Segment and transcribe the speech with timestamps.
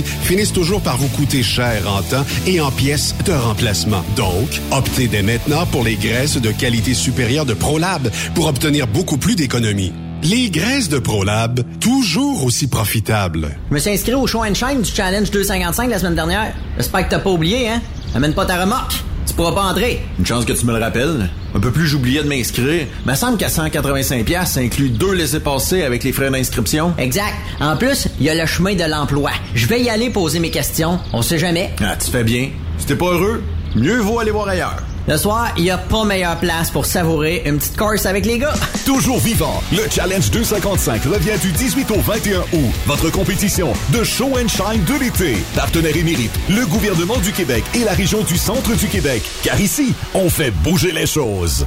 [0.00, 4.02] finissent toujours par vous coûter cher en temps et en pièces de remplacement.
[4.16, 9.18] Donc, optez dès maintenant pour les graisses de qualité supérieure de ProLab pour obtenir beaucoup
[9.18, 9.92] plus d'économies.
[10.22, 13.48] Les graisses de ProLab, toujours aussi profitables.
[13.70, 16.54] Je me suis inscrit au show and shine du Challenge 255 la semaine dernière.
[16.76, 17.82] J'espère que t'as pas oublié, hein?
[18.14, 18.94] Amène pas ta remorque.
[19.26, 20.00] Tu pourras pas entrer.
[20.18, 21.28] Une chance que tu me le rappelles.
[21.54, 22.86] Un peu plus j'oubliais de m'inscrire.
[23.06, 26.94] Me semble qu'à 185 ça inclut deux laissés-passer avec les frais d'inscription.
[26.98, 27.34] Exact.
[27.60, 29.30] En plus, il y a le chemin de l'emploi.
[29.54, 30.98] Je vais y aller poser mes questions.
[31.12, 31.70] On sait jamais.
[31.82, 32.50] Ah, tu fais bien.
[32.78, 33.42] Si t'es pas heureux,
[33.76, 34.82] mieux vaut aller voir ailleurs.
[35.08, 38.38] Le soir, il n'y a pas meilleure place pour savourer une petite course avec les
[38.38, 38.54] gars.
[38.86, 42.72] Toujours vivant, le Challenge 255 revient du 18 au 21 août.
[42.86, 45.36] Votre compétition de show and shine de l'été.
[45.56, 49.22] Partenaire émérite, le gouvernement du Québec et la région du centre du Québec.
[49.42, 51.66] Car ici, on fait bouger les choses.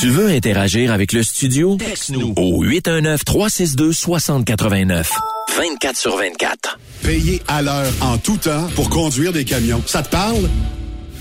[0.00, 1.76] Tu veux interagir avec le studio?
[1.76, 5.06] Texte-nous Au 819-362-6089.
[5.56, 6.78] 24 sur 24.
[7.02, 9.82] Payé à l'heure en tout temps pour conduire des camions.
[9.86, 10.48] Ça te parle?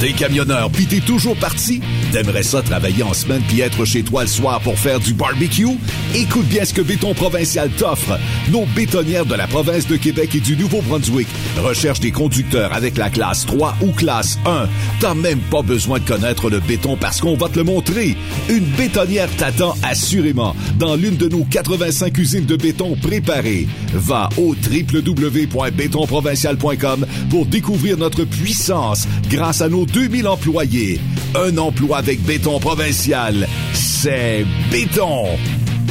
[0.00, 1.80] T'es camionneur pis t'es toujours parti?
[2.12, 5.66] T'aimerais ça travailler en semaine puis être chez toi le soir pour faire du barbecue?
[6.14, 8.16] Écoute bien ce que Béton Provincial t'offre.
[8.52, 11.26] nos bétonnières de la province de Québec et du Nouveau-Brunswick
[11.64, 14.68] recherchent des conducteurs avec la classe 3 ou classe 1.
[15.00, 18.16] T'as même pas besoin de connaître le béton parce qu'on va te le montrer.
[18.48, 23.66] Une bétonnière t'attend assurément dans l'une de nos 85 usines de béton préparées.
[23.94, 31.00] Va au www.bétonprovincial.com pour découvrir notre puissance grâce à nos 2000 employés.
[31.34, 35.26] Un emploi avec béton provincial, c'est béton.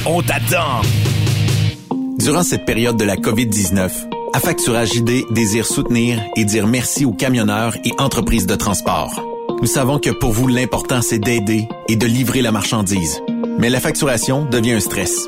[0.06, 0.82] On t'attend.
[2.20, 3.90] Durant cette période de la COVID-19,
[4.34, 9.24] Affacturage ID désire soutenir et dire merci aux camionneurs et entreprises de transport.
[9.62, 13.22] Nous savons que pour vous, l'important, c'est d'aider et de livrer la marchandise.
[13.58, 15.28] Mais la facturation devient un stress.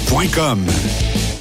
[0.07, 1.20] Saint-Michel.com.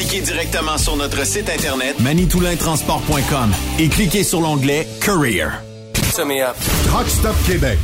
[0.00, 5.50] Appliquez directement sur notre site internet manitoulintransport.com et cliquez sur l'onglet Career.
[6.86, 7.78] Truck Stop Québec,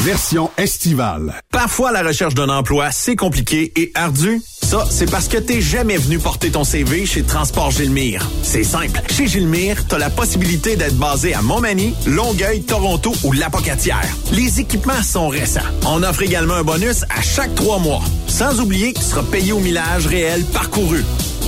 [0.00, 1.40] version estivale.
[1.52, 4.42] Parfois, la recherche d'un emploi, c'est compliqué et ardu.
[4.62, 8.28] Ça, c'est parce que t'es jamais venu porter ton CV chez Transport Gilmire.
[8.42, 9.00] C'est simple.
[9.08, 14.08] Chez Gilmire, t'as la possibilité d'être basé à Montmagny, Longueuil, Toronto ou Lapocatière.
[14.32, 15.60] Les équipements sont récents.
[15.86, 18.02] On offre également un bonus à chaque trois mois.
[18.26, 21.04] Sans oublier qu'il sera payé au millage réel parcouru.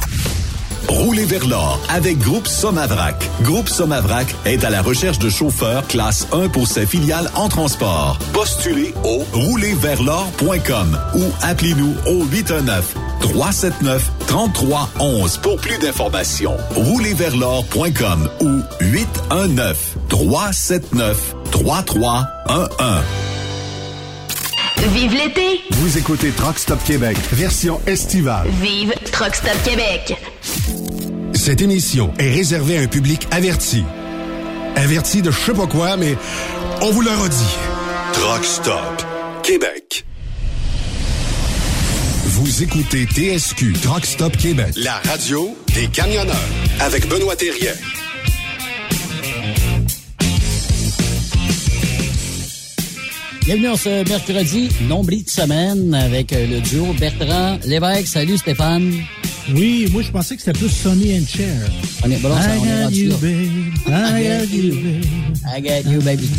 [0.90, 3.16] Roulez vers l'or avec Groupe Somavrac.
[3.44, 8.20] Groupe Somavrac est à la recherche de chauffeurs classe 1 pour ses filiales en transport.
[8.34, 16.58] Postulez au roulerversl'or.com ou appelez-nous au 819 379 3311 pour plus d'informations.
[16.76, 22.68] Roulerversl'or.com ou 819 379 3311.
[24.94, 25.62] Vive l'été!
[25.72, 28.48] Vous écoutez Truck Stop Québec, version estivale.
[28.62, 30.18] Vive Truck Stop Québec!
[31.34, 33.84] Cette émission est réservée à un public averti.
[34.76, 36.16] Averti de je sais pas quoi, mais
[36.82, 37.58] on vous le redit.
[38.14, 39.06] Truck Stop
[39.44, 40.06] Québec.
[42.42, 46.36] Vous écoutez TSQ Truck Stop Québec, la radio des camionneurs
[46.80, 47.74] avec Benoît Thérien.
[53.46, 58.08] Bienvenue en ce mercredi, nombril de semaine avec euh, le duo Bertrand Lévesque.
[58.08, 58.92] Salut Stéphane.
[59.50, 61.56] Oui, moi je pensais que c'était plus Sonny and Cher.
[62.06, 63.16] On est, bon, ça, on est rendu là.
[63.88, 65.06] I got you, babe.
[65.46, 66.30] I got you, baby.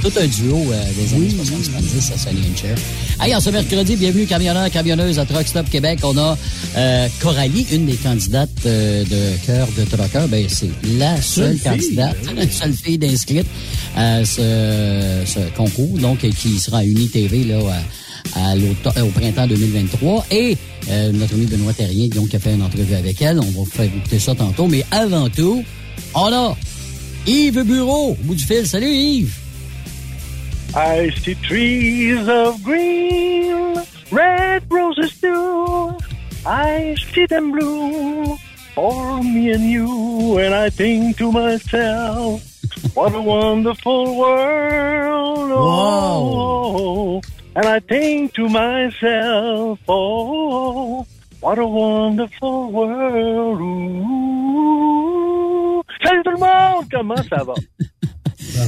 [0.00, 2.76] Tout, un duo euh, des années 70 à Sonny and Cher.
[3.20, 5.98] Hey, en ce mercredi, bienvenue camionneurs, camionneuses à Truck Stop Québec.
[6.04, 6.38] On a
[6.76, 10.26] euh, Coralie, une des candidates euh, de cœur de trucker.
[10.28, 13.46] Ben, c'est la seule, candidate, la seule fille d'inscrite
[13.96, 17.58] à ce, ce concours, donc qui sera à UniTV là,
[18.34, 20.26] à, euh, au printemps 2023.
[20.30, 20.56] Et
[20.90, 23.38] euh, notre ami Benoît Terrien, donc, a fait une entrevue avec elle.
[23.38, 24.66] On va vous faire écouter ça tantôt.
[24.66, 25.62] Mais avant tout,
[26.14, 26.56] on a
[27.26, 28.66] Yves Bureau, au bout du fil.
[28.66, 29.38] Salut Yves!
[30.74, 33.74] I see trees of green,
[34.10, 35.94] red roses too.
[36.46, 38.38] I see them bloom
[38.74, 42.42] for me and you, and I think to myself,
[42.94, 45.50] what a wonderful world.
[45.52, 47.20] Oh,
[47.54, 51.06] and I think to myself, oh,
[51.40, 53.60] what a wonderful world.
[53.60, 55.02] Ooh.
[56.02, 57.54] Salut tout le monde, comment ça va?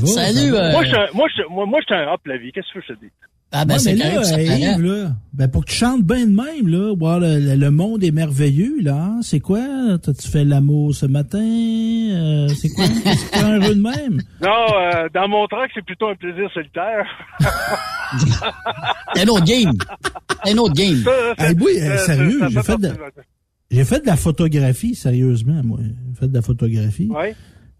[0.06, 0.54] Salut!
[0.54, 2.52] euh, Moi, je suis un- moi, je- moi, moi, je suis un hop la vie.
[2.52, 3.10] Qu'est-ce que je te dis?
[3.56, 4.46] Ah, ben, Ouais, c'est là, ça paraît.
[4.58, 7.70] Yves, là, ben pour que tu chantes bien de même, là, voir le, le- le
[7.70, 9.60] monde est merveilleux, là, hein, c'est quoi?
[10.02, 11.38] T'as-tu fait l'amour ce matin?
[11.38, 12.84] Euh, c'est quoi?
[13.04, 14.20] C'est un heureux de même?
[14.42, 17.06] Non, euh, dans mon truck, c'est plutôt un plaisir solitaire.
[19.16, 19.72] Un autre game!
[20.46, 21.02] Un autre game!
[21.04, 22.90] Ça, Hey, oui, euh, sérieux, j'ai fait de,
[23.70, 25.78] j'ai fait de la photographie, sérieusement, moi.
[25.80, 27.08] J'ai fait de la photographie.
[27.10, 27.34] Ouais.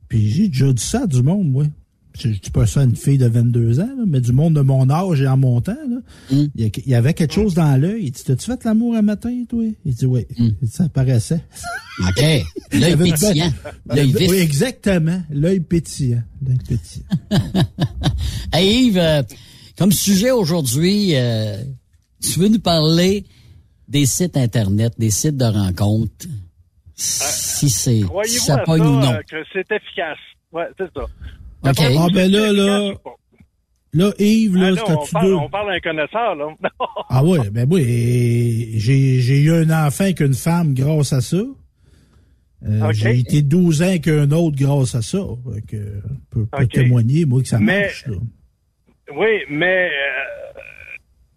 [0.09, 1.65] Puis j'ai déjà dit ça à du monde, moi.
[2.17, 4.61] Je dis pas ça à une fille de 22 ans, là, mais du monde de
[4.61, 5.73] mon âge et en mon temps.
[5.73, 5.97] Là.
[6.31, 6.45] Mm.
[6.55, 8.05] Il, y a- il y avait quelque chose dans l'œil.
[8.05, 9.65] Il dit T'as-tu fait l'amour un matin, toi?
[9.85, 10.25] Il dit Oui.
[10.39, 11.45] Il dit, Ça paraissait.
[12.01, 12.23] OK.
[12.73, 13.53] Il L'œil pétillant.
[13.87, 14.31] L'œil vif.
[14.31, 15.21] Oui, exactement.
[15.31, 16.23] L'œil pétillant.
[16.47, 17.05] L'œil pétillant.
[18.53, 19.23] Hey Yves, euh,
[19.77, 21.57] comme sujet aujourd'hui, euh,
[22.23, 23.25] tu veux nous parler
[23.89, 26.27] des sites Internet, des sites de rencontres.
[26.95, 29.13] Si c'est si pogne ça, ou non.
[29.13, 30.19] euh, que c'est efficace?
[30.53, 31.07] Ouais, c'est ça.
[31.65, 31.79] OK.
[31.99, 32.93] Ah ben là, là,
[33.93, 35.35] là, Yves, là, Ah, non, on, tu parle, deux.
[35.35, 36.47] on parle à un connaisseur, là.
[37.11, 38.73] Ah ouais, ben oui.
[38.77, 41.43] J'ai eu un enfant avec une femme grâce à ça.
[42.67, 42.93] Euh.
[42.93, 45.19] J'ai été 12 ans avec un autre grâce à ça.
[45.69, 48.07] Que, peut, témoigner, moi, que ça Mais- marche.
[48.07, 48.17] Là.
[49.17, 50.61] oui, mais euh,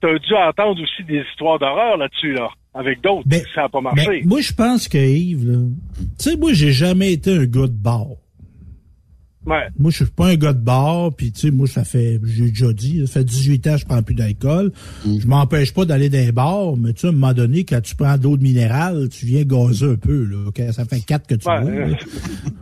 [0.01, 2.49] t'as dû entendre aussi des histoires d'horreur là-dessus, là.
[2.73, 4.05] Avec d'autres, Ben, ça n'a pas marché.
[4.07, 5.57] Ben, moi, je pense que Yves, là,
[5.97, 8.05] tu sais, moi, j'ai jamais été un gars de bar.
[9.47, 9.67] Ouais.
[9.79, 12.49] Moi, je suis pas un gars de bar, puis tu sais, moi, ça fait, j'ai
[12.49, 14.71] déjà dit, ça fait 18 ans que je prends plus d'alcool.
[15.05, 15.19] Mm.
[15.19, 17.81] Je m'empêche pas d'aller dans les bars, mais tu sais, à un moment donné, quand
[17.81, 20.37] tu prends de l'eau de minérale, tu viens gazer un peu, là.
[20.47, 20.61] ok?
[20.71, 21.87] Ça fait quatre que tu Ouais, vois, euh,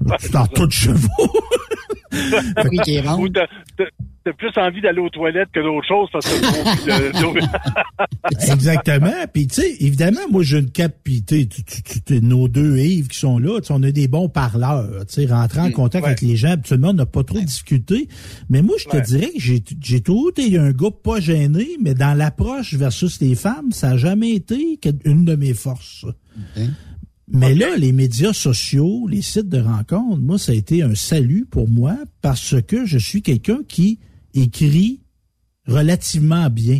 [0.07, 0.17] là.
[0.19, 1.07] Tu t'en tout de chevaux.
[3.19, 7.31] Ou t'as plus envie d'aller aux toilettes que d'autres choses parce que
[8.51, 9.11] Exactement.
[9.31, 12.47] Puis, tu sais, évidemment, moi, j'ai une cap, puis tu, tu, tu- tu- tu- nos
[12.47, 15.05] deux Yves qui sont là, tu sais, on a des bons parleurs.
[15.07, 16.09] Tu sais, rentrer en contact ouais.
[16.11, 18.07] avec les gens, habituellement, on n'a pas trop discuté.
[18.49, 19.01] Mais moi, je te Ouais.
[19.03, 23.35] dirais que j'ai j'ai toujours été un gars pas gêné, mais dans l'approche versus les
[23.35, 26.05] femmes, ça a jamais été que- une de mes forces.
[27.27, 31.45] Mais là, les médias sociaux, les sites de rencontres, moi, ça a été un salut
[31.49, 33.99] pour moi parce que je suis quelqu'un qui
[34.35, 35.01] écrit
[35.67, 36.79] relativement bien.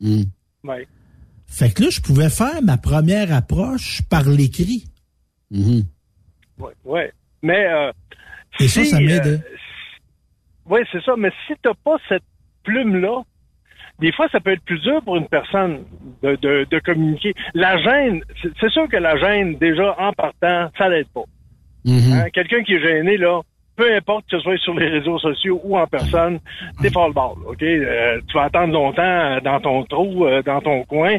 [0.00, 0.22] Hmm.
[0.64, 0.88] Ouais.
[1.46, 4.86] Fait que là, je pouvais faire ma première approche par l'écrit.
[5.50, 5.82] Mhm.
[6.58, 7.12] Ouais, ouais.
[7.42, 7.92] Mais euh,
[8.60, 9.26] Et ça, si, ça m'aide.
[9.26, 9.38] euh,
[10.64, 11.12] oui, c'est ça.
[11.18, 12.22] Mais si t'as pas cette
[12.64, 13.22] plume-là,
[13.98, 15.84] des fois, ça peut être plus dur pour une personne
[16.22, 17.34] de, de, de communiquer.
[17.54, 18.22] La gêne,
[18.60, 21.24] c'est sûr que la gêne, déjà, en partant, ça l'aide pas.
[21.84, 22.12] Mhm.
[22.12, 23.40] Hein, Quelqu'un qui est gêné, là,
[23.76, 26.38] peu importe que ce soit sur les réseaux sociaux ou en personne,
[26.80, 27.62] t'es pas le ball, OK?
[27.62, 31.16] Euh, tu vas attendre longtemps euh, dans ton trou, euh, dans ton coin,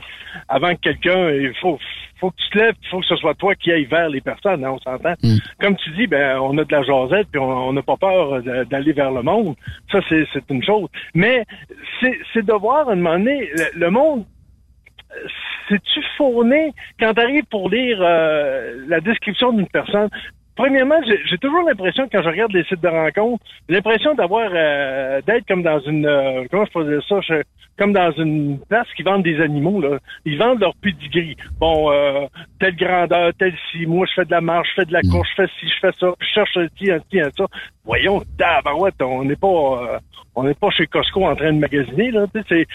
[0.47, 1.79] avant que quelqu'un, il faut,
[2.19, 4.21] faut que tu te lèves, il faut que ce soit toi qui aille vers les
[4.21, 5.13] personnes, hein, on s'entend?
[5.59, 8.63] Comme tu dis, ben, on a de la jasette, puis on n'a pas peur euh,
[8.65, 9.55] d'aller vers le monde.
[9.91, 10.89] Ça, c'est une chose.
[11.13, 11.45] Mais
[12.01, 14.25] c'est de voir, à un moment donné, le, le monde
[15.69, 20.09] c'est-tu fourné quand t'arrives pour lire euh, la description d'une personne?
[20.55, 25.21] Premièrement, j'ai toujours l'impression, quand je regarde les sites de rencontres, j'ai l'impression d'avoir, euh,
[25.25, 27.43] d'être comme dans une, euh, comment je peux dire ça, je-
[27.77, 29.97] comme dans une place qui vendent des animaux, là.
[30.25, 31.35] Ils vendent leur pedigree.
[31.59, 32.27] Bon, euh,
[32.59, 35.27] telle grandeur, telle ci, moi, je fais de la marche, je fais de la course,
[35.35, 37.45] je fais ci, je fais ça, je cherche un ci, un ci, un ça.
[37.83, 39.97] Voyons, tabarouette, on n'est pas, euh,
[40.35, 42.67] on n'est pas chez Costco en train de magasiner, là, c'est,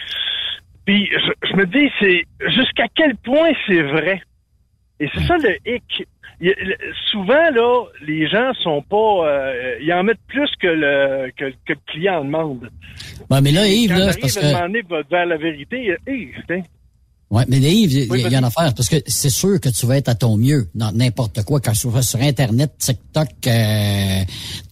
[0.84, 4.20] puis je, je me dis, c'est jusqu'à quel point c'est vrai?
[5.00, 6.08] Et c'est ça le hic.
[7.10, 8.96] Souvent, là, les gens sont pas...
[9.28, 12.68] euh, ils en mettent plus que le, que, que le client en demande.
[13.30, 14.46] Ouais, mais là, Yves, Quand là, c'est parce à que...
[14.46, 16.60] demander vers la vérité, hey, putain,
[17.30, 19.68] Ouais, mais Yves, il Oui, y, y a une affaire, parce que c'est sûr que
[19.68, 23.28] tu vas être à ton mieux dans n'importe quoi, quand tu vas sur Internet, TikTok,
[23.46, 24.20] euh,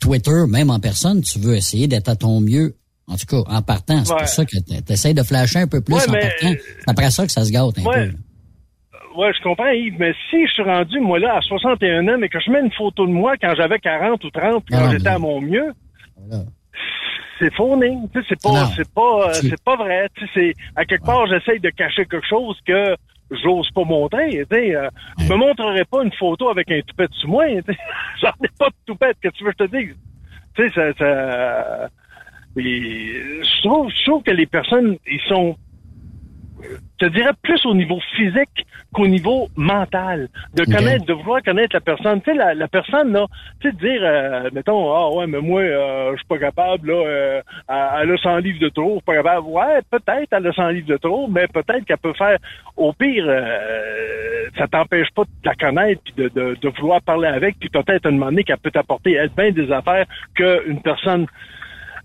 [0.01, 2.75] Twitter, même en personne, tu veux essayer d'être à ton mieux.
[3.09, 4.19] En tout cas, en partant, c'est Ouais.
[4.21, 6.53] pour ça que tu essaies de flasher un peu plus Ouais, en mais- partant.
[6.55, 8.07] C'est après ça que ça se gâte un Ouais.
[8.09, 8.15] peu.
[9.17, 12.29] Ouais, je comprends, Yves, mais si je suis rendu, moi, là, à 61 ans, mais
[12.29, 15.05] que je mets une photo de moi quand j'avais 40 ou 30, quand Non, j'étais
[15.05, 15.73] mais- à mon mieux,
[17.39, 17.97] c'est fourni.
[18.13, 20.09] Tu sais, c'est pas, c'est pas, euh, c'est pas vrai.
[20.15, 22.97] Tu sais, c'est, à quelque part, j'essaye de cacher quelque chose que
[23.31, 24.31] j'ose pas montrer.
[24.31, 27.47] Tu sais, euh, je me montrerai pas une photo avec un toupette sur moi.
[27.49, 27.79] tu sais.
[28.23, 29.97] J'en ai pas de toupette, que tu veux que je te dise?
[30.57, 31.89] Tu sais, ça, ça,
[32.59, 35.57] et je trouve, je trouve que les personnes, ils sont,
[36.99, 40.29] te dirais plus au niveau physique qu'au niveau mental.
[40.55, 42.21] De connaître, de vouloir connaître la personne.
[42.23, 43.27] Tu sais, la, la personne, là,
[43.61, 46.91] tu sais, de dire, euh, mettons, ah ouais, mais moi, euh, je suis pas capable,
[46.91, 49.47] là, euh, elle a 100 livres de trop, je suis pas capable.
[49.49, 52.39] Ouais, peut-être elle a 100 livres de trop, mais peut-être qu'elle peut faire,
[52.77, 57.29] au pire, euh, ça t'empêche pas de la connaître puis de, de, de vouloir parler
[57.29, 61.27] avec, puis peut-être à donné qu'elle peut t'apporter, elle, bien des affaires qu'une personne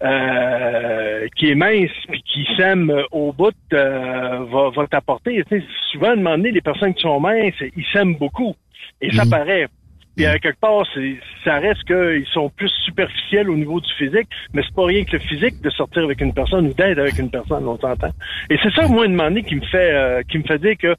[0.03, 5.43] euh, qui est mince puis qui s'aime au bout euh, va, va t'apporter.
[5.50, 8.55] Tu sais, souvent, à un moment donné, les personnes qui sont minces, ils s'aiment beaucoup.
[9.01, 9.67] Et ça paraît.
[10.15, 14.27] Puis à quelque part, c'est, ça reste qu'ils sont plus superficiels au niveau du physique,
[14.53, 17.17] mais c'est pas rien que le physique de sortir avec une personne ou d'être avec
[17.17, 18.12] une personne, on s'entend.
[18.50, 20.60] Et c'est ça, moi, à un moment donné, qui me fait euh, qui me fait
[20.60, 20.96] dire que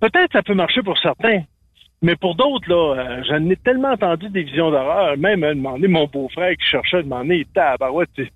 [0.00, 1.42] peut-être ça peut marcher pour certains,
[2.02, 5.88] mais pour d'autres, là, euh, j'en ai tellement entendu des visions d'horreur, même à demander
[5.88, 8.30] mon beau-frère qui cherchait à demander, il était à la barouette, tu sais.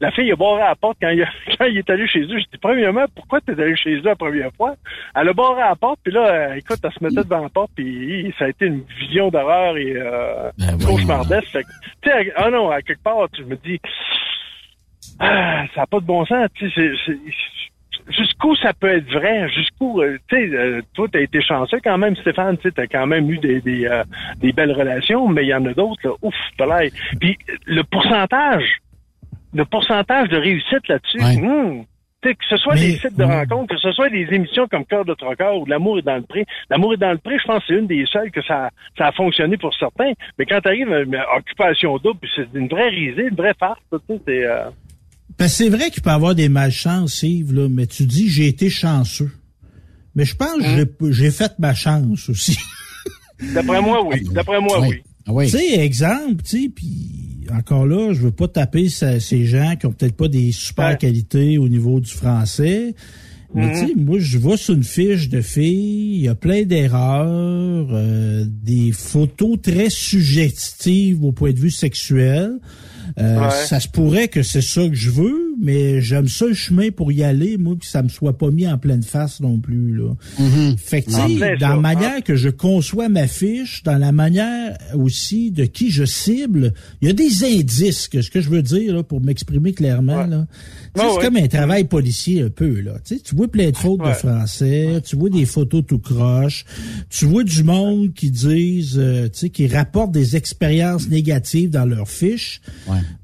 [0.00, 2.20] La fille a barré à la porte quand il, a- quand il est allé chez
[2.20, 2.28] eux.
[2.38, 4.74] J'ai dit, premièrement, pourquoi t'es allé chez eux la première fois?
[5.14, 7.48] Elle a barré à la porte, puis là, euh, écoute, elle se mettait devant la
[7.48, 10.50] porte, puis ça a été une vision d'horreur et euh,
[10.86, 11.48] cauchemardesque.
[11.48, 11.68] Fait que,
[12.02, 13.80] tu sais, ah non, à quelque part, je me dis,
[15.18, 16.90] ah, ça n'a pas de bon sens, tu sais,
[18.08, 21.98] jusqu'où ça peut être vrai, jusqu'où, euh, tu sais, euh, toi, t'as été chanceux quand
[21.98, 24.04] même, Stéphane, tu sais, t'as quand même eu des, des, euh,
[24.38, 26.92] des belles relations, mais il y en a d'autres, là, ouf, palais.
[27.20, 28.78] Puis le pourcentage,
[29.54, 31.18] le pourcentage de réussite là-dessus,
[32.22, 34.84] tu sais, que ce soit des sites de rencontres, que ce soit des émissions comme
[34.84, 36.44] Cœur de Trocœur ou L'amour est dans le pré.
[36.70, 39.08] L'amour est dans le pré, je pense que c'est une des seules que ça, ça
[39.08, 40.12] a fonctionné pour certains.
[40.38, 43.98] Mais quand t'arrives à une occupation double, c'est une vraie risée, une vraie farce, tu
[44.08, 44.44] sais, c'est...
[44.46, 44.70] euh,
[45.38, 48.46] Que c'est vrai qu'il peut y avoir des malchances, Yves, là, mais tu dis j'ai
[48.46, 49.30] été chanceux.
[50.14, 52.56] Mais je pense que j'ai- j'ai fait ma chance aussi.
[53.54, 54.22] D'après moi, oui.
[54.32, 55.02] D'après moi, oui.
[55.50, 59.86] Tu sais, exemple, tu sais, puis encore là, je veux pas taper ces gens qui
[59.86, 62.94] ont peut-être pas des super qualités au niveau du français.
[63.54, 66.62] Mais tu sais, moi, je vois sur une fiche de filles, il y a plein
[66.62, 72.58] d'erreurs, euh, des photos très suggestives au point de vue sexuel.
[73.18, 73.50] Euh, Ouais.
[73.66, 77.12] Ça se pourrait que c'est ça que je veux, mais j'aime ça le chemin pour
[77.12, 79.96] y aller, moi, que ça me soit pas mis en pleine face non plus.
[79.96, 80.12] Là.
[80.76, 83.82] Fait que, tu En sais, plein dans ça, la manière que je conçois ma fiche,
[83.82, 88.30] dans la manière aussi de qui je cible, il y a des indices, que ce
[88.30, 90.46] que je veux dire, là, pour m'exprimer clairement, là.
[90.96, 91.24] Ouais, c'est ouais.
[91.24, 92.92] comme un travail policier un peu, là.
[93.04, 94.14] Tu sais, tu vois plein de fautes de Ouais.
[94.14, 96.64] français, tu vois des photos tout croche,
[97.10, 101.84] tu vois du monde qui disent, euh, tu sais, qui rapportent des expériences négatives dans
[101.84, 102.60] leurs fiches.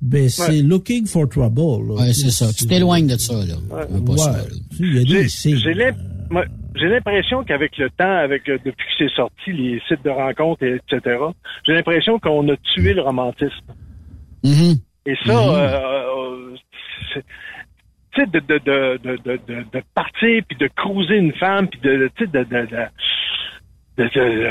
[0.01, 0.63] Ben, c'est Ouais.
[0.63, 1.95] looking for trouble, là.
[2.03, 2.53] Ouais, c'est ça.
[2.53, 3.55] Tu t'éloignes de ça, là.
[6.31, 6.45] Ouais.
[6.75, 10.63] J'ai l'impression qu'avec le temps, avec euh, depuis que c'est sorti, les sites de rencontres,
[10.63, 11.17] et etc.,
[11.67, 13.51] j'ai l'impression qu'on a tué le romantisme.
[14.43, 14.79] Mm-hmm.
[15.05, 16.57] Et ça, euh, euh,
[17.13, 17.25] c'est-
[18.15, 21.69] tu sais, de, de, de, de, de, de, de partir, puis de cruiser une femme,
[21.69, 24.51] puis de, tu sais, de, de, de, de- de-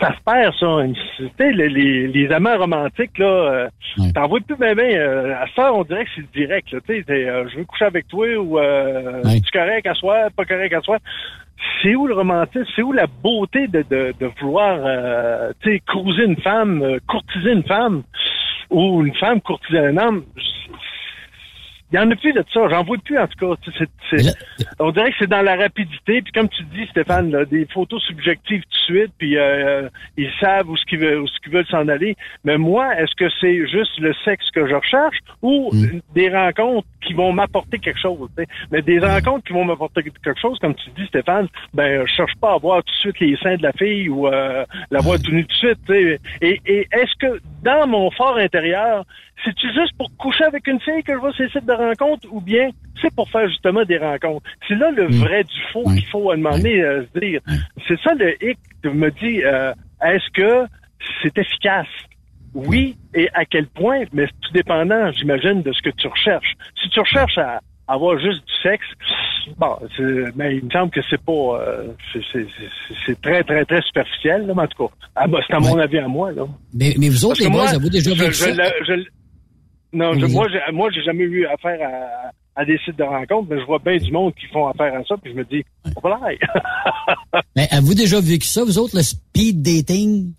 [0.00, 1.26] ça se perd, ça.
[1.38, 3.68] Tu les, les, les amants romantiques, là, euh,
[4.14, 4.90] t'en vois plus bien, bien.
[4.90, 6.78] euh, à ça, on dirait que c'est direct, là.
[6.86, 10.44] Tu sais, euh, je veux coucher avec toi, ou euh, tu correct à soi, pas
[10.44, 10.98] correct à soi.
[11.82, 12.66] C'est où le romantisme?
[12.76, 16.98] C'est où la beauté de, de, de vouloir, euh, tu sais, cruiser une femme, euh,
[17.08, 18.04] courtiser une femme,
[18.70, 20.24] ou une femme courtiser un homme?
[21.90, 22.68] Il y en a plus de ça.
[22.68, 24.18] J'en vois plus, en tout cas.
[24.78, 26.20] On dirait que c'est dans la rapidité.
[26.22, 30.30] Puis comme tu dis, Stéphane, là, des photos subjectives tout de suite, puis euh, ils
[30.40, 32.16] savent où ce qu'ils veulent, où ce qu'ils veulent s'en aller.
[32.44, 35.70] Mais moi, est-ce que c'est juste le sexe que je recherche ou
[36.14, 38.28] des rencontres qui vont m'apporter quelque chose?
[38.70, 42.34] Mais des rencontres qui vont m'apporter quelque chose, comme tu dis, Stéphane, ben je cherche
[42.40, 45.18] pas à voir tout de suite les seins de la fille ou euh, la voir
[45.22, 46.18] tout nu tout de suite.
[46.42, 49.04] Et, et est-ce que dans mon fort intérieur,
[49.44, 52.40] c'est-tu juste pour coucher avec une fille que je vois ces sites de rencontres ou
[52.40, 52.70] bien
[53.00, 54.44] c'est pour faire justement des rencontres?
[54.66, 57.40] C'est là le vrai du faux qu'il faut à donné euh, se dire.
[57.86, 59.72] C'est ça le hic me dit euh,
[60.02, 60.66] est-ce que
[61.22, 61.86] c'est efficace?
[62.54, 66.54] Oui, et à quel point, mais tout dépendant, j'imagine, de ce que tu recherches.
[66.82, 68.86] Si tu recherches à avoir juste du sexe,
[69.58, 73.42] bon, c'est- mais il me semble que c'est pas, euh, c'est- c'est c'est- c'est très,
[73.44, 74.94] très, très superficiel, là, mais en tout cas.
[75.14, 76.46] Ah, bah, c'est à mon avis à moi, là.
[76.74, 78.70] Mais, mais vous autres, les boys, moi, avez-vous déjà je- vécu je ça?
[78.86, 78.92] je
[79.92, 81.78] non, je- moi, j'ai, moi, j'ai jamais eu affaire
[82.56, 84.94] à, à des sites de rencontres, mais je vois bien du monde qui font affaire
[84.94, 85.64] à ça, puis je me dis,
[86.02, 86.20] voilà.
[87.56, 90.32] Mais avez-vous déjà vécu ça, vous autres, le speed dating?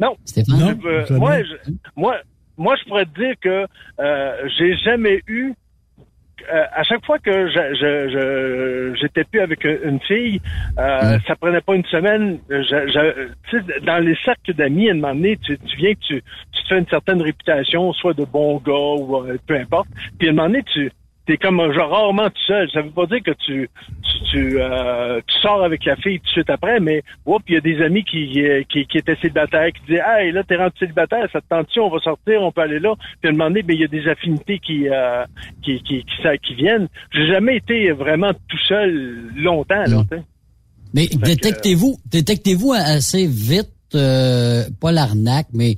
[0.00, 0.16] Non.
[0.24, 0.78] Stéphane?
[0.82, 2.16] Je- euh, moi, je, moi,
[2.56, 3.66] moi, je pourrais te dire que
[4.00, 5.52] euh, j'ai jamais eu.
[6.52, 10.40] Euh, à chaque fois que je, je, je- j'étais plus avec une fille,
[10.78, 12.38] euh, ça prenait pas une semaine.
[12.48, 16.68] Je, dans les cercles d'amis, à un moment donné, tu, tu viens tu, tu te
[16.68, 19.88] fais une certaine réputation, soit de bon gars ou euh, peu importe.
[20.18, 20.90] Puis à un moment donné, tu
[21.28, 22.70] es comme genre rarement tout seul.
[22.72, 23.68] Ça veut pas dire que tu
[24.02, 27.54] tu, tu, euh, tu sors avec la fille tout de suite après, mais oups, il
[27.54, 30.72] y a des amis qui, qui, qui étaient célibataires qui disaient Hey, là, t'es rendu
[30.78, 32.94] célibataire, ça te tente on va sortir, on peut aller là?
[33.20, 35.24] Puis à un moment donné, ben, il y a des affinités qui, euh,
[35.62, 36.88] qui, qui, qui, ça- qui viennent.
[37.12, 40.22] J'ai jamais été vraiment tout seul longtemps, là, sais.
[40.94, 45.76] Mais détectez-vous, détectez-vous assez vite, euh, pas l'arnaque, mais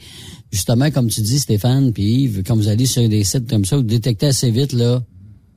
[0.52, 3.76] justement, comme tu dis, Stéphane, puis Yves, quand vous allez sur des sites comme ça,
[3.76, 5.00] vous détectez assez vite, là,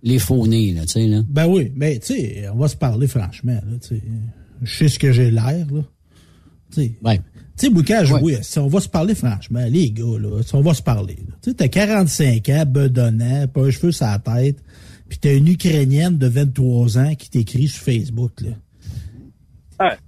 [0.08, 1.22] les nez, là, tu sais, là.
[1.30, 3.54] Ben oui, mais tu sais, on va se parler franchement.
[3.54, 4.02] Là, tu sais.
[4.64, 5.68] je sais ce que j'ai l'air.
[5.72, 5.84] là.
[6.74, 7.18] Tu sais, Ouais.
[7.58, 10.62] tu sais, Boucage, oui, si on va se parler franchement, les gars, là, si on
[10.62, 11.18] va se parler.
[11.28, 11.36] là.
[11.42, 14.58] Tu sais, t'as 45 ans, bedonnant, pas un cheveu sur la tête,
[15.10, 18.50] puis t'as une Ukrainienne de 23 ans qui t'écrit sur Facebook, là.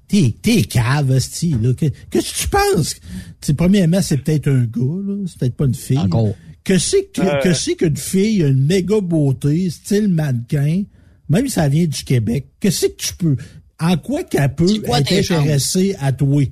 [0.08, 1.74] T'es, t'es cave, esti, là.
[1.76, 2.96] Que- Qu'est-ce que tu penses?
[2.96, 3.02] Tu
[3.42, 5.16] sais, premièrement, c'est peut-être un gars, là.
[5.28, 5.98] C'est peut-être pas une fille.
[6.00, 6.34] Encore.
[6.64, 7.40] Que c'est que, Euh.
[7.42, 10.84] que c'est qu'une fille a une méga beauté, style mannequin,
[11.30, 13.36] même si ça vient du Québec, que c'est que tu peux,
[13.80, 16.44] en quoi qu'elle peut quoi être intéressée à toi?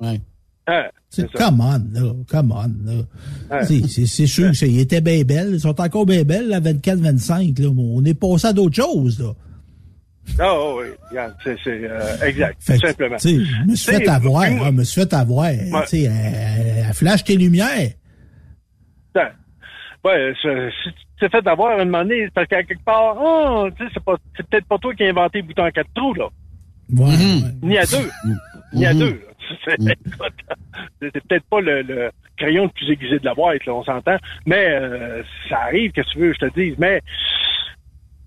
[0.00, 0.20] Ouais.
[0.68, 3.02] Ah, C'est come on, là, come on, là.
[3.50, 3.66] Ouais.
[3.66, 6.60] C'est- C'est c'est sûr que ils étaient bien belles, ils sont encore bien belles, là,
[6.60, 7.68] 24-25, là.
[7.76, 9.32] On est passé à d'autres choses, là.
[10.40, 13.16] Ah oh, oui, regarde, c'est, c'est euh, exact, Fait simplement.
[13.18, 13.28] je
[13.70, 15.50] me suis fait avoir, je me suis fait avoir.
[15.52, 17.92] Tu sais, elle, elle flash tes lumières.
[20.06, 23.16] Ouais, c'est- si tu t'es fait avoir un moment donné, c'est parce qu'à quelque part,
[23.20, 25.72] oh, tu sais, c'est pas, c'est peut-être pas toi qui as inventé le bouton à
[25.72, 26.28] quatre trous, là.
[26.96, 27.14] Ouais,
[27.62, 28.10] Ni à deux.
[28.72, 28.98] Ni à Mhm.
[29.00, 29.10] deux.
[29.10, 29.32] là.
[31.00, 34.16] C'est, peut-être pas le, le crayon le plus aiguisé de la boîte, là, on s'entend.
[34.44, 36.74] Mais euh, ça arrive, qu'est-ce que tu veux, je te dise.
[36.78, 37.00] Mais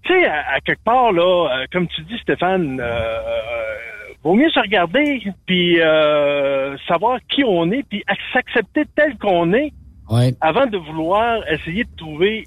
[0.04, 3.76] tu sais, à, à quelque part, là, euh, comme tu dis, Stéphane, euh, euh,
[4.24, 9.54] vaut mieux se regarder, puis euh, savoir qui on est, puis ac- s'accepter tel qu'on
[9.54, 9.72] est,
[10.10, 10.34] Ouais.
[10.42, 12.46] avant de vouloir essayer de trouver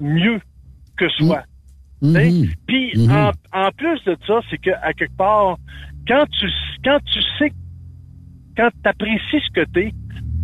[0.00, 0.40] mieux
[0.96, 1.42] que soi.
[2.02, 2.32] T'sais?
[2.66, 3.10] Puis Mhm.
[3.10, 5.56] en, en plus de ça, c'est que à quelque part,
[6.06, 6.46] quand tu
[6.84, 7.52] quand tu sais,
[8.56, 9.92] quand tu apprécies ce que t'es,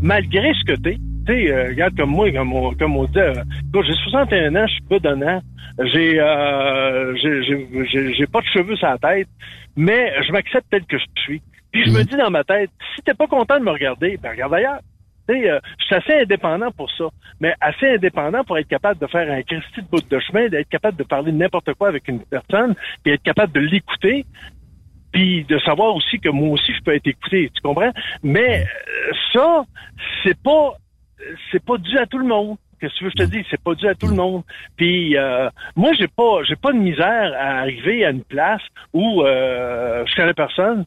[0.01, 3.19] malgré ce que t'es, tu sais, euh, regarde comme moi, comme on, comme on dit,
[3.19, 5.41] euh, j'ai 61 ans, je suis pas donnant,
[5.85, 9.29] j'ai euh, j'ai- j'ai j'ai- j'ai pas de cheveux sur la tête,
[9.77, 11.43] mais je m'accepte tel que je suis.
[11.73, 14.31] Puis je me dis dans ma tête, si t'es pas content de me regarder, ben
[14.31, 14.81] regarde ailleurs.
[15.31, 17.05] Euh, je suis assez indépendant pour ça,
[17.41, 20.69] mais assez indépendant pour être capable de faire un Christy de bout de chemin, d'être
[20.69, 24.27] capable de parler n'importe quoi avec une personne, puis être capable de l'écouter,
[25.13, 27.93] puis de savoir aussi que moi aussi je peux être écouté, tu comprends?
[28.23, 29.65] Mais euh, ça,
[30.23, 30.75] c'est pas
[31.51, 32.57] c'est pas dû à tout le monde.
[32.81, 33.47] Qu'est-ce que tu veux je te dis?
[33.49, 34.43] C'est pas dû à tout le monde.
[34.77, 39.23] Puis euh, moi, j'ai pas j'ai pas de misère à arriver à une place où
[39.23, 40.85] euh, je connais personne,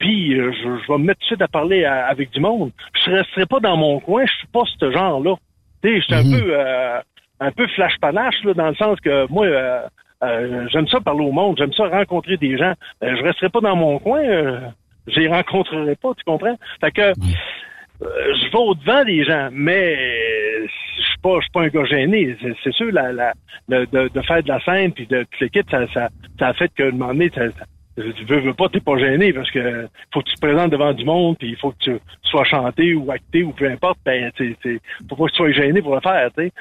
[0.00, 2.40] puis euh, je, je vais me mettre tout de suite à parler à- avec du
[2.40, 2.72] monde.
[3.04, 5.36] Je resterai pas dans mon coin, je suis pas ce genre-là.
[5.82, 7.00] Tu sais, je suis un peu euh,
[7.38, 9.80] un peu flash panache là, dans le sens que moi euh,
[10.24, 12.74] euh, j'aime ça parler au monde, j'aime ça rencontrer des gens.
[13.04, 14.58] Euh, je resterai pas dans mon coin, euh,
[15.06, 16.56] je les rencontrerai pas, tu comprends?
[16.80, 17.12] Fait que euh,
[18.02, 19.96] je vais au-devant des gens, mais
[20.66, 22.36] je suis pas, je suis pas un gars gêné.
[22.62, 23.32] C'est- sûr, la, la,
[23.68, 26.08] le- de, de faire de la scène puis de toute l'équipe, ça, ça,
[26.38, 27.42] ça a fait que un moment donné, ça,
[27.96, 30.92] Tu veux, veux pas, t'es pas gêné parce que faut que tu te présentes devant
[30.92, 33.98] du monde, puis il faut que tu sois chanté ou acté ou peu importe.
[34.04, 36.52] Ben, tu sais, faut pas que tu sois gêné pour le faire, tu sais.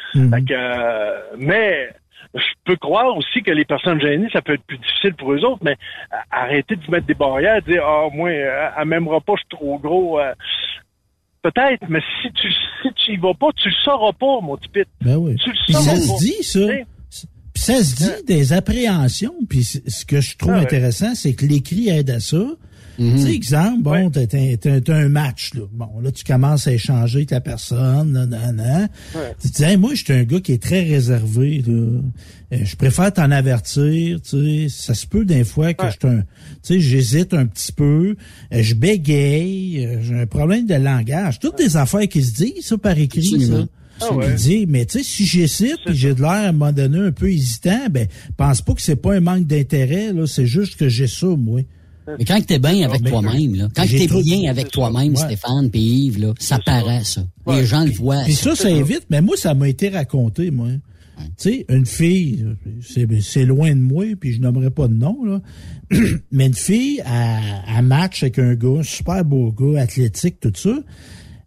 [0.52, 1.89] Euh, mais
[2.36, 5.44] je peux croire aussi que les personnes gênées, ça peut être plus difficile pour eux
[5.46, 5.78] autres, mais
[6.32, 9.50] arrêtez de vous mettre des barrières, dire ah moi, euh, elle m'aimera pas, je suis
[9.58, 10.20] trop gros.
[10.20, 10.34] euh,
[11.42, 14.68] Peut-être, mais si tu si tu y vas pas, tu le sauras pas, mon petit
[14.68, 14.88] pit.
[15.02, 15.36] Ben oui.
[15.38, 15.98] Tu le sauras ça pas.
[15.98, 16.60] se dit, ça.
[17.60, 19.34] Ça se dit des appréhensions.
[19.48, 20.63] Puis ce que je trouve Ah ouais.
[20.63, 22.43] intéressant, c'est que l'écrit aide à ça.
[22.98, 25.62] Tu sais, exemple, bon, t'as, t'as- un match, là.
[25.72, 28.89] Bon, là, tu commences à échanger avec la personne, nan, nan, nan.
[29.15, 29.34] Ouais.
[29.41, 31.74] Tu dis, Hey, moi, je suis un gars qui est très réservé, là.
[32.52, 34.67] Euh, Je préfère t'en avertir, tu sais.
[34.69, 36.26] Ça se peut des fois que je suis un, tu
[36.62, 38.17] sais, j'hésite un petit peu,
[38.54, 41.39] euh, je bégaye, euh, j'ai un problème de langage.
[41.39, 43.67] Toutes des affaires qui se disent, ça, par écrit, Absolument.
[44.00, 44.08] Ça.
[44.12, 44.34] Ah ouais.
[44.36, 47.12] Dire, mais tu sais, si j'hésite puis j'ai de l'air à un moment donné un
[47.12, 48.08] peu hésitant, ben
[48.38, 51.62] pense pas que c'est pas un manque d'intérêt, là, c'est juste que j'ai ça, moi.
[52.18, 55.16] Mais quand t'es bien avec Mais- toi-même, là, quand t'es trop- bien avec toi-même, Ouais.
[55.24, 57.24] Stéphane puis Yves, là, ça paraît, ça.
[57.48, 58.24] Les gens le voient.
[58.24, 58.64] Puis ça, ça.
[58.64, 60.70] ça évite, mais moi, ça m'a été raconté, moi.
[61.20, 62.46] Tu sais, une fille,
[62.82, 65.42] c'est c'est loin de moi, puis je nommerai pas de nom, là.
[66.32, 67.40] mais une fille, à,
[67.78, 70.80] à match avec un gars, un super beau gars, athlétique, tout ça.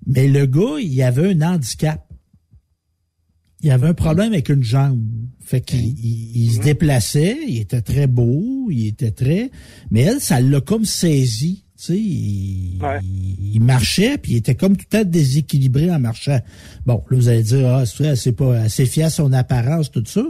[0.07, 2.05] Mais le gars, il avait un handicap.
[3.63, 5.01] Il avait un problème avec une jambe.
[5.41, 9.51] Fait qu'il il- il se déplaçait, il était très beau, il était très...
[9.91, 11.65] Mais elle, ça l'a comme saisi.
[11.77, 15.99] Tu sais, il, il- il marchait, puis il était comme tout à fait déséquilibré en
[15.99, 16.41] marchant.
[16.87, 20.23] Bon, là, vous allez dire, ah, c'est pas assez fier à son apparence, tout ça.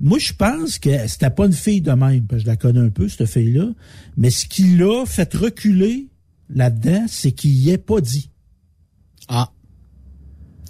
[0.00, 2.80] Moi, je pense que c'était pas une fille de même, parce que je la connais
[2.80, 3.70] un peu, cette fille-là.
[4.16, 6.08] Mais ce qui l'a fait reculer
[6.48, 8.30] là-dedans, c'est qu'il y est pas dit.
[9.28, 9.50] Ah.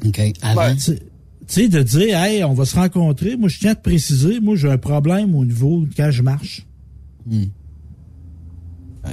[0.04, 0.20] OK.
[0.42, 0.62] Avant.
[1.48, 3.37] Tu sais, de dire, hey, on va se rencontrer.
[3.37, 6.22] Moi, je tiens à te préciser, moi, j'ai un problème au niveau de quand je
[6.22, 6.66] marche.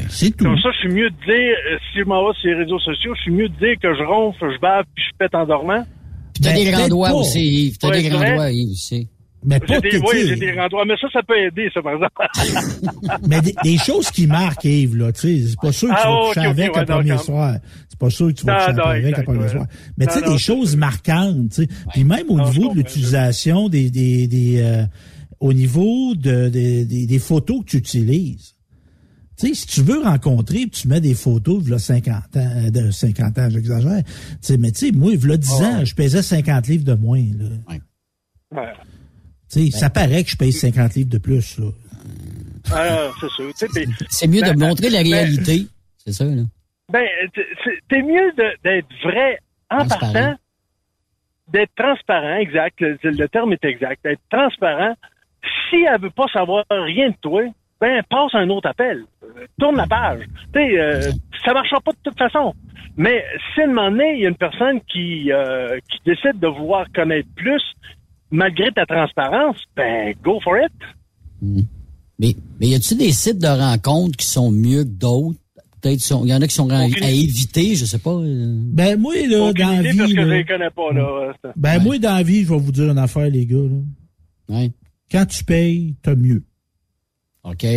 [0.10, 0.43] C'est tout.
[0.43, 2.80] Comme ça, je suis mieux de dire, euh, si je m'en vais sur les réseaux
[2.80, 5.45] sociaux, je suis mieux de dire que je ronfle, je bave, puis je pète en
[5.45, 5.86] dormant.
[6.34, 7.78] Puis t'as Ben, des grands doigts aussi, Yves.
[7.78, 9.08] T'as Ouais, des grands doigts, Yves, aussi.
[9.48, 11.69] Mais pas des, oui, tu sais, j'ai des grands doigts, mais ça, ça peut aider,
[11.71, 13.19] ça, par exemple.
[13.30, 16.00] Mais des, des choses qui marquent, Yves, là, tu sais, c'est pas sûr que tu
[16.04, 17.56] Ah, vas ok, coucher ok, avec ouais, le premier soir.
[17.95, 19.49] C'est pas sûr que tu vas Non, non, avec ouais.
[19.49, 19.67] soir.
[19.97, 21.67] Mais tu sais, des choses marquantes, tu sais.
[21.93, 24.84] Puis même au Non, niveau de l'utilisation des, des, des euh,
[25.39, 28.55] au niveau de, des- des, des photos que tu utilises.
[29.38, 32.91] Tu sais, si tu veux rencontrer, tu mets des photos de 50 ans, euh, de
[32.91, 34.03] 50 ans, j'exagère.
[34.03, 37.23] Tu sais, mais tu sais, moi, il 10 ans, je pesais 50 livres de moins,
[37.38, 37.45] là.
[38.53, 38.62] Ouais.
[39.51, 41.67] Tu sais, ça paraît que je paye 50 livres de plus, là.
[42.71, 43.51] Ah, c'est sûr.
[44.10, 45.67] C'est mieux de Ben, montrer la ben, réalité.
[46.03, 46.43] C'est ça, là.
[46.91, 48.32] Ben, c'est- t'es mieux
[48.63, 49.39] d'être vrai
[49.71, 50.36] en partant,
[51.52, 52.80] d'être transparent, exact.
[52.80, 54.04] Le, le terme est exact.
[54.04, 54.93] D'être transparent.
[55.69, 57.41] Si elle veut pas savoir rien de toi,
[57.82, 59.04] ben passe un autre appel.
[59.60, 60.24] Tourne la page.
[60.54, 61.02] Tu sais, euh,
[61.43, 62.54] ça marchera pas de toute façon.
[62.98, 66.39] Mais si à un moment donné, il y a une personne qui, euh, qui décide
[66.39, 67.62] de vouloir connaître plus,
[68.32, 70.71] malgré ta transparence, ben go for it.
[72.17, 75.39] Mais, mais y a-t-il des sites de rencontres qui sont mieux que d'autres?
[75.86, 78.10] Peut-être sont- il y en a qui sont à, à éviter, je sais pas.
[78.15, 78.56] euh.
[78.60, 80.91] Ben, moi, là, Aucune dans la idée vie, parce que je là, les connais pas,
[80.93, 81.34] là.
[81.56, 83.58] Ben, moi, dans la vie, je vais vous dire une affaire, les gars.
[83.58, 84.56] Là.
[84.58, 84.71] Ouais.
[85.12, 86.43] Quand tu payes, t'as mieux.
[87.43, 87.67] OK.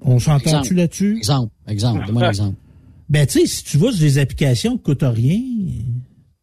[0.00, 1.18] On s'entend-tu là-dessus?
[1.18, 1.52] Exemple.
[1.68, 2.06] Exemple.
[2.06, 2.56] Donne-moi un exemple.
[3.10, 5.38] Ben, tu sais, si tu vas sur des applications qui coûtent rien,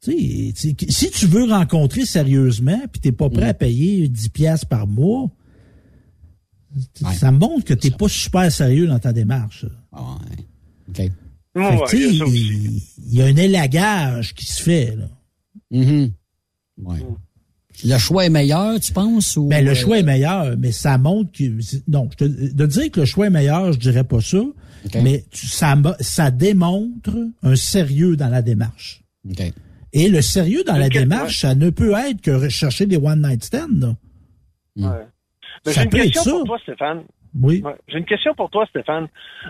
[0.01, 3.49] si tu veux rencontrer sérieusement, puis t'es pas prêt Mm.
[3.49, 5.31] à payer 10 piastres par mois,
[7.17, 9.65] ça me montre que t'es pas super sérieux dans ta démarche.
[10.89, 10.99] OK.
[10.99, 11.11] Ouais,
[11.93, 15.05] il y a il il y a un élagage qui se fait, là.
[15.71, 16.11] Mhm.
[16.83, 16.99] Ouais.
[17.85, 19.37] Le choix est meilleur, tu penses?
[19.37, 21.43] Ou, Ben, le euh, choix est meilleur, mais ça montre que.
[21.87, 24.39] Non, je te- de dire que le choix est meilleur, je dirais pas ça.
[25.01, 29.01] Mais tu- ça, ça démontre un sérieux dans la démarche.
[29.29, 29.41] OK.
[29.91, 33.43] Et le sérieux dans la démarche, ça ne peut être que rechercher des one night
[33.43, 33.67] stands.
[33.79, 33.95] là.
[34.77, 35.05] Ouais.
[35.65, 36.31] Mais Ça j'ai une peut être question ça.
[36.31, 37.03] pour toi, Stéphane.
[37.39, 37.63] Oui.
[37.87, 39.07] J'ai une question pour toi, Stéphane.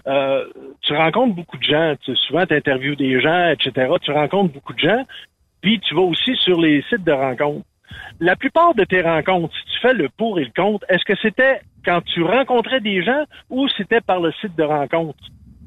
[0.08, 0.46] Euh,
[0.82, 1.96] tu rencontres beaucoup de gens.
[2.04, 3.94] Tu, souvent, tu interviews des gens, etc.
[4.02, 5.06] Tu rencontres beaucoup de gens.
[5.62, 7.66] Puis, tu vas aussi sur les sites de rencontres.
[8.20, 11.18] La plupart de tes rencontres, si tu fais le pour et le contre, est-ce que
[11.22, 15.20] c'était quand tu rencontrais des gens ou c'était par le site de rencontre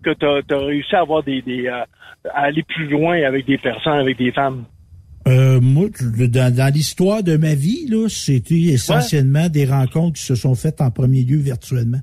[0.04, 1.84] que tu as, réussi à avoir des, des euh,
[2.30, 4.64] à aller plus loin avec des personnes, avec des femmes?
[5.28, 10.34] Euh, moi, dans, dans l'histoire de ma vie, là, c'était essentiellement des rencontres qui se
[10.34, 12.00] sont faites en premier lieu virtuellement.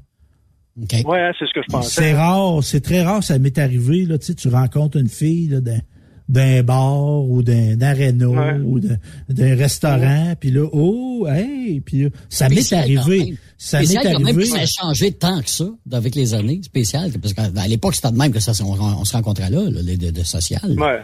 [0.78, 2.02] Ouais, hein, c'est ce que je pensais.
[2.02, 5.48] C'est rare, c'est très rare, ça m'est arrivé, là, tu sais, tu rencontres une fille,
[5.50, 5.82] là, d'un-
[6.30, 8.60] d'un bar ou d'un aréna Ouais.
[8.64, 8.98] ou d'un-
[9.30, 13.36] d'un restaurant, puis là, oh, hey, puis là, ça m'est arrivé.
[13.58, 14.44] Ça m'est quand même, arrivé.
[14.44, 16.62] puis ça a changé tant que ça avec les années.
[16.64, 19.82] Spécial, parce qu'à l'époque, c'était de même que ça, on, on se rencontrait là, là,
[19.82, 20.62] les- de, de social.
[20.80, 21.00] Ouais.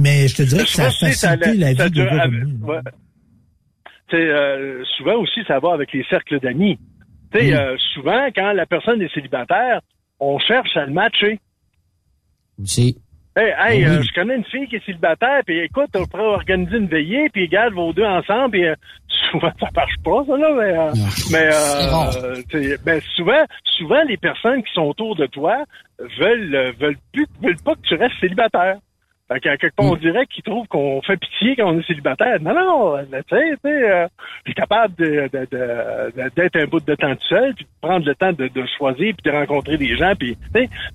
[0.00, 2.32] Mais je te dirais que ça facilité la ça vie de avec-
[2.62, 2.78] ouais.
[4.12, 6.78] Euh, souvent aussi, ça va avec les cercles d'amis.
[7.32, 7.36] Mm.
[7.38, 9.80] euh, souvent, quand la personne est célibataire,
[10.18, 11.38] on cherche à le matcher.
[12.60, 12.98] Aussi.
[13.36, 13.84] Hey, hey, Ah oui.
[13.84, 17.28] euh, je connais une fille qui est célibataire, puis écoute, on pourrait organiser une veillée,
[17.30, 18.74] puis regarde vos deux ensemble, puis euh,
[19.30, 20.92] souvent ça marche pas, ça, là, mais, euh,
[21.30, 25.64] mais euh, t'sais, ben, souvent, souvent, les personnes qui sont autour de toi
[26.18, 28.78] veulent, veulent plus, veulent pas que tu restes célibataire.
[29.32, 30.00] Fait qu'à quelque part, on Mm.
[30.00, 32.40] dirait qu'ils trouvent qu'on fait pitié quand on est célibataire.
[32.42, 33.20] Non, non, tu sais,
[33.52, 34.08] tu sais, euh,
[34.44, 37.70] t'es capable de, de, de- de- d'être un bout de temps tout seul, puis de
[37.80, 40.36] prendre le temps de, de choisir, puis de rencontrer des gens, puis,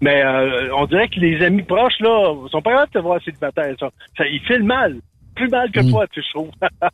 [0.01, 3.23] mais euh, on dirait que les amis proches, là, sont pas capables de te voir
[3.23, 3.73] célibataire.
[3.79, 4.97] Ça, ça ils filent mal.
[5.35, 5.89] Plus mal que Mm.
[5.91, 6.51] toi, tu sais, je trouve.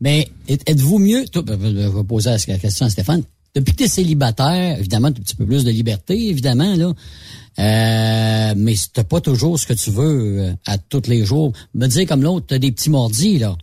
[0.00, 3.22] Mais êtes- êtes-vous mieux, toi, ben, ben, je vais poser la question à Stéphane,
[3.54, 6.74] depuis que tu es célibataire, évidemment, tu as un petit peu plus de liberté, évidemment,
[6.76, 6.92] là,
[7.58, 11.52] euh, mais t'as pas toujours ce que tu veux euh, à tous les jours.
[11.74, 13.56] Me dire comme l'autre, t'as des petits mordis, là.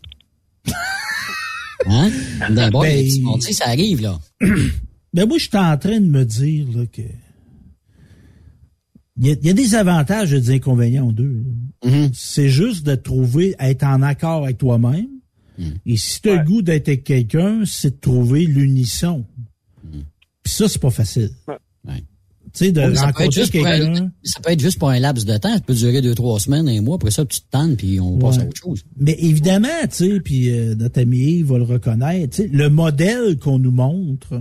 [1.86, 2.12] Hein?
[2.50, 4.20] D'un bord, Ben, les petits mordis, ça arrive, là.
[5.14, 7.04] Ben moi, je suis en train de me dire là, que
[9.18, 11.44] il y, a, il y a des avantages et des inconvénients aux deux.
[11.86, 12.10] Mm-hmm.
[12.14, 15.08] C'est juste de trouver, être en accord avec toi-même.
[15.60, 15.70] Mm.
[15.86, 19.24] Et si tu as le goût d'être avec quelqu'un, c'est de trouver l'unisson.
[19.84, 20.00] Mm.
[20.42, 21.30] Puis ça, c'est pas facile.
[21.48, 21.58] Ouais.
[22.54, 24.04] Tu sais, de Ouais, mais ça, peut être rencontrer juste pour quelqu'un.
[24.04, 25.54] un, ça peut être juste pour un laps de temps.
[25.54, 26.96] Ça peut durer deux, trois semaines, un mois.
[26.96, 28.84] Après ça, tu te tannes, puis on passe à autre chose.
[28.98, 32.70] Mais évidemment, tu sais, puis euh, notre ami Yves va le reconnaître, tu sais, le
[32.70, 34.40] modèle qu'on nous montre,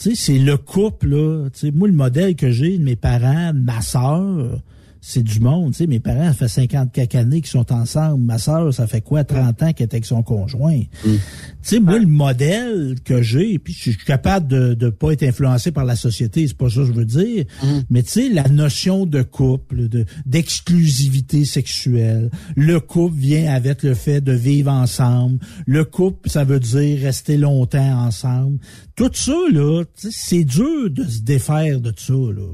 [0.00, 1.48] tu sais, c'est le couple, là.
[1.52, 4.62] Tu sais, moi, le modèle que j'ai de mes parents, de ma sœur,
[5.06, 5.72] c'est du monde.
[5.72, 8.24] Tu sais, mes parents, ça fait 50 quelques années qu'ils sont ensemble.
[8.24, 10.80] Ma sœur, ça fait quoi, 30 ans qu'elle est avec son conjoint?
[11.02, 11.20] Tu
[11.60, 15.72] sais, moi, le modèle que j'ai, puis je suis capable de de pas être influencé
[15.72, 17.44] par la société, c'est pas ça que je veux dire,
[17.90, 23.92] mais tu sais, la notion de couple, de d'exclusivité sexuelle, le couple vient avec le
[23.94, 28.58] fait de vivre ensemble, le couple, ça veut dire rester longtemps ensemble.
[28.96, 32.48] Tout ça, là, c'est dur de se défaire de ça, là.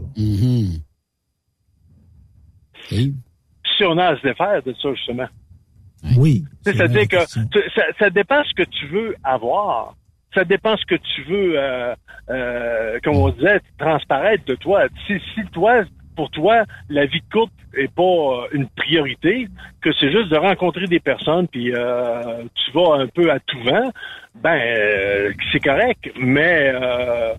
[2.97, 5.29] Si on a à se défaire de ça, justement.
[6.17, 6.45] Oui.
[6.63, 9.95] C'est-à-dire que ça, ça dépend ce que tu veux avoir.
[10.35, 11.95] Ça dépend ce que tu veux, euh,
[12.31, 14.85] euh, comme on disait, transparaître de toi.
[15.07, 15.83] Si, si toi,
[16.17, 19.49] pour toi, la vie de couple est pas euh, une priorité,
[19.83, 23.61] que c'est juste de rencontrer des personnes, puis euh, tu vas un peu à tout
[23.65, 23.91] vent,
[24.35, 26.11] ben euh, c'est correct.
[26.21, 27.35] Mais euh,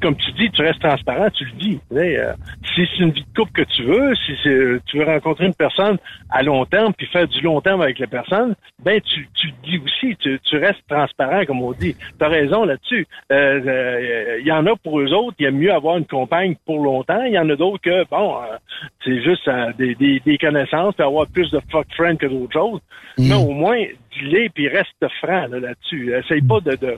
[0.00, 1.80] comme tu dis, tu restes transparent, tu le dis.
[1.92, 2.32] euh,
[2.74, 5.54] si c'est une vie de couple que tu veux, si c'est- tu veux rencontrer une
[5.54, 5.98] personne
[6.30, 9.52] à long terme puis faire du long terme avec la personne, ben tu, tu le
[9.64, 11.94] dis aussi, tu, tu restes transparent comme on dit.
[12.18, 13.06] Tu as raison là-dessus.
[13.30, 16.56] Il euh, euh, y en a pour eux autres, il aime mieux avoir une compagne
[16.64, 17.22] pour longtemps.
[17.24, 18.56] Il y en a d'autres que bon, euh,
[19.04, 22.52] c'est juste euh, des, des, des connaissances puis avoir plus de fuck friends que d'autres
[22.52, 22.80] choses.
[23.18, 23.78] Mais au moins
[24.12, 24.88] dis-les puis reste
[25.20, 26.12] franc là, là-dessus.
[26.14, 26.96] Essaye pas de, de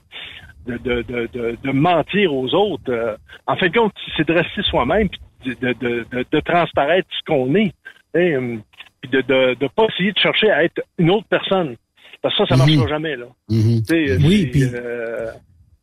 [0.68, 2.90] de, de, de, de, de mentir aux autres.
[2.92, 7.08] Euh, en fin de compte, c'est de rester soi-même puis de, de, de, de transparaître
[7.18, 7.72] ce qu'on est.
[8.14, 8.56] Et, euh,
[9.00, 11.76] puis de ne de, de pas essayer de chercher à être une autre personne.
[12.20, 13.16] Parce que ça, ça marchera jamais.
[13.16, 13.26] Là.
[13.48, 15.30] Tu sais, Oui, puis- euh,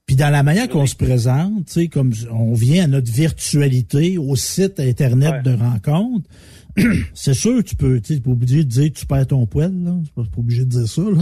[0.06, 4.18] Puis dans la manière qu'on se présente, tu sais, comme on vient à notre virtualité,
[4.18, 6.30] au site internet de rencontre,
[7.14, 9.94] c'est sûr tu peux, tu sais, pas obligé de dire tu perds ton poil, là.
[10.04, 11.22] C'est pas obligé de dire ça, là.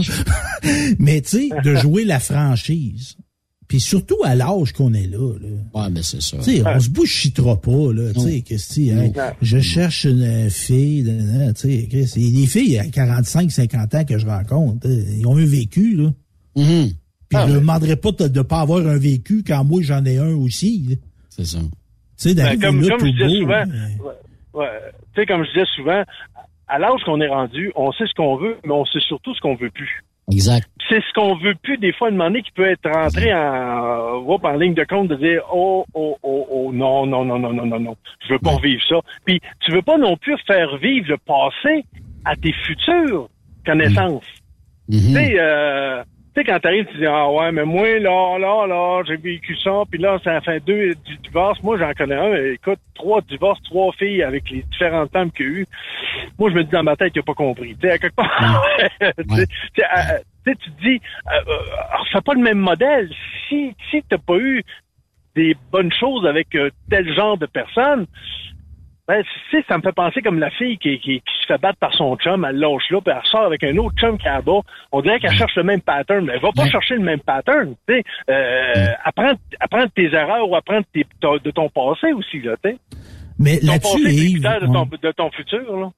[0.98, 3.16] Mais tu sais, de jouer la franchise.
[3.74, 5.48] Puis surtout à l'âge qu'on est là, là.
[5.74, 6.36] Ouais, mais c'est ça.
[6.36, 11.12] On se bouchitera pas, là, que hey, je cherche une euh, fille, là,
[11.46, 14.26] là, tu sais, Chris, il y a des filles à 45, 50 ans que je
[14.26, 16.12] rencontre, ils ont un vécu, là.
[16.56, 16.86] Mm-hmm.
[16.86, 16.96] Puis
[17.32, 20.18] Ah, je ne demanderais pas de ne pas avoir un vécu quand moi j'en ai
[20.18, 20.86] un aussi.
[20.90, 20.96] là.
[21.30, 21.58] C'est ça.
[21.58, 21.68] Tu
[22.16, 23.64] sais, ben, comme, là comme tout je disais beau, souvent,
[24.54, 24.68] ouais,
[25.16, 26.04] ouais, comme je disais souvent,
[26.68, 29.40] à l'âge qu'on est rendu, on sait ce qu'on veut, mais on sait surtout ce
[29.40, 30.04] qu'on veut plus.
[30.30, 30.68] Exact.
[30.88, 34.74] c'est ce qu'on veut plus des fois demander qui peut être rentré en, en ligne
[34.74, 37.96] de compte de dire oh oh oh oh non non non non non non non.
[38.26, 38.96] Je veux pas revivre ça.
[39.24, 41.84] Puis tu veux pas non plus faire vivre le passé
[42.24, 43.28] à tes futures
[43.66, 44.24] connaissances.
[44.90, 46.02] Tu sais euh,
[46.34, 49.56] tu sais, quand t'arrives, tu dis, ah ouais, mais moi, là, là, là, j'ai vécu
[49.56, 51.62] ça, puis là, ça fait deux du divorce.
[51.62, 55.46] Moi, j'en connais un, mais écoute, trois divorces, trois filles avec les différentes femmes qu'il
[55.46, 55.66] y a eu.
[56.36, 57.76] Moi, je me dis dans ma tête qu'il a pas compris.
[57.76, 58.66] Tu sais, à quelque part,
[59.00, 61.00] tu sais, tu euh, te dis,
[61.32, 63.10] euh, euh, refais pas le même modèle.
[63.48, 64.64] Si, si t'as pas eu
[65.36, 68.06] des bonnes choses avec euh, tel genre de personnes,
[69.06, 71.60] Ben, tu sais, ça me fait penser comme la fille qui, qui, qui se fait
[71.60, 74.26] battre par son chum, elle lâche là, puis elle ressort avec un autre chum qui
[74.26, 74.60] est là-bas.
[74.92, 77.74] On dirait qu'elle cherche le même pattern, mais elle va pas chercher le même pattern.
[77.86, 81.04] Tu sais, euh, apprends de tes erreurs ou apprends de, tes-
[81.44, 82.78] de ton passé aussi, là, tu sais.
[83.38, 84.98] Mais là-dessus, Yves, de ton, ouais.
[85.02, 85.90] de ton futur, là.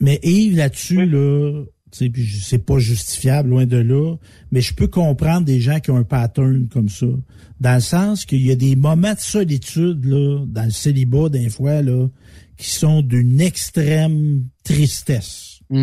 [0.00, 4.16] Mais Yves, là-dessus, là, tu sais, c'est pas justifiable, loin de là,
[4.50, 7.06] mais je peux comprendre des gens qui ont un pattern comme ça.
[7.60, 11.48] Dans le sens qu'il y a des moments de solitude, là, dans le célibat, des
[11.50, 12.06] fois, là,
[12.58, 15.60] qui sont d'une extrême tristesse.
[15.70, 15.76] Je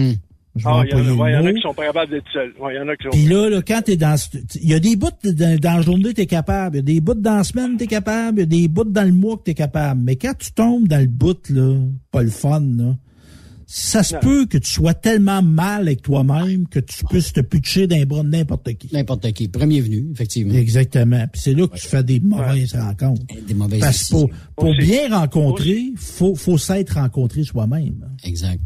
[0.64, 1.54] vais Ah, il y, en a- le ouais, il y en a mot.
[1.56, 2.54] qui sont pas capables d'être seuls.
[2.60, 3.10] Ouais, il y en a qui sont.
[3.10, 4.16] Puis là, là, quand t'es dans...
[4.16, 6.76] ce- Il y a des bouts de- dans la journée, t'es capable.
[6.76, 8.38] Il y a des bouts dans la semaine, t'es capable.
[8.38, 10.02] Il y a des bouts dans le mois que t'es capable.
[10.02, 11.78] Mais quand tu tombes dans le bout, là,
[12.12, 12.96] pas le fun, là,
[13.68, 14.20] ça se Non.
[14.22, 18.24] peut que tu sois tellement mal avec toi-même que tu puisses te pitcher d'un bras
[18.24, 18.94] de n'importe qui.
[18.94, 19.48] N'importe qui.
[19.48, 20.54] Premier venu, effectivement.
[20.54, 21.26] Exactement.
[21.32, 23.22] Puis c'est là que tu fais des mauvaises rencontres.
[23.48, 24.46] Des mauvaises Parce que pour, décisions.
[24.56, 24.80] pour Aussi.
[24.88, 28.06] bien rencontrer, faut, faut s'être rencontré soi-même.
[28.24, 28.60] Exact.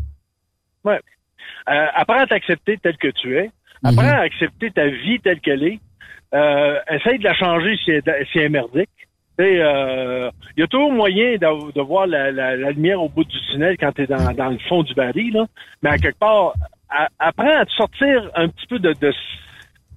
[0.83, 0.99] Ouais.
[1.69, 3.51] Euh, apprends à t'accepter tel que tu es.
[3.83, 5.79] Apprends à accepter ta vie telle qu'elle est.
[6.33, 8.89] Euh, essaye de la changer si elle, si elle est merdique.
[9.39, 13.07] Sais, euh, Il y a toujours moyen de, de voir la, la- la lumière au
[13.07, 15.33] bout du tunnel quand tu es dans, dans le fond du baril.
[15.33, 15.45] Là.
[15.81, 16.53] Mais à quelque part,
[17.19, 19.13] apprends à te sortir un petit peu de, de,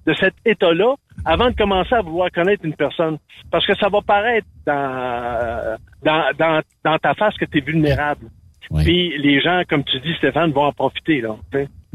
[0.07, 3.17] de cet état-là avant de commencer à vouloir connaître une personne.
[3.51, 8.27] Parce que ça va paraître dans, dans, dans, dans ta face que tu es vulnérable.
[8.83, 11.19] Puis les gens, comme tu dis, Stéphane, vont en profiter.
[11.21, 11.35] Là.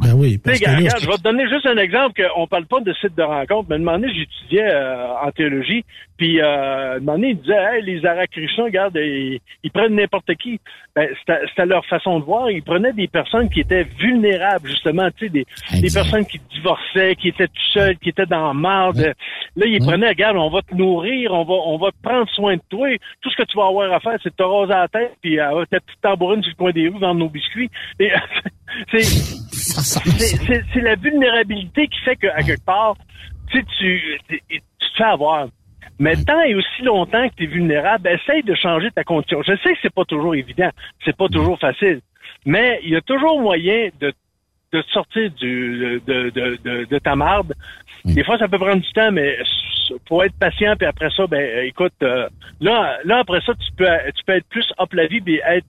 [0.00, 2.78] Ben oui, parce que là, je vais te donner juste un exemple qu'on parle pas
[2.80, 5.84] de site de rencontre, mais un moment donné, j'étudiais euh, en théologie,
[6.18, 10.34] puis euh, un moment donné, ils disaient Hey, les Arakrishnas, regarde, ils, ils prennent n'importe
[10.34, 10.60] qui.
[10.96, 12.50] Ben, c'était leur façon de voir.
[12.50, 15.46] Ils prenaient des personnes qui étaient vulnérables, justement, tu sais, des,
[15.80, 19.14] des personnes qui divorçaient, qui étaient tout seules, qui étaient dans la marde.
[19.56, 22.56] Là, ils prenaient, regarde, on va te nourrir, on va on va te prendre soin
[22.56, 22.88] de toi.
[23.20, 25.38] Tout ce que tu vas avoir à faire, c'est de te raser la tête, puis
[25.38, 27.70] avoir ta petite tambourine sur le coin des rues, vendre nos biscuits.
[28.00, 28.10] Et,
[28.90, 32.96] c'est c'est- la vulnérabilité qui fait qu'à quelque part,
[33.50, 35.46] tu sais, tu tu te fais avoir.
[35.98, 39.42] Mais tant et aussi longtemps que tu es vulnérable, essaye de changer ta condition.
[39.42, 40.70] Je sais que c'est pas toujours évident,
[41.04, 42.00] c'est pas toujours facile,
[42.46, 44.12] mais il y a toujours moyen de
[44.70, 47.54] de sortir du de, de, de, de ta marde.
[48.04, 49.38] Des fois, ça peut prendre du temps, mais
[50.06, 50.74] faut être patient.
[50.76, 52.28] Puis après ça, ben écoute, euh,
[52.60, 55.66] là, là après ça, tu peux tu peux être plus up la vie, puis être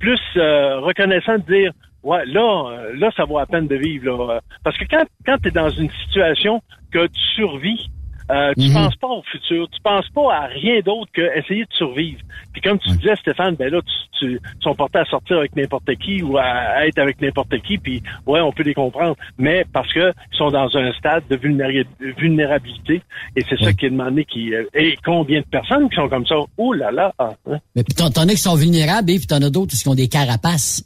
[0.00, 4.26] plus euh, reconnaissant de dire ouais là euh, là ça vaut la peine de vivre
[4.26, 4.40] là.
[4.62, 7.88] parce que quand quand tu es dans une situation que tu survis
[8.30, 8.72] euh, tu Mhm.
[8.74, 12.20] penses pas au futur, tu penses pas à rien d'autre que essayer de survivre.
[12.52, 15.54] Puis comme tu disais Stéphane, ben là tu, tu ils sont portés à sortir avec
[15.56, 19.64] n'importe qui ou à, être avec n'importe qui, puis ouais on peut les comprendre, mais
[19.72, 21.84] parce que ils sont dans un stade de vulnéra-
[22.18, 23.02] vulnérabilité
[23.36, 26.26] et c'est ça qui est demandé qui euh, et combien de personnes qui sont comme
[26.26, 26.36] ça?
[26.56, 27.12] Oh là là.
[27.18, 27.58] ah, hein?
[27.76, 29.94] Mais puis t'en t'en as qui sont vulnérables, et puis t'en as d'autres qui ont
[29.94, 30.84] des carapaces.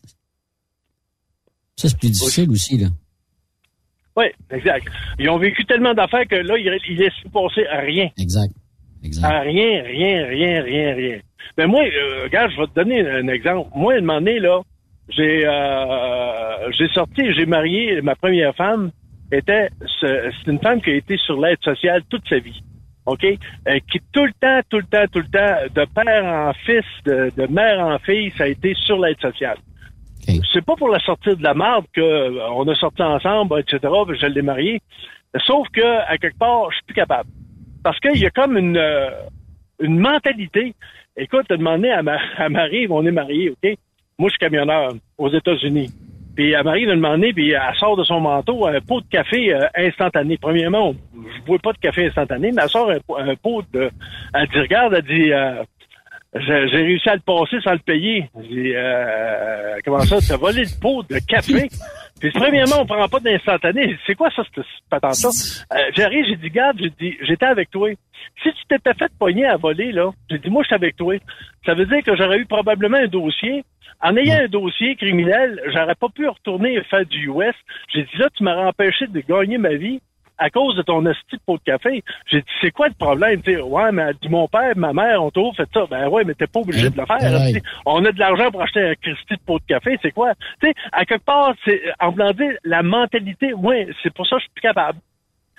[1.77, 2.89] Ça, c'est plus difficile aussi, là.
[4.19, 4.89] Oui, exact.
[5.21, 8.09] Ils ont vécu tellement d'affaires que là, ils, ils laissent passer à rien.
[8.19, 8.53] Exact.
[9.23, 11.19] À rien, rien, rien, rien, rien.
[11.57, 13.69] Mais moi, euh, regarde, je vais te donner un exemple.
[13.77, 14.61] Moi, à un moment donné, là,
[15.09, 18.91] j'ai euh, j'ai sorti, j'ai marié ma première femme
[19.31, 19.69] était
[20.01, 22.61] c'est c'est une femme qui a été sur l'aide sociale toute sa vie.
[23.07, 23.25] OK?
[23.25, 26.85] Euh, qui tout le temps, tout le temps, tout le temps, de père en fils,
[27.07, 29.59] de, de mère en fille, ça a été sur l'aide sociale.
[30.53, 33.79] C'est pas pour la sortir de la marde que euh, a sorti ensemble, etc.
[34.21, 34.81] je l'ai mariée.
[35.47, 37.29] Sauf que à quelque part, je suis plus capable.
[37.83, 39.11] Parce qu'il y a comme une euh,
[39.81, 40.75] une mentalité.
[41.17, 43.77] Écoute, t'as demandé à, ma, à Marie, on est mariés, OK?
[44.19, 45.91] Moi, je suis camionneur aux États-Unis.
[46.35, 49.53] Puis à Marie, de demander, puis elle sort de son manteau un pot de café
[49.53, 50.39] euh, instantané.
[50.39, 53.91] Premièrement, je bois pas de café instantané, mais elle sort un, un pot de...
[54.35, 55.33] Elle dit, regarde, elle dit...
[55.33, 55.63] euh,
[56.35, 58.29] j'ai réussi à le passer sans le payer.
[58.51, 61.69] J'ai euh, comment ça, t'as volé le pot de café?
[62.21, 63.97] Puis premièrement, on prend pas d'instantané.
[64.07, 65.31] C'est quoi ça, cette patente-là?
[65.73, 67.89] Euh, J'arrive, j'ai dit, garde, j'ai dit, j'étais avec toi.
[68.43, 71.15] Si tu t'étais fait pogner à voler, là, j'ai dit, moi, je suis avec toi.
[71.65, 73.65] Ça veut dire que j'aurais eu probablement un dossier.
[74.01, 77.55] En ayant un dossier criminel, j'aurais pas pu retourner faire du US.
[77.93, 80.01] J'ai dit, là, tu m'aurais empêché de gagner ma vie
[80.39, 82.03] à cause de ton esti de pot de café.
[82.27, 83.43] J'ai dit, c'est quoi le problème?
[83.43, 85.87] Tu sais, ouais, mais dit, mon père, ma mère, ont toujours fait ça.
[85.91, 87.63] Ben ouais, mais t'es pas obligé de le faire.
[87.87, 90.35] On a de l'argent pour acheter un Christy de pot de café, c'est quoi?
[90.61, 94.37] Tu sais, à quelque part, c'est, en voulant dire, la mentalité, ouais, c'est pour ça
[94.37, 94.99] que je suis plus capable.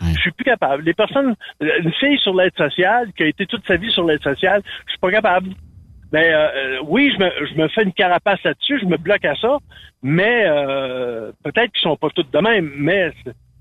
[0.02, 0.84] Je suis plus capable.
[0.84, 4.24] Les personnes, une fille sur l'aide sociale, qui a été toute sa vie sur l'aide
[4.24, 5.50] sociale, je suis pas capable.
[6.12, 9.26] Mais euh, euh, oui, je me, je me fais une carapace là-dessus, je me bloque
[9.26, 9.58] à ça,
[10.02, 13.12] mais euh, peut-être qu'ils sont pas toutes de même, mais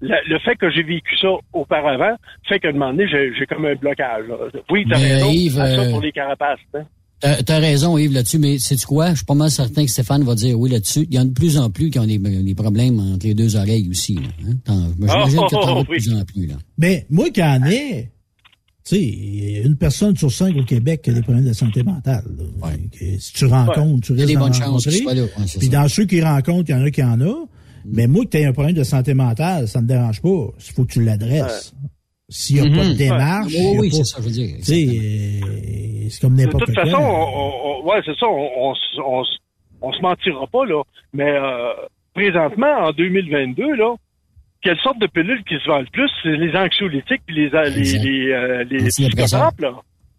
[0.01, 2.15] le, le fait que j'ai vécu ça auparavant
[2.49, 4.27] fait qu'à un moment donné, j'ai j'ai comme un blocage.
[4.29, 4.37] là.
[4.71, 6.59] Oui, t'as Mais, raison, Yves, à ça euh, pour les carapaces.
[6.75, 6.85] hein.
[7.21, 9.11] T'as as raison, Yves, là-dessus, mais c'est quoi?
[9.11, 11.05] Je suis pas mal certain que Stéphane va dire oui là-dessus.
[11.11, 13.35] Il y en a de plus en plus qui ont des, des problèmes entre les
[13.35, 14.15] deux oreilles aussi.
[14.15, 14.53] Là, hein?
[14.65, 15.97] T'en- J'imagine Oh, que t'en as de oui.
[15.99, 16.47] plus en plus.
[16.47, 16.55] Là.
[16.79, 18.13] Mais moi qui en ai,
[18.89, 21.45] tu sais, il y a une personne sur cinq au Québec qui a des problèmes
[21.45, 22.23] de santé mentale.
[22.39, 22.69] là.
[22.97, 24.87] Que si tu rencontres, tu Il y a risques des d'en bonnes chances.
[24.87, 27.35] Ouais, Puis dans ceux qui rencontrent, il y en a qui en a.
[27.93, 30.29] Mais moi, que tu aies un problème de santé mentale, ça ne me dérange pas.
[30.29, 31.75] Il faut que tu l'adresses.
[32.31, 33.59] S'il n'y a pas de démarche, Ouais.
[33.73, 34.57] y a Oui, c'est ça, je veux dire.
[34.59, 34.87] Tu sais,
[35.43, 36.85] euh, c'est comme De n'importe toute quoi.
[36.85, 39.23] façon, on, on- ouais, c'est ça, on, on,
[39.81, 40.83] on, se mentira pas, là.
[41.15, 41.73] Mais euh,
[42.15, 43.95] présentement, en 2022, là,
[44.61, 46.11] quelle sorte de pilule qui se vend le plus?
[46.23, 49.53] C'est les anxiolytiques puis les, les, les, euh, les Antidépresseurs.
[49.55, 49.61] psychotropes,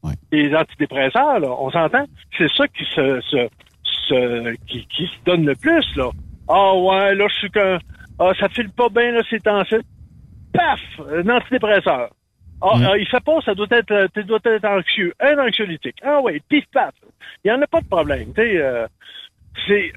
[0.04, 0.12] là.
[0.32, 1.50] Les antidépresseurs, là.
[1.60, 2.06] On s'entend?
[2.38, 3.48] C'est ça qui se, se,
[4.08, 6.10] se- qui, qui se donne le plus, là.
[6.50, 7.78] Ah ouais, là, je suis qu'un...
[8.20, 9.76] Ah, ça file pas bien, là, ces temps-ci.
[10.54, 10.80] Paf!
[11.12, 12.10] Un antidépresseur.
[12.62, 12.86] Ah, Mm.
[12.92, 15.14] ah, il fait pas, ça doit être, euh, tu dois être anxieux.
[15.22, 15.96] Un anxiolytique.
[16.04, 16.94] Ah oui, pif paf.
[17.46, 18.34] Il y en a pas de problème.
[18.34, 18.86] Tu sais, euh,
[19.66, 19.94] c'est.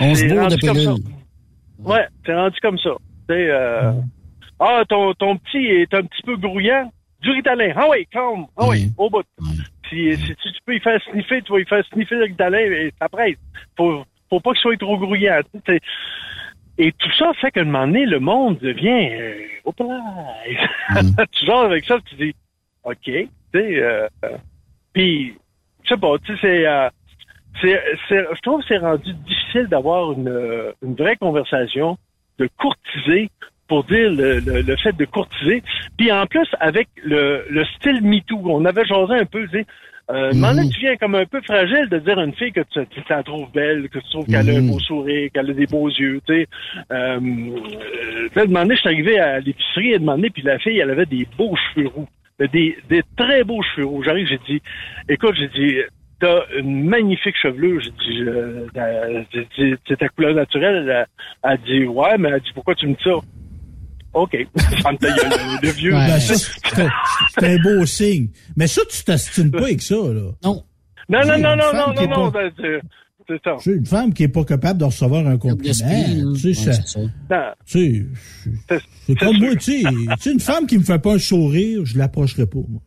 [0.00, 0.96] On se bourre de rendu comme pilules.
[0.96, 1.90] ça.
[1.90, 2.90] Ouais, c'est rendu comme ça.
[3.28, 3.92] Tu sais, euh,
[4.58, 6.90] ah, ton, ton petit est un petit peu grouillant.
[7.20, 7.72] Du ritalin.
[7.76, 8.46] Ah oui, calme.
[8.56, 9.22] Ah oui, au bout.
[9.88, 12.92] Si, si tu, peux y faire sniffer, tu vas y faire sniffer le ritalin et
[13.00, 13.36] ça presse.
[13.76, 15.40] Faut, faut pas qu'il soit trop grouillant.
[16.78, 19.08] Et tout ça fait qu'à un moment donné, le monde devient...
[19.12, 21.24] Euh, hop là!
[21.32, 22.34] tu genre avec ça, tu dis,
[22.84, 23.82] OK, tu sais...
[23.82, 24.08] Euh,
[24.92, 25.34] Puis,
[25.84, 26.66] je sais pas, tu sais, c'est...
[26.66, 26.88] euh,
[27.62, 31.96] je trouve que c'est rendu difficile d'avoir une, une vraie conversation,
[32.38, 33.30] de courtiser
[33.68, 35.62] pour dire le, le, le fait de courtiser.
[35.98, 39.66] Puis en plus, avec le, le style MeToo, on avait jasé un peu, tu sais,
[40.08, 42.86] euh, maintenant, tu viens comme un peu fragile de dire à une fille que tu,
[42.90, 44.70] tu la trouves belle, que tu trouves qu'elle a un Mhm.
[44.70, 46.46] beau sourire, qu'elle a des beaux yeux, tu sais.
[46.92, 50.90] Euh, euh, là, demander, je suis arrivé à l'épicerie et demandé, puis la fille, elle
[50.90, 52.06] avait des beaux cheveux roux.
[52.38, 54.02] Des, des très beaux cheveux roux.
[54.04, 54.62] J'arrive, j'ai dit,
[55.08, 55.78] écoute, j'ai dit,
[56.20, 57.80] t'as une magnifique chevelure.
[57.80, 59.22] J'ai dit, euh, euh,
[59.88, 60.84] c'est ta couleur naturelle.
[60.84, 61.06] Elle a,
[61.42, 63.14] elle a dit, ouais, mais elle a dit, pourquoi tu me dis ça?
[64.16, 64.36] OK.
[64.82, 65.30] Ferme ta gueule,
[65.62, 65.92] le vieux.
[65.92, 66.90] Ben, ça, c'est un-
[67.38, 68.28] c'est un beau signe.
[68.56, 70.30] Mais ça, tu t'astines pas avec ça, là.
[70.44, 70.64] Non.
[71.08, 72.80] Non, non, non, non, non, non, non, pas- ben, c'est-
[73.28, 73.56] c'est ça.
[73.58, 76.98] Tu sais, une femme qui est pas capable de recevoir un compliment, tu sais, ça,
[77.30, 77.52] Non.
[77.66, 78.06] tu
[78.68, 81.18] sais, c'est comme moi, tu sais, tu sais, une femme qui me fait pas un
[81.18, 82.80] sourire, je l'approcherai pas, moi.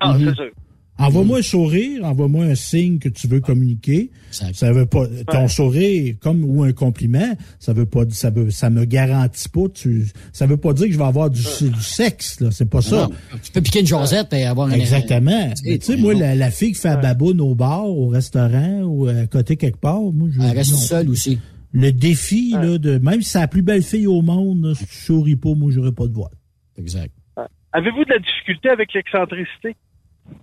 [0.00, 0.28] Ah, Mhm.
[0.30, 0.50] c'est sûr.
[0.96, 4.10] Envoie-moi un sourire, envoie-moi un signe que tu veux communiquer.
[4.30, 8.70] Ça veut pas ton sourire comme ou un compliment, ça veut pas ça veut ça
[8.70, 12.40] me garantit pas tu ça veut pas dire que je vais avoir du, du sexe
[12.40, 13.08] là, c'est pas ça.
[13.08, 13.10] Non,
[13.42, 14.74] tu peux piquer une Josette et avoir une...
[14.74, 15.50] Exactement.
[15.50, 17.86] Tu sais, Mais Tu sais, moi, la, la fille qui fait la baboune au bar,
[17.86, 20.40] au restaurant ou à côté quelque part, moi, je.
[20.40, 21.38] Elle reste seule aussi.
[21.72, 24.86] Le défi, là, de, même si c'est la plus belle fille au monde, là, si
[24.86, 26.30] tu souris pas, moi, j'aurais pas de voix.
[26.78, 27.12] Exact.
[27.72, 29.74] Avez-vous de la difficulté avec l'excentricité?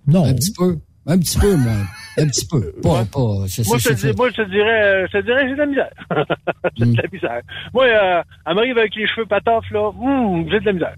[0.06, 0.24] Non.
[0.24, 0.78] Un petit peu.
[1.06, 1.72] Un petit peu, moi.
[2.18, 2.72] Un petit peu.
[2.82, 3.18] Pas, pas.
[3.18, 5.58] Moi, je te, c'est- dis- moi, je te dirais, euh, je te dirais, j'ai de
[5.58, 5.90] la misère.
[6.76, 7.40] j'ai de la misère.
[7.74, 10.94] Moi, euh, elle m'arrive avec les cheveux patoffes, là, hum, j'ai de la misère.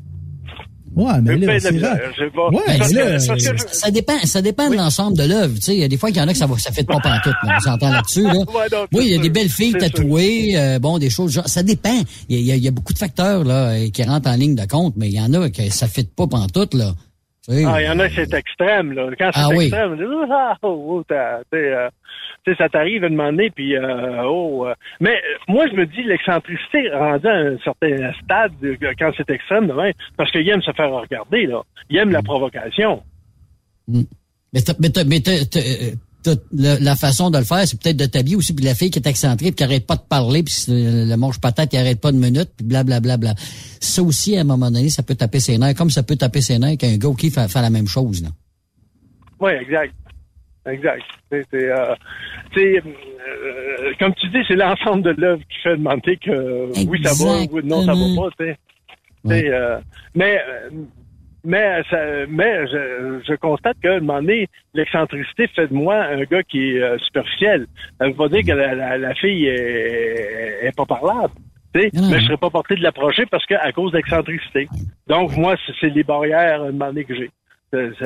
[0.96, 5.16] Ouais, mais là, c'est pas- Ouais, mais ça, je- ça dépend, ça dépend de l'ensemble
[5.16, 5.54] de l'œuvre.
[5.56, 6.70] Tu sais, il y a des fois qu'il y en a que ça ne ça
[6.70, 7.34] fait pas pantoute.
[7.42, 8.22] On s'entend là-dessus.
[8.22, 8.32] Là.
[8.34, 8.44] Ouais,
[8.92, 11.48] oui, il y a des belles filles tatouées, euh, bon, des choses genre.
[11.48, 12.00] Ça dépend.
[12.28, 14.04] Il y a, il y a- il y a beaucoup de facteurs là euh, qui
[14.04, 16.74] rentrent en ligne de compte, mais il y en a que ça fait pas pantoute
[16.74, 16.92] là.
[17.48, 19.10] Ah, il y en a qui c'est extrême, là.
[19.18, 19.66] Quand c'est Ah oui.
[19.66, 23.76] extrême, on dit, ah, oh, oh, t'as- tu sais, euh, ça t'arrive à demander, puis
[23.76, 24.66] euh, oh.
[24.66, 24.74] euh.
[25.00, 29.28] Mais euh, moi, je me dis, l'excentricité rendue à un certain stade, euh, quand c'est
[29.30, 29.70] extrême,
[30.16, 31.62] parce qu'il aime se faire regarder, là.
[31.90, 33.02] Il aime la provocation.
[33.88, 34.04] Mais,
[34.64, 35.60] t'as- mais, mais t'as- t'as-
[36.52, 38.98] la, la façon de le faire, c'est peut-être de t'habiller aussi, puis la fille qui
[38.98, 42.00] est excentrée, puis qui arrête pas de parler, puis le, le mange patate, qui arrête
[42.00, 43.16] pas de minute, puis blablabla.
[43.16, 43.42] Bla, bla.
[43.80, 46.40] Ça aussi, à un moment donné, ça peut taper ses nerfs, comme ça peut taper
[46.40, 48.22] ses nerfs qu'un gars qui fait, fait la même chose.
[48.22, 48.28] Là.
[49.40, 49.94] Oui, exact.
[50.66, 51.02] Exact.
[51.30, 51.94] C'est, c'est, euh,
[52.56, 57.40] euh, comme tu dis, c'est l'ensemble de l'œuvre qui fait demander que oui, ça va,
[57.52, 58.56] oui, non, ça va pas, tu sais.
[59.24, 59.78] Tu sais, euh,
[60.14, 60.70] mais, euh,
[61.44, 66.22] mais, ça, mais je, je constate qu'à un moment donné, l'excentricité fait de moi un
[66.22, 67.66] gars qui est euh, superficiel.
[67.98, 71.34] Ça veut pas dire que la, la, la fille est, est pas parlable.
[71.74, 74.68] Mais je serais pas porté de l'approcher parce que à cause d'excentricité.
[75.08, 77.30] Donc, moi, c'est, les barrières à un moment donné que j'ai.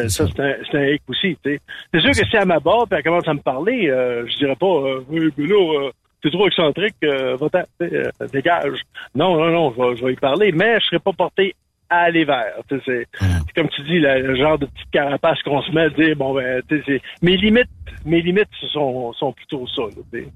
[0.09, 1.37] Ça, c'est un, hic aussi.
[1.45, 4.57] C'est sûr que si elle m'aborde et elle commence à me parler, euh, je dirais
[4.57, 5.91] pas, euh, oui, là, euh,
[6.23, 7.37] t'es trop excentrique, euh,
[7.83, 8.81] euh, dégage.
[9.15, 11.55] Non, non, non, je vais, je vais y parler, mais je serais pas porté
[11.91, 12.55] à aller vers.
[12.69, 15.83] tu sais, C'est c'est comme tu dis, le genre de petite carapace qu'on se met
[15.83, 17.69] à dire, bon, ben, tu sais, c'est- mes limites,
[18.05, 19.83] mes limites sont, sont plutôt ça.
[19.83, 20.29] là, tu sais.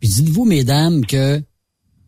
[0.00, 1.40] Puis dites-vous, mesdames, que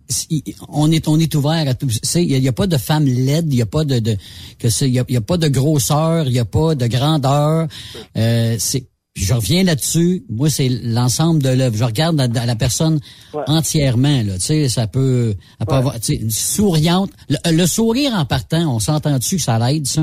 [0.09, 1.89] si- on est on est ouvert à tout.
[2.15, 4.17] Il y, a- a pas de femme laide, il y a pas de, de
[4.59, 6.75] que c'est il y a, il y a pas de grosseur, il y a pas
[6.75, 7.69] de grandeur.
[8.17, 8.85] Euh, c'est
[9.15, 10.23] puis je reviens là-dessus.
[10.31, 11.77] Moi, c'est l'ensemble de l'œuvre.
[11.77, 12.99] Je regarde la, la personne
[13.47, 14.23] entièrement.
[14.25, 17.11] Là, tu sais, ça peut, elle peut avoir, tu sais, une souriante.
[17.29, 20.03] Le, le sourire en partant, on s'entend dessus que ça l'aide, ça,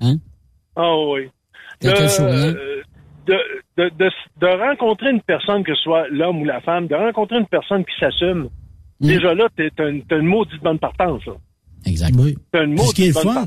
[0.00, 0.16] hein?
[0.76, 1.28] Ah oui.
[1.82, 1.88] De,
[3.26, 3.36] de,
[3.76, 7.38] de, de, de rencontrer une personne, que ce soit l'homme ou la femme, de rencontrer
[7.38, 8.48] une personne qui s'assume,
[9.00, 9.06] Mm.
[9.08, 11.20] déjà là, t'es- t'as une, une maudite bonne partance.
[11.26, 11.32] Là.
[11.86, 12.14] Exact.
[12.18, 12.36] Oui.
[12.52, 13.46] T'as une Puis ce qui est fun.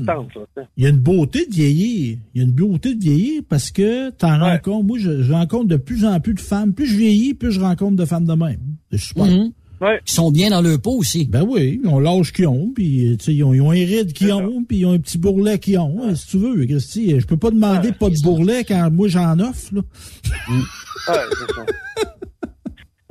[0.76, 2.18] Il y a une beauté de vieillir.
[2.34, 4.84] Il y a une beauté de vieillir parce que t'en rencontres.
[4.86, 6.72] Moi, je, je rencontre de plus en plus de femmes.
[6.72, 8.60] Plus je vieillis, plus je rencontre de femmes de même.
[8.92, 9.24] C'est super.
[9.26, 9.52] Mhm.
[9.80, 10.00] Ouais.
[10.04, 11.24] Ils sont bien dans leur peau aussi.
[11.26, 13.74] Ben oui, ils ont l'âge qu'ils ont, puis tu sais, ils ont, ils ont un
[13.74, 16.02] ride qu'ils ont, puis ils ont un petit bourrelet qu'ils ont.
[16.02, 19.38] hein, si tu veux, Christy, je peux pas demander pas de bourrelet quand moi j'en
[19.38, 19.72] offre.
[19.72, 19.82] Là.
[20.50, 20.64] Ouais,
[21.30, 21.66] c'est ça.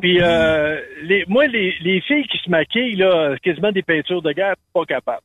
[0.07, 4.31] Puis, euh, les, moi, les, les filles qui se maquillent, là, quasiment des peintures de
[4.31, 5.21] guerre, pas capable.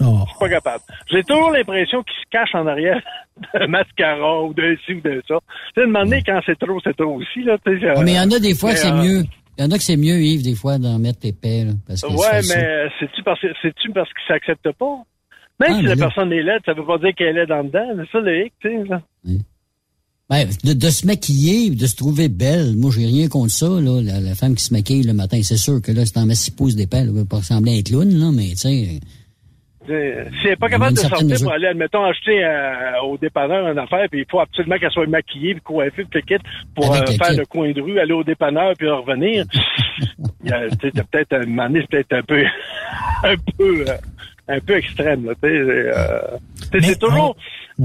[0.00, 0.24] Oh.
[0.40, 0.82] Pas capable.
[1.10, 3.00] J'ai toujours l'impression qu'ils se cachent en arrière
[3.54, 5.36] d'un mascara ou d'un ci ou de ça.
[5.74, 7.56] Tu sais, demander quand c'est trop, c'est trop aussi, là.
[7.66, 9.22] euh, mais il y en a des fois que c'est euh, mieux.
[9.58, 11.64] Il y en a que c'est mieux, Yves, des fois, d'en mettre épais.
[11.66, 14.96] Là, parce que Ouais, mais c'est-tu parce, que- c'est-tu parce qu'ils s'acceptent pas?
[15.60, 17.62] Même Ah, si la là- personne est laide, ça veut pas dire qu'elle est dans
[17.62, 17.86] dedans.
[17.98, 19.34] C'est ça, le hic, tu sais.
[20.32, 24.00] Ben, de, de se maquiller, de se trouver belle, moi j'ai rien contre ça, là,
[24.00, 25.38] la, la femme qui se maquille le matin.
[25.42, 27.78] C'est sûr que là, c'est en met six pouces d'épais, elle veut pas ressembler à
[27.78, 29.00] un clown, là, mais tu sais.
[29.84, 31.44] Si elle n'est pas capable de sortir mesure.
[31.44, 35.06] pour aller, admettons, acheter euh, au dépanneur une affaire, puis il faut absolument qu'elle soit
[35.06, 37.36] maquillée, puis coiffée, puis le kit, pour euh, faire kit.
[37.36, 39.44] le coin de rue, aller au dépanneur, puis revenir.
[40.46, 40.68] T'as
[41.12, 42.42] peut-être un c'est peut-être un peu,
[43.24, 43.96] un peu, euh,
[44.48, 45.56] un peu extrême, là, tu sais.
[45.56, 46.18] euh,
[46.72, 47.36] tu sais, c'est toujours.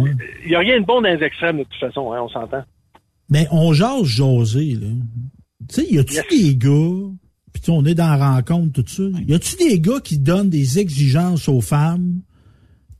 [0.05, 2.63] Il n'y a rien de bon dans les extrêmes, de toute façon, hein, on s'entend.
[3.29, 4.87] Ben, on jase jaser, là.
[5.69, 6.25] Tu sais, y a-tu Yes.
[6.29, 7.09] des gars,
[7.51, 10.17] puis tu sais, on est dans la rencontre, tout ça, y a-tu des gars qui
[10.19, 12.21] donnent des exigences aux femmes,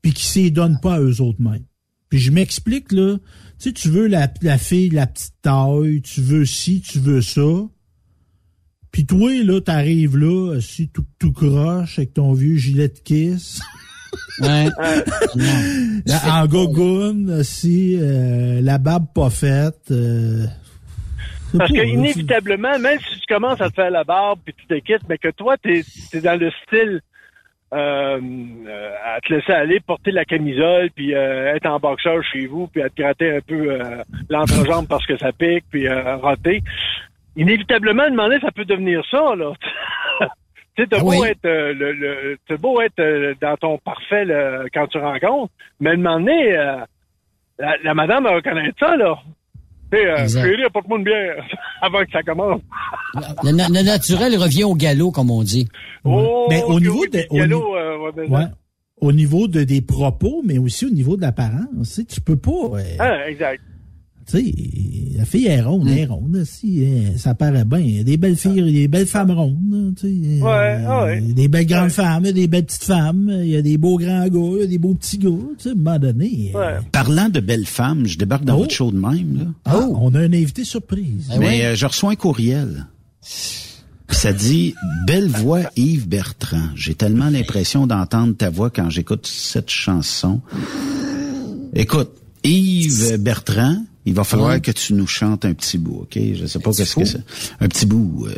[0.01, 1.63] puis qui s'y donnent pas à eux autres mêmes?
[2.09, 3.17] Puis je m'explique, là,
[3.59, 7.21] tu sais, tu veux la, la fille, la petite taille, tu veux ci, tu veux
[7.21, 7.41] ça,
[8.91, 13.61] puis toi, là, t'arrives là, si tout, tout croche, avec ton vieux gilet de kiss,
[14.41, 14.68] Ouais.
[16.30, 20.45] en gogoune, si, euh, la barbe pas faite, euh,
[21.57, 24.80] Parce que inévitablement, même si tu commences à te faire la barbe puis tu te
[24.80, 27.01] quittes, mais que toi, t'es es dans le style
[27.74, 28.20] euh,
[28.68, 32.68] euh, à te laisser aller, porter la camisole, puis euh, être en boxeur chez vous,
[32.68, 36.63] puis à te gratter un peu euh, l'entrejambe parce que ça pique, puis euh, roter.
[37.36, 39.53] Inévitablement, à un moment donné, ça peut devenir ça, là.
[40.78, 41.28] Tu sais, t'as Ah beau oui.
[41.28, 45.51] être euh, le, le- t'as beau être euh, dans ton parfait là, quand tu rencontres,
[45.80, 46.78] mais à un moment donné, euh,
[47.59, 49.15] la, la madame va reconnaître ça, là.
[49.91, 50.05] Tu sais,
[50.39, 51.43] euh, apporte-moi une bière
[51.82, 52.61] avant que ça commence.
[53.43, 55.67] Le, le naturel revient au galop, comme on dit.
[56.03, 58.45] Oh, Mais au niveau oui, de- au Gallo, ni- euh, ouais, ben, Ouais.
[58.99, 61.65] Au niveau de, des propos, mais aussi au niveau de l'apparence.
[61.82, 62.51] Tu sais, Tu peux pas.
[62.73, 63.61] euh, Ah, exact.
[64.30, 64.53] Tu sais,
[65.17, 66.43] la fille est ronde, elle est ronde.
[66.45, 67.80] Si, euh, ça paraît bien.
[67.80, 69.93] Il y a des belles filles, il y a des belles femmes rondes.
[69.99, 71.21] Tu sais, Ouais, euh, ah ouais.
[71.21, 73.32] Des belles grandes femmes, il y a des belles petites femmes.
[73.41, 75.30] Il y a des beaux grands gars, il y a des beaux petits gars.
[75.57, 76.51] Tu sais, à un moment donné.
[76.55, 76.80] euh, Ouais.
[76.91, 78.59] Parlant de belles femmes, je débarque dans Oh.
[78.59, 79.38] votre show de même.
[79.38, 79.45] Là.
[79.65, 81.28] ah, on a un invité surprise.
[81.39, 81.65] Mais ouais?
[81.65, 82.86] euh, je reçois un courriel.
[83.21, 84.73] Puis Ça dit
[85.05, 86.69] Belle voix Yves Bertrand.
[86.75, 90.39] J'ai tellement l'impression d'entendre ta voix quand j'écoute cette chanson.
[91.73, 92.11] Écoute,
[92.43, 94.62] Yves Bertrand, il va falloir Ouais.
[94.62, 96.18] que tu nous chantes un petit bout, OK?
[96.34, 97.22] Je sais pas qu'est-ce que c'est.
[97.60, 98.28] Un petit bout.
[98.28, 98.34] Euh,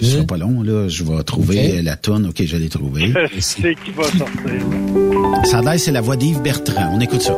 [0.00, 0.26] ce sera Ouais.
[0.26, 0.88] pas long, là.
[0.88, 2.26] Je vais trouver la tonne.
[2.26, 3.12] OK, je l'ai trouvée.
[3.38, 5.62] C'est qui va sortir.
[5.62, 6.90] L'air, c'est la voix d'Yves Bertrand.
[6.94, 7.36] On écoute ça.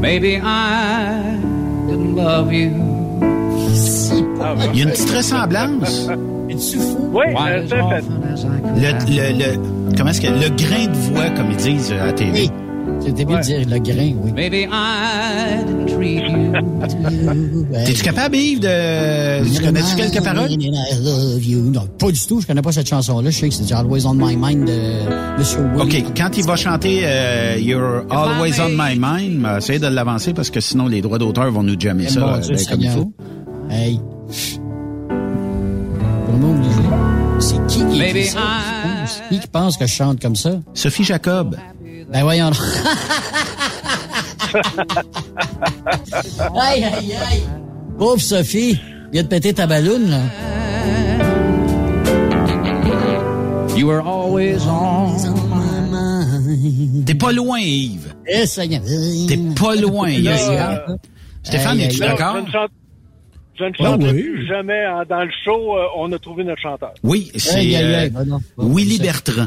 [0.00, 1.38] Maybe I
[1.88, 2.70] didn't love you.
[4.42, 4.64] Ah, ouais.
[4.72, 6.08] Il y a une petite ressemblance.
[6.48, 7.10] Es-tu fou?
[7.12, 7.24] Oui,
[7.68, 8.04] c'est fait.
[8.76, 12.06] Le, le, le, comment est-ce que, le grain de voix, comme ils disent euh, à
[12.06, 12.32] la TV.
[12.42, 12.50] Oui.
[13.04, 14.32] C'était bien de dire le grain, oui.
[14.32, 17.66] Maybe I didn't treat you.
[17.86, 19.54] T'es-tu capable, Yves, de...
[19.54, 20.50] Tu connais-tu quelques paroles?
[20.50, 20.70] I
[21.02, 21.70] love you.
[21.70, 22.40] Non, pas du tout.
[22.40, 23.30] Je connais pas cette chanson-là.
[23.30, 25.82] Je sais que c'est Always on My Mind de Monsieur Will.
[25.82, 30.32] OK, quand il va chanter euh, You're Always on My Mind, euh, essayez de l'avancer
[30.32, 32.90] parce que sinon les droits d'auteur vont nous jammer ça Mon euh, ben, comme il
[32.90, 33.12] faut.
[33.70, 34.00] Hey.
[37.38, 38.38] C'est qui qui écrit ça?
[38.40, 40.52] I- qui qui pense que je chante comme ça?
[40.74, 41.56] Sophie Jacob.
[42.12, 42.50] Ben voyons.
[46.60, 47.42] aïe, aïe, aïe.
[47.98, 48.78] Pauvre Sophie.
[49.12, 50.20] Viens de péter ta balloune, là.
[53.76, 55.16] You were always on.
[57.04, 58.14] T'es pas loin, Yves.
[58.26, 58.82] Eh, Seigneur.
[59.28, 60.10] T'es pas loin.
[60.10, 60.86] Il y a- Là,
[61.42, 62.36] Stéphane, es-tu d'accord?
[63.58, 64.22] Je, ne Ah chanterai oui.
[64.22, 65.76] plus jamais en- dans le show.
[65.76, 66.92] euh, on a trouvé notre chanteur.
[67.02, 68.40] Oui, c'est aïe, euh, non.
[68.58, 69.46] Willy Bertrand.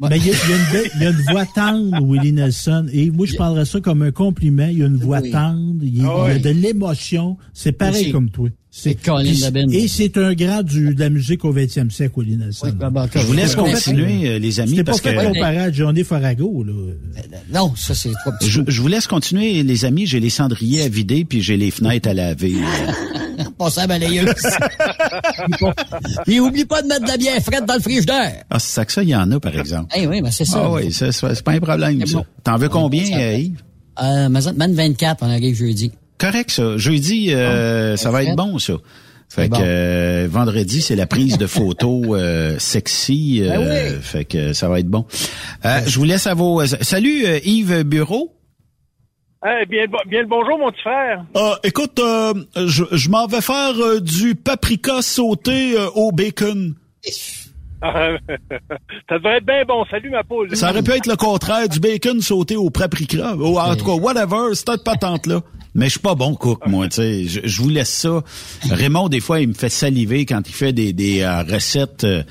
[0.00, 2.86] Mais il y, a- y une belle- il y a une voix tendre, Willie Nelson.
[2.92, 4.66] Et moi, je prendrais ça comme un compliment.
[4.68, 7.36] Il y a une voix tendre, il, y a- Ah il y a de l'émotion.
[7.52, 8.48] C'est pareil comme toi.
[8.74, 9.70] C'est- Colin Labine.
[9.70, 12.72] Et c'est un grand du, de la musique au 20e siècle, Willie Nelson.
[13.14, 15.26] Je vous laisse continuer, euh, les amis, C'était pas parce fait que...
[15.26, 16.72] comparer à Johnny Farago, là.
[17.52, 18.48] Non, ça, c'est trop petit.
[18.48, 20.06] Je, je vous laisse continuer, les amis.
[20.06, 22.54] J'ai les cendriers à vider, puis j'ai les fenêtres à laver.
[23.58, 24.32] Passez à la balayeuse.
[26.26, 28.44] Et oublie pas de mettre de la bière frette dans le frigidaire.
[28.48, 29.94] Ah, c'est ça que ça, il y en a, par exemple.
[29.94, 30.62] Eh oui, mais c'est ça.
[30.64, 32.24] Ah oui, c'est pas un problème, ça.
[32.42, 33.62] T'en veux combien, euh, Yves?
[34.02, 35.92] Euh, man 24, on arrive jeudi.
[36.22, 36.76] Correct, ça.
[36.78, 38.74] Jeudi, euh, ça va être bon, ça.
[39.28, 43.40] Fait que euh, vendredi, c'est la prise de photos euh, sexy.
[43.42, 43.98] euh, Ben oui.
[44.02, 45.04] Fait que ça va être bon.
[45.64, 46.60] Euh, je vous laisse à vos...
[46.60, 48.34] euh, Salut, euh, Yves Bureau.
[49.44, 51.24] Eh, bien, bien le bonjour, mon petit frère.
[51.36, 52.34] Euh, écoute, euh,
[52.66, 56.74] je, je m'en vais faire euh, du paprika sauté euh, au bacon.
[57.82, 59.84] ça devrait être bien bon.
[59.90, 60.54] Salut, ma poule.
[60.56, 63.34] Ça aurait pu être le contraire, du bacon sauté au paprika.
[63.34, 65.40] Ou en tout cas, whatever, cette patente-là.
[65.74, 67.24] Mais je suis pas bon cook, moi, tu sais.
[67.26, 68.22] Je, je vous laisse ça.
[68.70, 72.22] Raymond, des fois, il me fait saliver quand il fait des, des euh, recettes, euh,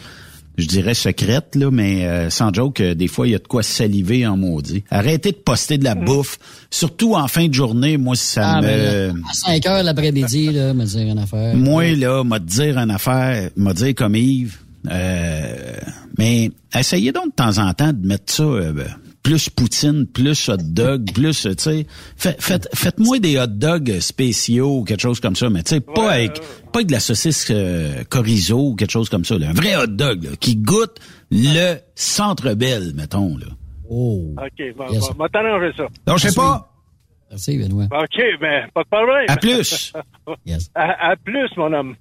[0.58, 3.48] je dirais secrètes, là, mais euh, sans joke, euh, des fois, il y a de
[3.48, 4.84] quoi saliver en maudit.
[4.92, 6.38] Arrêtez de poster de la bouffe,
[6.70, 8.68] surtout en fin de journée, moi, ça Ah, me...
[8.68, 11.56] ben, là, à 5 heures l'après-midi, là, me dire une affaire.
[11.56, 14.58] Moi, là, m'a dire une affaire, m'a dire comme Yves,
[14.90, 15.76] euh,
[16.18, 18.74] mais essayez donc de temps en temps de mettre ça, euh,
[19.24, 21.86] plus poutine, plus hot dog, plus, tu sais,
[22.18, 25.80] fait, faites, faites-moi des hot dogs spéciaux ou quelque chose comme ça, mais tu sais,
[25.82, 26.40] pas avec,
[26.72, 29.50] pas avec de la saucisse euh, chorizo ou quelque chose comme ça, là.
[29.50, 31.00] un vrai hot dog, là, qui goûte
[31.30, 33.48] le centre belle, mettons, là.
[33.90, 34.34] Oh.
[34.38, 35.10] OK, bon, Yes.
[35.16, 35.86] bon, t'arranger ça.
[36.08, 36.68] Donc, je sais pas.
[37.30, 37.86] Merci, Benoît.
[37.92, 39.26] OK, ben, pas de problème.
[39.28, 39.94] À plus.
[40.76, 41.96] à, à plus, mon homme.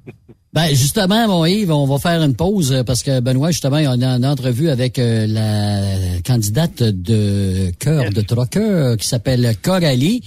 [0.52, 3.84] Ben justement, mon Yves, on va faire une pause euh, parce que Benoît, justement, il
[3.84, 10.22] y a une, entrevue avec euh, la candidate de cœur de troqueur qui s'appelle Coralie.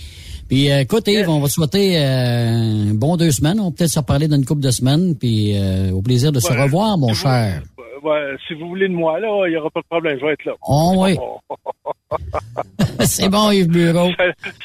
[0.48, 3.60] Puis euh, écoute, Yves, on va te souhaiter euh, un bon deux semaines.
[3.60, 5.16] On va peut-être se reparler d'une couple de semaines.
[5.16, 7.64] Puis euh, au plaisir de se revoir, mon cher.
[8.04, 10.18] Ouais, si vous voulez de moi, là, il n'y aura pas de problème.
[10.20, 10.54] Je vais être là.
[10.68, 11.18] Oh oui.
[13.06, 14.12] C'est bon, Yves Bureau.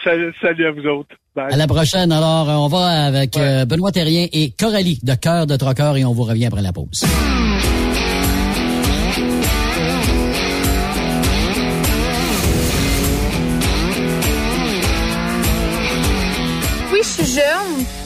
[0.05, 1.17] Salut, salut à vous autres.
[1.35, 1.53] Bye.
[1.53, 2.13] À la prochaine.
[2.13, 6.13] Alors, on va avec euh, Benoît Terrien et Coralie de Cœur de Troqueur et on
[6.13, 7.05] vous revient après la pause.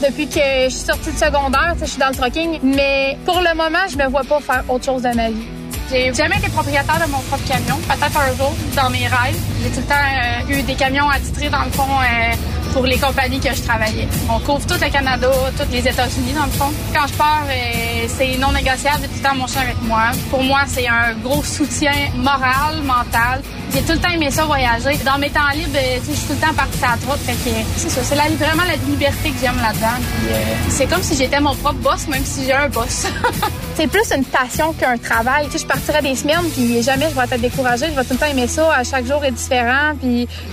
[0.03, 2.59] Depuis que je suis sortie de secondaire, je suis dans le trucking.
[2.65, 5.47] Mais pour le moment, je me vois pas faire autre chose de ma vie.
[5.93, 7.77] J'ai jamais été propriétaire de mon propre camion.
[7.87, 9.39] Peut-être un jour, dans mes rêves.
[9.63, 12.35] J'ai tout le temps euh, eu des camions attitrés, dans le fond, euh,
[12.73, 14.09] pour les compagnies que je travaillais.
[14.31, 16.73] On couvre tout le Canada, tous les États-Unis, dans le fond.
[16.95, 19.03] Quand je pars, euh, c'est non négociable.
[19.05, 20.11] Tout le temps mon chien avec moi.
[20.31, 23.43] Pour moi, c'est un gros soutien moral, mental.
[23.73, 24.99] J'ai tout le temps aimé ça, voyager.
[25.05, 26.97] Dans mes temps libres, euh, je suis tout le temps partie à.
[27.19, 30.03] Fait que, c'est ça, c'est vraiment la liberté que j'aime là-dedans.
[30.29, 30.35] Euh,
[30.69, 33.07] c'est comme si j'étais mon propre boss, même si j'ai un boss.
[33.77, 35.47] c'est plus une passion qu'un travail.
[35.47, 37.87] Tu sais, je partirais des semaines, puis jamais je vais être découragée.
[37.91, 38.75] Je vais tout le temps aimer ça.
[38.75, 39.93] À chaque jour est différent.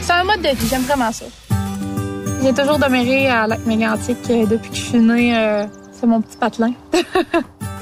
[0.01, 0.67] C'est un mode de vie.
[0.70, 1.26] J'aime vraiment ça.
[2.41, 5.35] J'ai toujours demeuré à Lac Mégantic euh, depuis que je suis née.
[5.37, 6.71] euh, c'est mon petit patelin.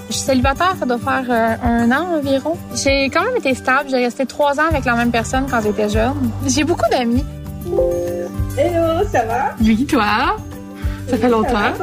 [0.10, 2.56] Je suis célibataire, ça doit faire euh, un an environ.
[2.74, 3.90] J'ai quand même été stable.
[3.90, 6.32] J'ai resté trois ans avec la même personne quand j'étais jeune.
[6.46, 7.26] J'ai beaucoup d'amis.
[8.58, 9.54] Hello, ça va?
[9.60, 10.38] Oui, toi?
[11.10, 11.74] Ça fait longtemps.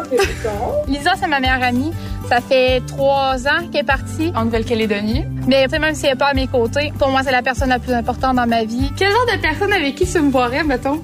[0.89, 1.93] Lisa, c'est ma meilleure amie.
[2.31, 5.27] Ça fait trois ans qu'elle est partie en Nouvelle-Calédonie.
[5.47, 7.43] Mais tu sais, même si elle n'est pas à mes côtés, pour moi, c'est la
[7.43, 8.91] personne la plus importante dans ma vie.
[8.97, 11.03] Quel genre de personne avec qui tu me boirais, mettons?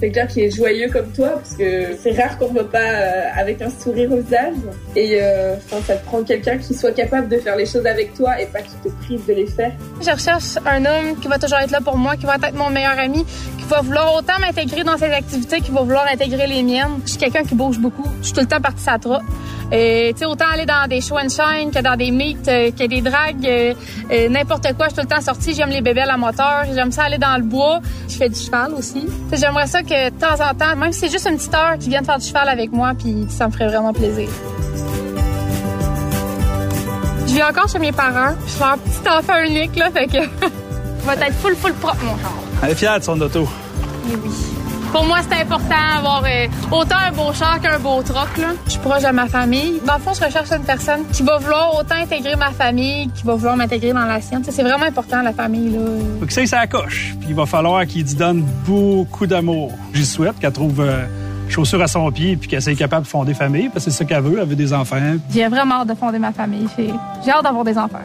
[0.00, 3.22] Quelqu'un qui est joyeux comme toi, parce que c'est rare qu'on ne voit pas euh,
[3.34, 4.54] avec un sourire au visage.
[4.94, 8.40] Et euh, ça te prend quelqu'un qui soit capable de faire les choses avec toi
[8.40, 9.72] et pas qui te prive de les faire.
[10.00, 12.68] Je recherche un homme qui va toujours être là pour moi, qui va être mon
[12.68, 13.24] meilleur ami,
[13.66, 17.00] va vouloir autant m'intégrer dans ses activités, qui va vouloir intégrer les miennes.
[17.04, 18.06] Je suis quelqu'un qui bouge beaucoup.
[18.20, 19.22] Je suis tout le temps partie à trotte.
[19.70, 19.76] Tu
[20.16, 23.00] sais, autant aller dans des show and shine que dans des meets, euh, que des
[23.00, 23.74] dragues, euh,
[24.12, 24.86] euh, n'importe quoi.
[24.86, 25.54] Je suis tout le temps sortie.
[25.54, 26.64] J'aime les bébés à moteur.
[26.72, 27.80] J'aime ça aller dans le bois.
[28.08, 29.08] Je fais du cheval aussi.
[29.32, 31.90] J'aimerais ça que de temps en temps, même si c'est juste une petite heure, qu'ils
[31.90, 34.28] viennent faire du cheval avec moi, puis ça me ferait vraiment plaisir.
[37.26, 38.34] Je vis encore chez mes parents.
[38.46, 40.18] Je suis un petit enfant unique, là, fait que
[41.04, 42.45] va être full, full propre, mon char.
[42.62, 43.48] Elle est fière de son auto.
[44.08, 44.30] Eh oui.
[44.92, 48.28] Pour moi, c'est important d'avoir euh, autant un beau char qu'un beau troc.
[48.38, 48.48] Là.
[48.64, 49.80] Je suis proche de ma famille.
[49.84, 53.24] Dans le fond, je recherche une personne qui va vouloir autant intégrer ma famille, qui
[53.24, 54.42] va vouloir m'intégrer dans la sienne.
[54.48, 55.70] C'est vraiment important, la famille.
[55.70, 55.80] Là.
[56.20, 57.14] Faut que ça, ça coche.
[57.20, 59.72] Puis il va falloir qu'il y donne beaucoup d'amour.
[59.92, 61.04] J'y souhaite qu'elle trouve euh,
[61.48, 64.04] chaussures à son pied puis qu'elle est capable de fonder famille, parce que c'est ça
[64.04, 64.96] qu'elle veut, elle veut des enfants.
[65.30, 66.66] J'ai vraiment hâte de fonder ma famille.
[66.78, 66.90] J'ai
[67.24, 67.98] j'ai hâte d'avoir des enfants.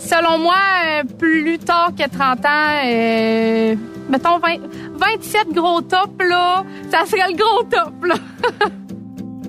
[0.00, 2.48] Selon moi, euh, plus tard que 30 ans,
[2.84, 3.76] euh,
[4.08, 4.56] mettons 20
[4.96, 8.14] 27 gros tops, là, ça serait le gros top, là.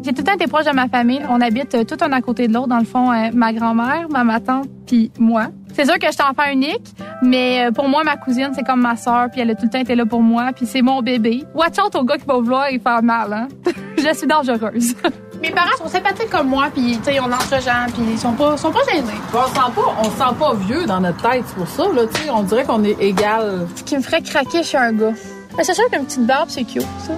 [0.03, 1.21] J'ai tout le temps été proche de ma famille.
[1.29, 2.67] On habite euh, tout un à côté de l'autre.
[2.67, 5.47] Dans le fond, euh, ma grand-mère, ma, tante, puis moi.
[5.73, 8.97] C'est sûr que je suis enfant unique, mais pour moi, ma cousine, c'est comme ma
[8.97, 11.45] sœur, puis elle a tout le temps été là pour moi, puis c'est mon bébé.
[11.55, 13.47] Watch out au gars qui va vouloir y faire mal, hein.
[13.97, 14.95] je suis dangereuse.
[15.41, 18.33] Mes parents sont sympathiques comme moi, puis tu sais, on entre gens, puis ils sont
[18.33, 19.07] pas, sont pas gênés.
[19.33, 21.91] On se sent pas, on se sent pas vieux dans notre tête, c'est pour ça,
[21.93, 23.67] là, tu sais, on dirait qu'on est égal.
[23.75, 25.13] Ce qui me ferait craquer chez un gars.
[25.57, 27.13] Mais c'est sûr qu'une petite barbe, c'est cute, ça.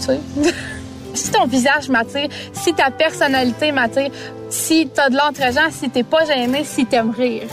[0.00, 0.20] Tu sais.
[1.14, 4.10] si ton visage m'attire, si ta personnalité m'attire,
[4.48, 7.48] si t'as de l'entre-gens, si t'es pas gêné, si t'aimes rire.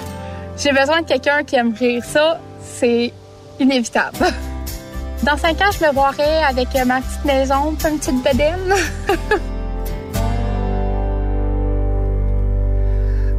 [0.58, 2.04] J'ai besoin de quelqu'un qui aime rire.
[2.06, 3.12] Ça, c'est
[3.60, 4.18] inévitable.
[5.24, 6.12] Dans cinq ans, je me vois
[6.48, 8.74] avec ma petite maison, puis une petite bedaine.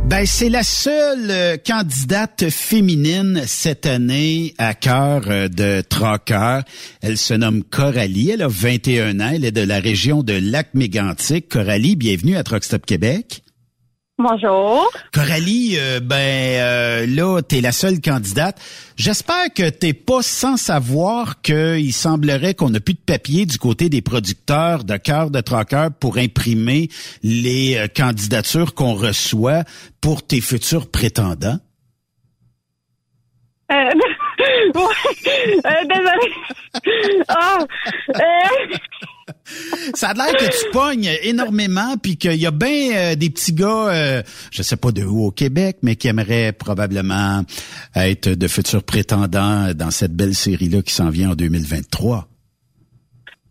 [0.06, 6.60] Ben, c'est la seule euh, candidate féminine cette année à cœur euh, de Trocker.
[7.00, 8.30] Elle se nomme Coralie.
[8.30, 9.30] Elle a 21 ans.
[9.34, 11.48] Elle est de la région de Lac-Mégantic.
[11.48, 13.44] Coralie, bienvenue à Truckstop Québec.
[14.16, 14.88] Bonjour.
[15.12, 18.60] Coralie, euh, ben euh, là, t'es la seule candidate.
[18.96, 23.88] J'espère que t'es pas sans savoir qu'il semblerait qu'on n'a plus de papier du côté
[23.88, 26.90] des producteurs de cœur de troqueur pour imprimer
[27.24, 29.64] les euh, candidatures qu'on reçoit
[30.00, 31.58] pour tes futurs prétendants.
[33.72, 33.74] Euh,
[34.76, 37.24] ouais, euh, désolée.
[37.28, 37.58] Ah,
[38.10, 38.76] euh,
[39.94, 43.52] Ça a l'air que tu pognes énormément, puis qu'il y a bien euh, des petits
[43.52, 47.42] gars, euh, je sais pas de où au Québec, mais qui aimeraient probablement
[47.94, 52.28] être de futurs prétendants dans cette belle série-là qui s'en vient en 2023.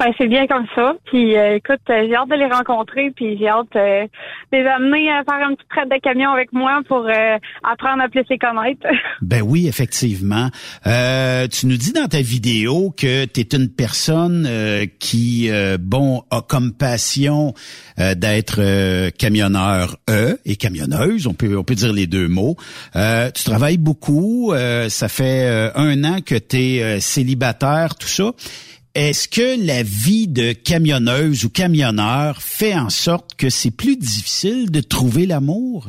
[0.03, 0.95] Ben, c'est bien comme ça.
[1.05, 4.03] Puis euh, écoute, euh, j'ai hâte de les rencontrer, puis j'ai hâte euh,
[4.51, 8.03] de les amener à faire un petit traite de camion avec moi pour euh, apprendre
[8.03, 8.85] à plus les connaître.
[9.21, 10.49] Ben oui, effectivement.
[10.85, 15.49] Euh, tu nous dis dans ta vidéo que tu es une personne euh, qui,
[15.79, 17.53] bon, a comme passion
[17.97, 22.55] d'être camionneur E et camionneuse, on peut on peut dire les deux mots.
[22.93, 24.53] Tu travailles beaucoup,
[24.89, 28.31] ça fait un an que tu es célibataire, tout ça.
[28.95, 34.69] Est-ce que la vie de camionneuse ou camionneur fait en sorte que c'est plus difficile
[34.69, 35.87] de trouver l'amour?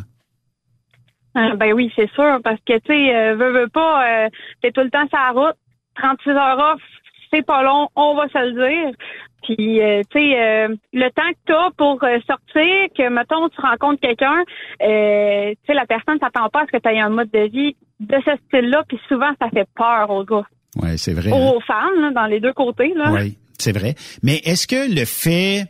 [1.37, 4.29] Euh, ben oui, c'est sûr, parce que tu sais, euh, veux, veux pas, euh,
[4.63, 5.57] t'es tout le temps sur la route,
[5.97, 6.83] 36 heures off,
[7.31, 8.95] c'est pas long, on va se le dire.
[9.43, 13.61] Puis, euh, tu sais, euh, le temps que t'as pour euh, sortir, que, mettons, tu
[13.61, 14.45] rencontres quelqu'un,
[14.83, 17.51] euh, tu sais, la personne s'attend pas à ce que tu aies un mode de
[17.51, 20.47] vie de ce style-là, puis souvent, ça fait peur aux gars.
[20.77, 21.31] Ouais, c'est vrai.
[21.31, 23.13] Aux femmes, là, dans les deux côtés, là.
[23.13, 23.95] Oui, c'est vrai.
[24.23, 25.69] Mais est-ce que le fait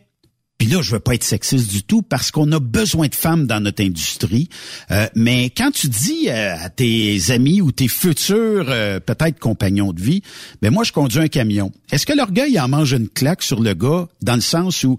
[0.58, 3.46] puis là, je veux pas être sexiste du tout parce qu'on a besoin de femmes
[3.46, 4.48] dans notre industrie.
[4.90, 9.92] Euh, mais quand tu dis euh, à tes amis ou tes futurs euh, peut-être compagnons
[9.92, 10.22] de vie,
[10.62, 11.72] ben moi je conduis un camion.
[11.90, 14.96] Est-ce que l'orgueil en mange une claque sur le gars dans le sens où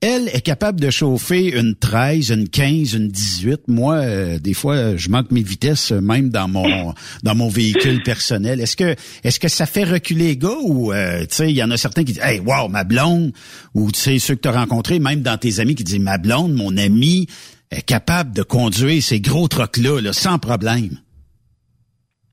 [0.00, 3.68] elle est capable de chauffer une 13, une 15, une 18.
[3.68, 8.02] Moi, euh, des fois, je manque mes vitesses euh, même dans mon dans mon véhicule
[8.02, 8.60] personnel.
[8.60, 11.62] Est-ce que est-ce que ça fait reculer les gars ou euh, tu sais, il y
[11.62, 13.32] en a certains qui disent "Hey, wow, ma blonde"
[13.74, 16.16] ou tu sais ceux que tu as rencontrés, même dans tes amis qui disent "Ma
[16.16, 17.26] blonde, mon ami
[17.70, 20.98] est capable de conduire ces gros trucks là, là sans problème."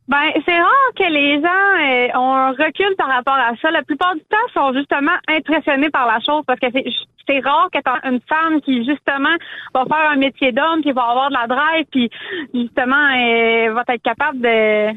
[0.07, 3.71] Ben, c'est rare que les gens euh, ont un recul par rapport à ça.
[3.71, 6.85] La plupart du temps, sont justement impressionnés par la chose parce que c'est
[7.27, 9.35] c'est rare que une femme qui justement
[9.73, 12.09] va faire un métier d'homme, qui va avoir de la drive, puis
[12.53, 14.93] justement euh, va être capable de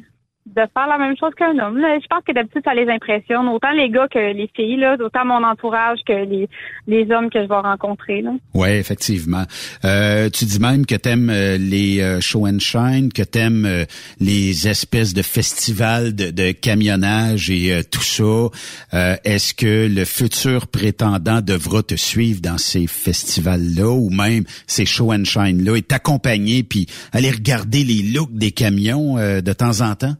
[0.56, 1.78] de faire la même chose qu'un homme.
[1.78, 1.98] Là.
[2.00, 5.24] Je pense que d'habitude, ça les impressionne, autant les gars que les filles, là, autant
[5.24, 6.48] mon entourage que les,
[6.86, 8.24] les hommes que je vais rencontrer.
[8.54, 9.44] Ouais, effectivement.
[9.84, 13.84] Euh, tu dis même que t'aimes euh, les euh, show and shine, que t'aimes euh,
[14.18, 18.48] les espèces de festivals de, de camionnage et euh, tout ça.
[18.94, 24.84] Euh, Est-ce que le futur prétendant devra te suivre dans ces festivals-là ou même ces
[24.86, 29.94] show and shine-là et t'accompagner puis aller regarder les looks des camions de temps en
[29.94, 30.14] temps?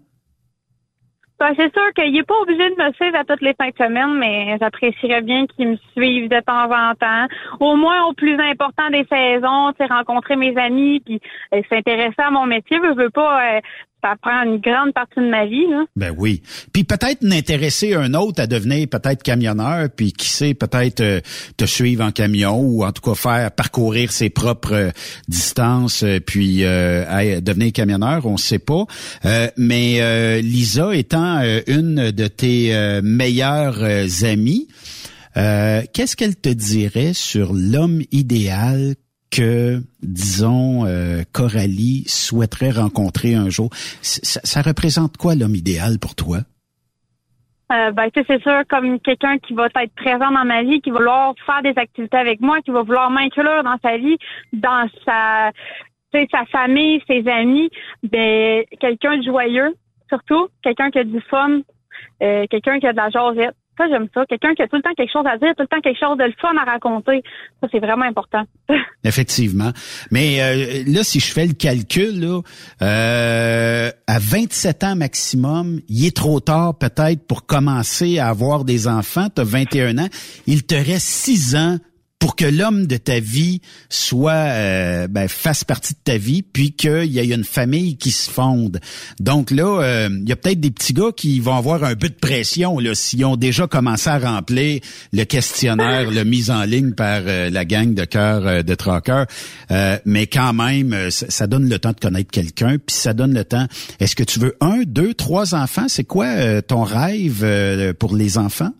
[1.41, 3.77] Ben, c'est sûr qu'il n'est pas obligé de me suivre à toutes les fins de
[3.83, 7.27] semaine, mais j'apprécierais bien qu'il me suive de temps en temps.
[7.61, 11.19] Au moins au plus important des saisons, rencontrer mes amis, puis
[11.55, 12.79] euh, s'intéresser à mon métier.
[12.83, 13.61] Je veux pas, euh,
[14.03, 15.67] ça prend une grande partie de ma vie.
[15.69, 15.85] Là.
[15.97, 16.43] Ben oui.
[16.73, 21.21] Puis peut-être n'intéresser un autre à devenir peut-être camionneur, puis qui sait peut-être euh,
[21.57, 24.91] te suivre en camion ou en tout cas faire parcourir ses propres euh,
[25.29, 28.85] distances, euh, puis euh, devenir camionneur, on sait pas.
[29.57, 33.85] Mais Lisa étant une de tes meilleures
[34.25, 34.69] amies.
[35.35, 38.95] Qu'est-ce qu'elle te dirait sur l'homme idéal
[39.31, 43.71] que, disons, euh, Coralie souhaiterait rencontrer un jour?
[44.03, 46.39] Ça, ça représente quoi l'homme idéal pour toi?
[47.73, 50.99] Euh, ben, c'est sûr, comme quelqu'un qui va être présent dans ma vie, qui va
[50.99, 54.19] vouloir faire des activités avec moi, qui va vouloir m'inclure dans sa vie,
[54.53, 55.53] dans sa,
[56.13, 57.71] sa famille, ses amis,
[58.03, 59.77] ben, quelqu'un de joyeux,
[60.09, 61.61] surtout, quelqu'un qui a du fun,
[62.23, 63.55] euh, quelqu'un qui a de la jasette.
[63.81, 64.27] Ça, j'aime ça.
[64.27, 66.19] Quelqu'un qui a tout le temps quelque chose à dire, tout le temps quelque chose
[66.19, 67.23] de le fun à raconter.
[67.63, 68.43] Ça, c'est vraiment important.
[69.05, 69.71] Effectivement.
[70.11, 72.41] Mais euh, là, si je fais le calcul, là,
[72.83, 78.87] euh, à 27 ans maximum, il est trop tard peut-être pour commencer à avoir des
[78.87, 79.29] enfants.
[79.35, 80.09] Tu as 21 ans.
[80.47, 81.79] Il te reste 6 ans
[82.21, 86.71] pour que l'homme de ta vie soit euh, ben, fasse partie de ta vie, puis
[86.73, 88.79] qu'il y ait une famille qui se fonde.
[89.19, 92.09] Donc là, euh, il y a peut-être des petits gars qui vont avoir un peu
[92.09, 94.81] de pression là, s'ils ont déjà commencé à remplir
[95.13, 99.27] le questionnaire, le mis en ligne par euh, la gang de cœur euh, de traqueurs.
[99.71, 103.33] Euh, mais quand même, euh, ça, donne le temps de connaître quelqu'un, puis ça donne
[103.33, 103.67] le temps.
[103.99, 105.87] Est-ce que tu veux un, deux, trois enfants?
[105.89, 108.73] C'est quoi euh, ton rêve euh, pour les enfants?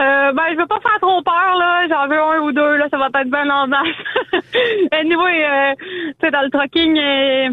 [0.00, 1.86] Euh, ben, je veux pas faire trop peur, là.
[1.88, 2.86] J'en veux un ou deux, là.
[2.90, 3.66] Ça va être bien en
[4.92, 7.50] anyway, euh, tu sais, dans le trucking, euh,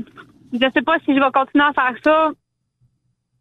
[0.53, 2.31] je sais pas si je vais continuer à faire ça.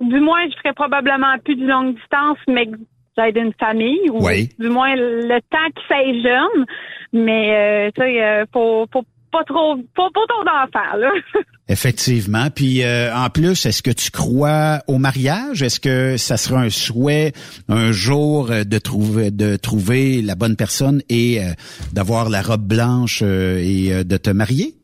[0.00, 2.76] Du moins, je ferai probablement plus de longue distance, mais que
[3.18, 4.08] j'aide une famille.
[4.10, 4.50] Ou Oui.
[4.58, 6.66] du moins, le temps que ça est jeune.
[7.12, 11.10] Mais, euh, tu sais, euh, faut, faut pas trop, pas, pas trop d'enfants, là.
[11.72, 12.50] Effectivement.
[12.54, 15.62] Puis euh, en plus, est-ce que tu crois au mariage?
[15.62, 17.32] Est-ce que ça sera un souhait
[17.66, 21.54] un jour euh, de trouver de trouver la bonne personne et euh,
[21.94, 24.74] d'avoir la robe blanche euh, et euh, de te marier?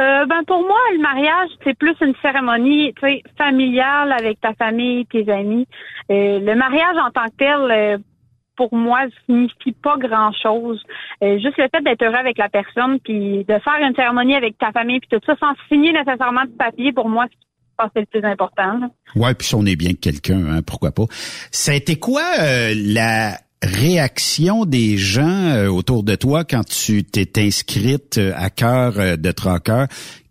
[0.00, 2.92] Euh, ben pour moi, le mariage, c'est plus une cérémonie
[3.38, 5.66] familiale avec ta famille, tes amis.
[6.10, 8.00] Le mariage en tant que tel,
[8.58, 10.82] pour moi, signifie pas grand-chose.
[11.22, 14.58] Euh, juste le fait d'être heureux avec la personne, puis de faire une cérémonie avec
[14.58, 17.26] ta famille, puis tout ça, sans signer nécessairement de papier, pour moi,
[17.94, 18.78] c'est le plus important.
[18.78, 18.90] là.
[19.14, 21.04] Ouais, puis si on est bien que quelqu'un, hein, pourquoi pas.
[21.52, 27.04] Ça a été quoi euh, la réaction des gens euh, autour de toi quand tu
[27.04, 29.86] t'es inscrite euh, à cœur de traqueur?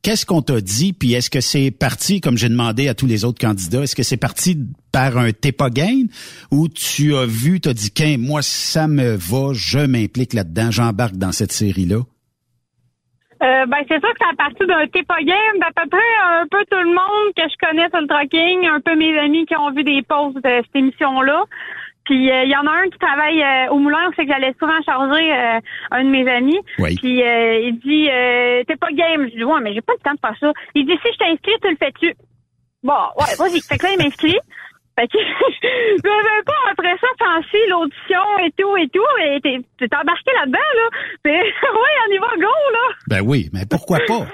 [0.08, 0.94] Qu'est-ce qu'on t'a dit?
[0.94, 4.04] Puis est-ce que c'est parti, comme j'ai demandé à tous les autres candidats, est-ce que
[4.04, 4.58] c'est parti
[4.94, 6.04] par un t'es pas gain
[6.50, 11.18] ou tu as vu, t'as dit qu'un, moi ça me va, je m'implique là-dedans, j'embarque
[11.18, 11.98] dans cette série-là?
[11.98, 16.00] Euh, ben c'est sûr que c'est à partir d'un T pas game d'à peu près
[16.24, 19.46] un peu tout le monde que je connais sur le trucking, un peu mes amis
[19.46, 21.44] qui ont vu des posts de cette émission-là.
[22.08, 24.54] Puis euh, il y en a un qui travaille euh, au moulin, c'est que j'allais
[24.60, 25.60] souvent charger euh,
[25.92, 26.60] un de mes amis.
[26.80, 26.96] Oui.
[26.96, 29.28] Puis euh, il dit euh, t'es pas game.
[29.30, 30.54] Je dis ouais mais j'ai pas le temps de faire ça.
[30.74, 32.14] Il dit si je t'inscris, tu le fais-tu?
[32.84, 33.60] Bon, ouais, vas-y.
[33.62, 34.38] Fait que là, il m'inscrit.
[34.98, 39.02] Fait que je veux pas après ça penser l'audition et tout et tout.
[39.26, 40.90] Et t'es embarqué là-dedans, là.
[41.24, 42.96] T'es- ouais, on y va, go, là.
[43.08, 44.26] Ben oui, mais pourquoi pas?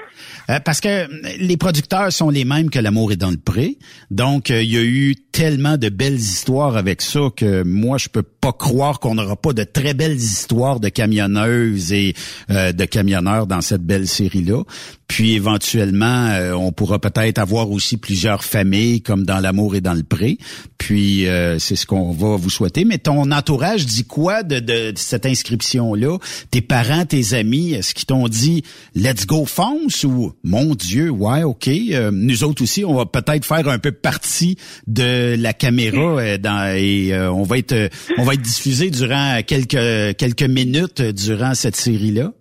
[0.53, 1.07] Euh, parce que
[1.39, 3.77] les producteurs sont les mêmes que L'amour est dans le pré.
[4.11, 8.09] Donc, euh, il y a eu tellement de belles histoires avec ça que moi, je
[8.09, 12.13] peux pas croire qu'on n'aura pas de très belles histoires de camionneuses et
[12.49, 14.63] euh, de camionneurs dans cette belle série-là.
[15.07, 19.93] Puis, éventuellement, euh, on pourra peut-être avoir aussi plusieurs familles comme dans L'amour et dans
[19.93, 20.37] le pré.
[20.77, 22.83] Puis, euh, c'est ce qu'on va vous souhaiter.
[22.85, 26.17] Mais ton entourage dit quoi de, de- de cette inscription-là?
[26.51, 28.63] Tes parents, tes amis, est-ce qu'ils t'ont dit
[28.95, 33.45] «let's go fonce» ou «mon Dieu, ouais, OK, euh, nous autres aussi, on va peut-être
[33.45, 38.23] faire un peu partie de la caméra euh, dans, et euh, on va être on
[38.23, 42.31] va être diffusé durant quelques quelques minutes durant cette série-là?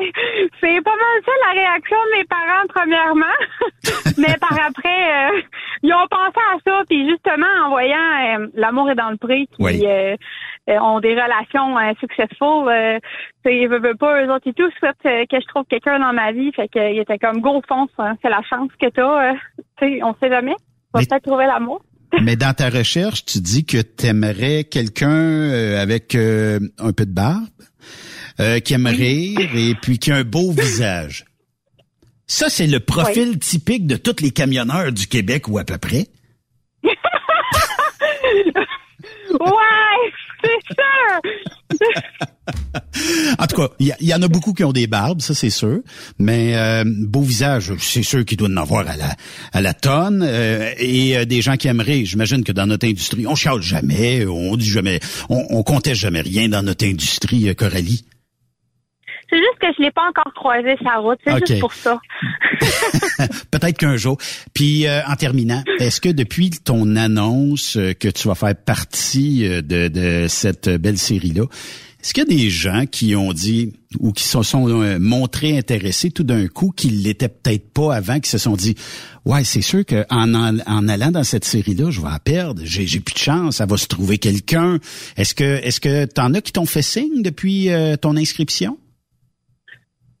[0.00, 0.12] Ouais,
[0.60, 3.38] c'est pas mal ça la réaction de mes parents premièrement,
[4.18, 5.40] mais par après euh,
[5.82, 9.46] ils ont pensé à ça puis justement en voyant euh, l'amour est dans le prix
[9.48, 9.82] qui Oui.
[9.86, 10.16] euh,
[10.68, 12.98] euh, ont des relations euh, successful, euh,
[13.46, 16.52] ils veulent pas eux autres et tout, souhaitent que je trouve quelqu'un dans ma vie,
[16.52, 19.32] fait qu'ils étaient comme go fonce, hein, c'est la chance que t'as,
[19.80, 20.54] tu sais, on sait jamais,
[20.92, 21.82] on va Mais- peut-être trouver l'amour.
[22.22, 27.14] Mais dans ta recherche, tu dis que tu aimerais quelqu'un avec euh, un peu de
[27.14, 27.44] barbe,
[28.40, 31.24] euh, qui aime rire et puis qui a un beau visage.
[32.26, 36.08] Ça, c'est le profil typique de tous les camionneurs du Québec ou à peu près.
[36.82, 36.92] ouais,
[40.42, 41.20] c'est sûr.
[43.38, 45.80] En tout cas, il y, en a beaucoup qui ont des barbes, ça c'est sûr.
[46.18, 49.14] Mais euh, beau visage, c'est sûr qu'il doit en avoir à la
[49.52, 50.22] à la tonne.
[50.26, 54.26] euh, et euh, des gens qui aimeraient, j'imagine que dans notre industrie, on chiale jamais,
[54.26, 58.04] on dit jamais, on, on conteste jamais rien dans notre industrie, euh, Coralie.
[59.30, 61.18] C'est juste que je l'ai pas encore croisé sa route.
[61.26, 62.00] C'est juste pour ça.
[63.50, 64.16] Peut-être qu'un jour.
[64.54, 69.46] Puis euh, en terminant, est-ce que depuis ton annonce euh, que tu vas faire partie
[69.46, 71.44] euh, de, de cette belle série-là,
[72.00, 75.58] est-ce qu'il y a des gens qui ont dit ou qui se sont euh, montrés
[75.58, 78.76] intéressés tout d'un coup, qui l'étaient peut-être pas avant, qui se sont dit
[79.24, 82.86] Ouais, c'est sûr qu'en en, en allant dans cette série-là, je vais la perdre, j'ai,
[82.86, 84.78] j'ai plus de chance, ça va se trouver quelqu'un.
[85.16, 88.78] Est-ce que est-ce que t'en as qui t'ont fait signe depuis euh, ton inscription?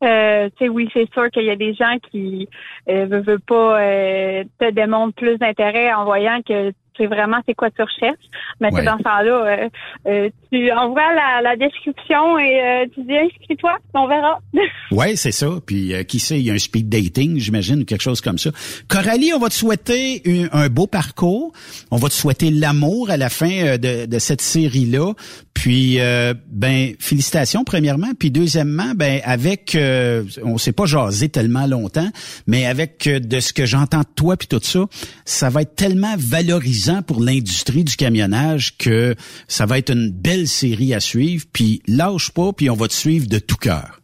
[0.04, 2.48] Euh, tu sais, oui, c'est sûr qu'il y a des gens qui
[2.88, 7.38] euh, veulent, veulent pas euh, te démontrent plus d'intérêt en voyant que tu sais vraiment
[7.46, 8.16] c'est quoi tu recherches.
[8.60, 8.82] Mais Ouais.
[8.84, 9.68] dans ce temps-là, euh,
[10.08, 14.38] euh, tu envoies la, la description et euh, tu dis inscris-toi, on verra.
[14.90, 15.46] Ouais, c'est ça.
[15.66, 18.38] Puis euh, qui sait, il y a un speed dating, j'imagine, ou quelque chose comme
[18.38, 18.50] ça.
[18.88, 21.52] Coralie, on va te souhaiter un, un beau parcours.
[21.90, 25.12] On va te souhaiter l'amour à la fin euh, de, de cette série-là.
[25.58, 28.12] Puis, euh, ben, félicitations premièrement.
[28.16, 32.08] Puis deuxièmement, ben, avec, euh, on s'est pas jasé tellement longtemps,
[32.46, 34.84] mais avec euh, de ce que j'entends de toi puis tout ça,
[35.24, 39.16] ça va être tellement valorisant pour l'industrie du camionnage que
[39.48, 41.44] ça va être une belle série à suivre.
[41.52, 44.00] Puis lâche pas, puis on va te suivre de tout cœur.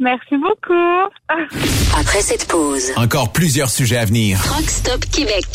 [0.00, 0.74] Merci beaucoup.
[1.98, 4.38] Après cette pause, Encore plusieurs sujets à venir.
[4.42, 5.46] Truck Stop Québec.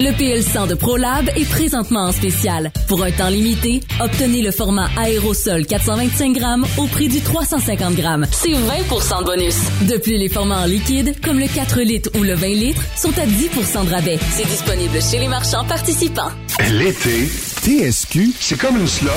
[0.00, 2.72] Le PL100 de ProLab est présentement en spécial.
[2.88, 8.26] Pour un temps limité, obtenez le format aérosol 425 grammes au prix du 350 grammes.
[8.32, 9.56] C'est 20% de bonus.
[9.88, 13.16] De plus, les formats en liquide, comme le 4 litres ou le 20 litres, sont
[13.18, 14.18] à 10% de rabais.
[14.30, 16.30] C'est disponible chez les marchands participants.
[16.72, 17.28] L'été,
[17.62, 19.12] TSQ, c'est comme une slush.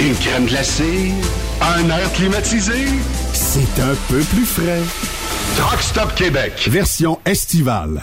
[0.00, 1.12] Une crème glacée,
[1.60, 2.86] un air climatisé.
[3.34, 4.80] C'est un peu plus frais.
[5.58, 6.66] Truck Stop Québec.
[6.70, 8.02] Version estivale.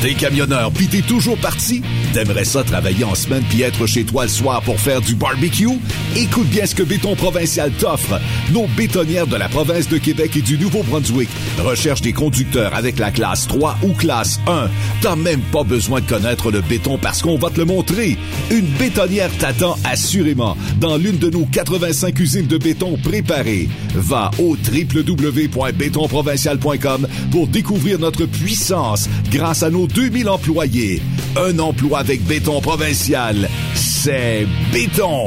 [0.00, 1.82] T'es camionneur pis t'es toujours parti?
[2.12, 5.66] T'aimerais ça travailler en semaine puis être chez toi le soir pour faire du barbecue?
[6.14, 8.20] Écoute bien ce que Béton Provincial t'offre.
[8.52, 11.28] Nos bétonnières de la province de Québec et du Nouveau-Brunswick
[11.58, 14.68] recherchent des conducteurs avec la classe 3 ou classe 1.
[15.00, 18.16] T'as même pas besoin de connaître le béton parce qu'on va te le montrer.
[18.52, 23.68] Une bétonnière t'attend assurément dans l'une de nos 85 usines de béton préparées.
[23.96, 31.02] Va au www.bétonprovincial.com pour découvrir notre puissance grâce à nos 2000 employés.
[31.36, 35.26] Un emploi avec béton provincial, c'est béton.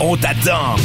[0.00, 0.76] On t'attend.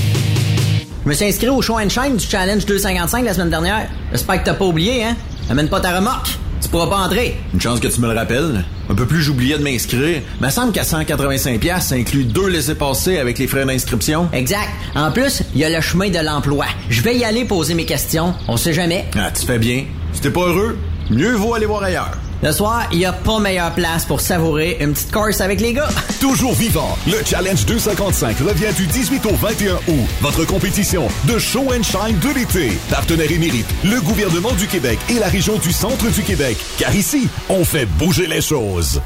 [1.04, 3.88] Je me suis inscrit au show and shine du Challenge 255 la semaine dernière.
[4.12, 5.16] J'espère que t'as pas oublié, hein?
[5.50, 6.38] Amène pas ta remorque.
[6.62, 7.36] Tu pourras pas entrer.
[7.54, 8.66] Une chance que tu me le rappelles.
[8.90, 10.22] Un peu plus j'oubliais de m'inscrire.
[10.42, 14.30] Me semble qu'à 185 pièces, ça inclut deux laissés-passer avec les frais d'inscription.
[14.34, 14.70] Exact.
[14.96, 16.66] En plus, il y a le chemin de l'emploi.
[16.90, 18.34] Je vais y aller poser mes questions.
[18.48, 19.06] On sait jamais.
[19.16, 19.86] Ah, tu fais bien.
[20.14, 20.76] Si t'es pas heureux,
[21.10, 22.12] mieux vaut aller voir ailleurs.
[22.44, 25.74] Le soir, il n'y a pas meilleure place pour savourer une petite course avec les
[25.74, 25.90] gars.
[26.20, 30.08] Toujours vivant, le Challenge 255 revient du 18 au 21 août.
[30.22, 32.78] Votre compétition de show and shine de l'été.
[32.90, 36.58] Partenaire émérite, le gouvernement du Québec et la région du centre du Québec.
[36.78, 39.02] Car ici, on fait bouger les choses.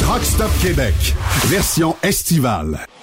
[0.00, 0.94] Truck Stop Québec,
[1.46, 2.86] version estivale.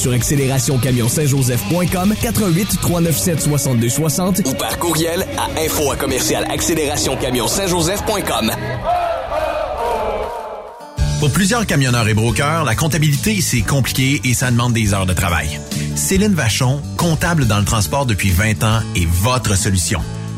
[0.00, 8.50] Sur accélérationcamion-saint-joseph.com 88 397 62 60 ou par courriel à info à commercial accélérationcamion-saint-joseph.com.
[11.20, 15.12] Pour plusieurs camionneurs et brokers, la comptabilité, c'est compliqué et ça demande des heures de
[15.12, 15.60] travail.
[15.94, 20.00] Céline Vachon, comptable dans le transport depuis 20 ans, est votre solution.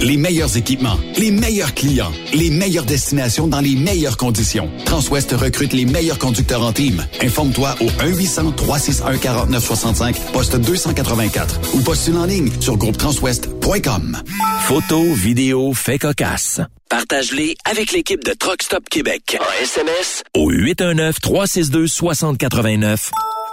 [0.00, 4.70] Les meilleurs équipements, les meilleurs clients, les meilleures destinations dans les meilleures conditions.
[4.86, 7.04] Transwest recrute les meilleurs conducteurs en team.
[7.20, 14.16] Informe-toi au 1-800-361-4965, poste 284 ou postule en ligne sur groupetranswest.com.
[14.62, 16.62] Photos, vidéos, faits cocasse.
[16.88, 19.36] Partage-les avec l'équipe de Truck Stop Québec.
[19.38, 23.10] En SMS au 819-362-6089.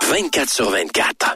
[0.10, 1.36] 24 sur 24.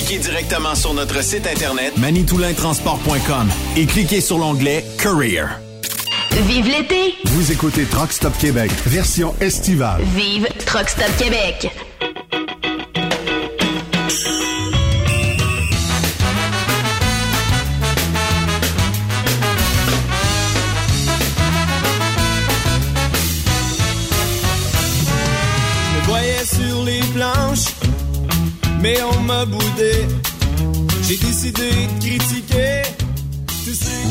[0.00, 5.60] Appliquez directement sur notre site internet manitoulintransport.com et cliquez sur l'onglet Career.
[6.46, 7.16] Vive l'été!
[7.26, 10.00] Vous écoutez Truck Stop Québec, version estivale.
[10.16, 11.70] Vive Truck Stop Québec!
[28.82, 29.92] Mais on m'a boudé.
[31.08, 32.82] J'ai décidé de critiquer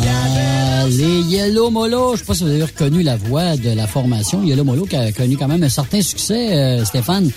[0.05, 3.87] Ah, les Yellow Molo, je sais pas si vous avez reconnu la voix de la
[3.87, 4.43] formation.
[4.43, 7.29] Yellow Molo qui a connu quand même un certain succès, euh, Stéphane.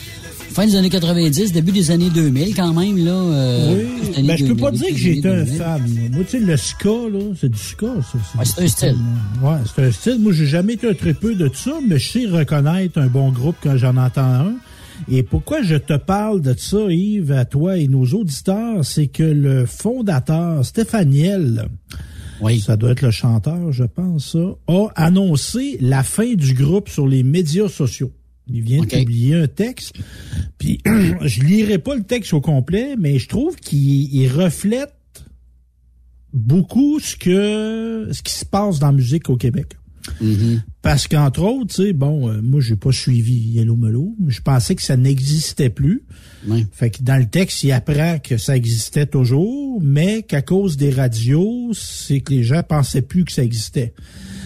[0.52, 3.10] Fin des années 90, début des années 2000 quand même, là.
[3.12, 5.54] euh, Oui, ben, je peux 2000, pas dire que j'ai été un 2000.
[5.58, 5.82] fan.
[6.12, 6.24] moi.
[6.24, 7.86] Tu sais, le ska, là, c'est du ska.
[7.86, 8.96] Ouais, c'est un style.
[9.42, 10.18] Ouais, c'est un style.
[10.20, 13.56] Moi, j'ai jamais été un tripeux de ça, mais je sais reconnaître un bon groupe
[13.62, 14.52] quand j'en entends un.
[15.10, 19.22] Et pourquoi je te parle de ça, Yves, à toi et nos auditeurs, c'est que
[19.22, 21.68] le fondateur, Stéphaniel,
[22.60, 27.06] ça doit être le chanteur, je pense, ça, a annoncé la fin du groupe sur
[27.06, 28.12] les médias sociaux.
[28.48, 29.94] Il vient de publier un texte.
[30.58, 34.94] Puis je lirai pas le texte au complet, mais je trouve qu'il il reflète
[36.32, 39.76] beaucoup ce que ce qui se passe dans la musique au Québec.
[40.82, 44.42] Parce qu'entre autres, tu sais, bon, euh, moi j'ai pas suivi Yellow Melo, mais je
[44.42, 46.02] pensais que ça n'existait plus.
[46.72, 50.90] Fait que dans le texte, il apprend que ça existait toujours, mais qu'à cause des
[50.90, 53.94] radios, c'est que les gens pensaient plus que ça existait.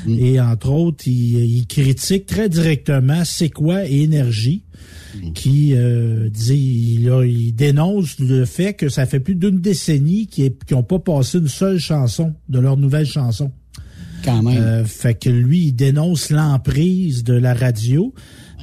[0.08, 4.62] Et entre autres, il, il critique très directement C'est quoi énergie
[5.34, 10.26] qui euh, dit il, a- il dénonce le fait que ça fait plus d'une décennie
[10.26, 13.50] qu'ils n'ont pas passé une seule chanson de leur nouvelle chanson.
[14.24, 14.56] Quand même.
[14.60, 18.12] Euh, fait que lui, il dénonce l'emprise de la radio.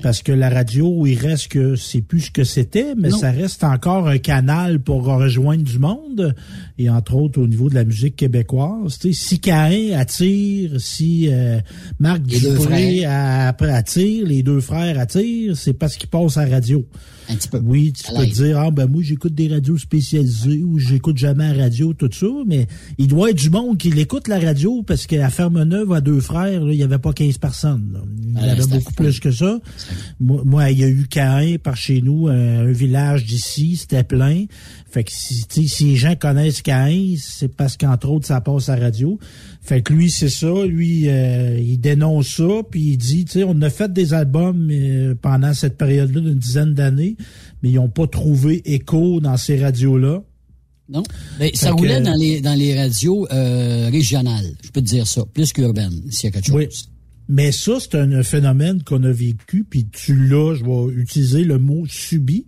[0.02, 3.18] Parce que la radio, il reste que c'est plus ce que c'était, mais Non.
[3.18, 6.36] ça reste encore un canal pour rejoindre du monde.
[6.80, 11.28] Et entre autres, au niveau de la musique québécoise, tu sais, si Caïn attire, si
[11.30, 11.60] euh,
[12.00, 16.86] Marc Dupré attire, les deux frères attirent, c'est parce qu'ils passent à la radio.
[17.30, 17.60] Un petit peu.
[17.64, 18.34] Oui, tu À peux l'aide.
[18.34, 22.26] dire, ah ben moi j'écoute des radios spécialisées ou j'écoute jamais la radio, tout ça,
[22.46, 22.68] mais
[22.98, 26.66] il doit être du monde qui l'écoute la radio parce qu'à Ferme-Neuve, à deux frères,
[26.66, 27.92] là, il y avait pas 15 personnes.
[27.94, 28.00] là.
[28.26, 29.60] Il y Ah, avait beaucoup plus que ça.
[30.20, 34.04] Moi, moi, il y a eu Caen par chez nous, euh, un village d'ici, c'était
[34.04, 34.46] plein.
[34.94, 38.76] Fait que si, si les gens connaissent Caen, c'est parce qu'entre autres, ça passe à
[38.78, 39.18] la radio.
[39.60, 40.54] Fait que lui, c'est ça.
[40.68, 44.70] Lui, euh, il dénonce ça, puis il dit, tu sais, on a fait des albums
[44.72, 47.18] euh, pendant cette période-là d'une dizaine d'années,
[47.64, 50.22] mais ils n'ont pas trouvé écho dans ces radios-là.
[50.90, 51.02] Non.
[51.40, 55.08] Ben, ça que- roulait dans les, dans les radios euh, régionales, je peux te dire
[55.08, 56.56] ça, plus qu'urbaines, s'il y a quelque chose.
[56.56, 56.68] Oui.
[57.30, 61.58] Mais ça, c'est un phénomène qu'on a vécu, puis tu l'as, je vais utiliser le
[61.58, 62.46] mot subi.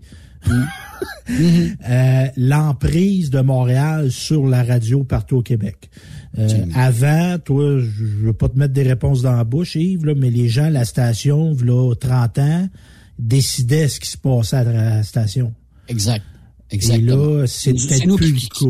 [1.30, 5.90] Euh, L'emprise de Montréal sur la radio partout au Québec.
[6.38, 10.14] Euh, avant, toi, je veux pas te mettre des réponses dans la bouche, Yves, là,
[10.16, 12.70] mais les gens la station, là, 30 ans,
[13.18, 15.54] décidaient ce qui se passait à la station.
[15.88, 16.24] Exact.
[16.72, 17.16] Et Exactement.
[17.40, 18.66] là, c'est Nous- peut-être nous plus qui- cas.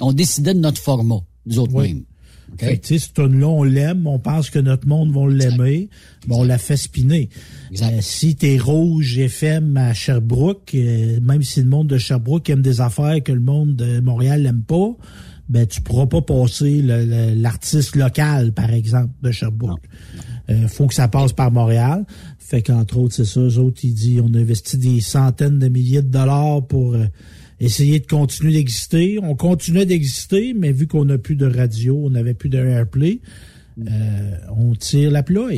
[0.00, 1.88] On décidait de notre format, nous autres Oui.
[1.94, 2.02] mêmes.
[2.52, 2.60] OK?
[2.60, 5.88] Fait que, tu sais, ce tune-là, on l'aime, on pense que notre monde va l'aimer,
[6.26, 7.28] mais on la fait spinner.
[7.80, 12.62] Euh, si t'es rouge FM à Sherbrooke, euh, même si le monde de Sherbrooke aime
[12.62, 14.96] des affaires que le monde de Montréal n'aime pas,
[15.48, 19.82] ben tu pourras pas passer l'artiste local, par exemple, de Sherbrooke.
[20.48, 22.04] Euh, faut que ça passe par Montréal.
[22.38, 26.02] Fait qu'entre autres, c'est ça, eux autres, ils disent, on investit des centaines de milliers
[26.02, 27.06] de dollars pour euh,
[27.60, 29.18] essayer de continuer d'exister.
[29.22, 33.20] On continuait d'exister, mais vu qu'on n'a plus de radio, on n'avait plus de airplay,
[33.78, 35.52] euh, on tire la ploie.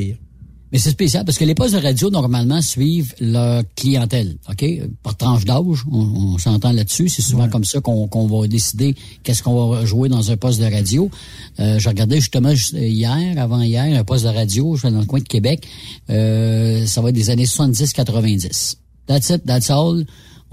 [0.73, 4.65] Mais c'est spécial parce que les postes de radio, normalement, suivent leur clientèle, OK?
[5.03, 7.09] Par tranche d'âge, on, on s'entend là-dessus.
[7.09, 10.65] C'est souvent comme ça qu'on va décider qu'est-ce qu'on va jouer dans un poste de
[10.65, 11.11] radio.
[11.59, 15.05] Euh, je regardais justement juste hier, avant-hier, un poste de radio, je vais dans le
[15.05, 15.67] coin de Québec.
[16.09, 18.77] Euh, ça va être des années 70-90.
[19.05, 20.03] That's it, that's all.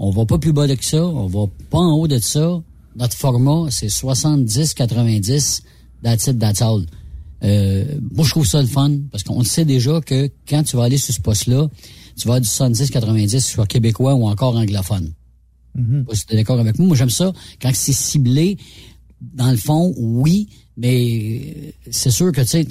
[0.03, 2.59] On va pas plus bas que ça, on va pas en haut de ça.
[2.95, 5.61] Notre format, c'est 70-90.
[6.01, 6.87] That's it, that's all.
[7.43, 10.85] Euh, moi, je trouve ça le fun parce qu'on sait déjà que quand tu vas
[10.85, 11.69] aller sur ce poste-là,
[12.17, 15.13] tu vas avoir du 70-90, soit québécois ou encore anglophone.
[15.75, 16.05] Mhm.
[16.05, 16.87] Pas si tu es d'accord avec moi.
[16.87, 18.57] Moi, j'aime ça quand c'est ciblé.
[19.21, 22.65] Dans le fond, oui, mais c'est sûr que tu sais,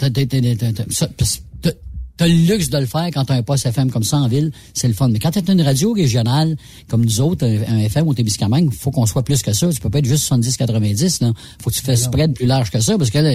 [2.20, 4.52] t'as- le luxe de le faire quand t'as un poste FM comme ça en ville,
[4.74, 5.08] c'est le fun.
[5.08, 6.56] Mais quand t'as une radio régionale
[6.88, 9.68] comme nous autres, un, un FM au Témiscamingue, faut qu'on soit plus que ça.
[9.72, 11.32] Tu peux pas être juste 70-90, là.
[11.62, 13.32] Faut que tu fasses spread plus large que ça, parce que là,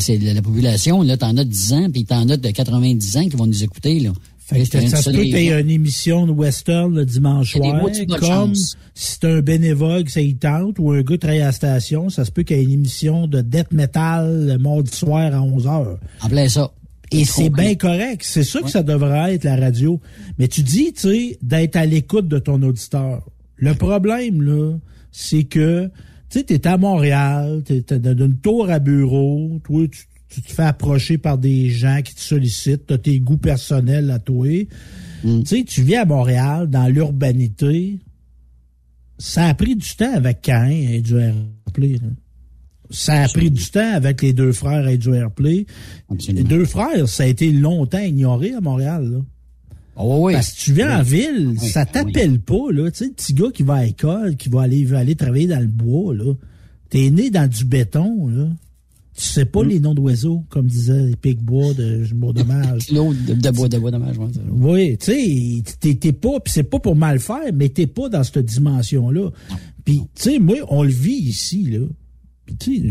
[0.00, 3.16] c'est la, la population, là, t'en as de 10 ans, puis t'en as de 90
[3.16, 4.10] ans qui vont nous écouter, là.
[4.38, 5.58] Fait que ça se peut région.
[5.58, 7.82] une émission de western le dimanche soir,
[8.18, 11.52] comme si c'est un bénévole que ça y tente ou un gars travaille à la
[11.52, 15.32] station, ça se peut qu'il y ait une émission de death metal le mardi soir
[15.32, 15.86] à 11 h
[16.22, 16.72] En plein ça.
[17.10, 18.22] Et c'est bien correct.
[18.24, 20.00] C'est ça que ça devrait être, la radio.
[20.38, 23.28] Mais tu dis, tu sais, d'être à l'écoute de ton auditeur.
[23.56, 24.76] Le problème, là,
[25.10, 25.90] c'est que,
[26.30, 30.52] tu sais, t'es à Montréal, t'es dans une tour à bureau, toi, tu, tu te
[30.52, 34.46] fais approcher par des gens qui te sollicitent, t'as tes goûts personnels à toi.
[35.24, 35.42] Mm.
[35.42, 37.98] Tu sais, tu vis à Montréal, dans l'urbanité.
[39.18, 41.32] Ça a pris du temps avec Cain et du là.
[42.90, 45.66] Ça a pris du temps avec les deux frères et du Airplay.
[46.28, 49.08] Les deux frères, ça a été longtemps ignoré à Montréal.
[49.10, 49.18] Là.
[49.96, 50.32] Oh, oui.
[50.32, 52.70] Parce que tu viens en ville, Oui, ça t'appelle pas.
[52.72, 52.90] Là.
[52.90, 55.46] Tu sais, le petit gars qui va à l'école, qui va aller, va aller travailler
[55.46, 56.32] dans le bois, là.
[56.88, 58.48] T'es né dans du béton, là.
[59.16, 62.86] Tu sais pas les noms d'oiseaux, comme disait les pics-bois de Beau dommage.
[63.12, 66.62] De, de bois, de bois dommage, ouais, Oui, tu sais, t'es- t'es pas, pis c'est
[66.62, 69.30] pas pour mal faire, mais t'es pas dans cette dimension-là.
[69.84, 71.80] Puis, tu sais, moi, on le vit ici, là.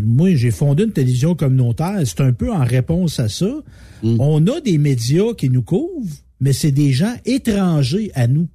[0.03, 3.51] Moi, j'ai fondé une télévision communautaire, c'est un peu en réponse à ça.
[4.03, 6.07] On a des médias qui nous couvrent,
[6.39, 8.47] mais c'est des gens étrangers à nous.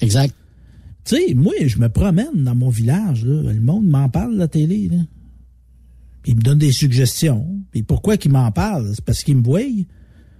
[0.00, 0.34] Exact.
[1.04, 3.52] Tu sais, moi, je me promène dans mon village, là.
[3.52, 4.98] Le monde m'en parle, la télé, là.
[6.26, 7.46] Il me donne des suggestions.
[7.70, 8.90] Puis pourquoi qu'il m'en parle?
[8.94, 9.60] C'est parce qu'il me voit.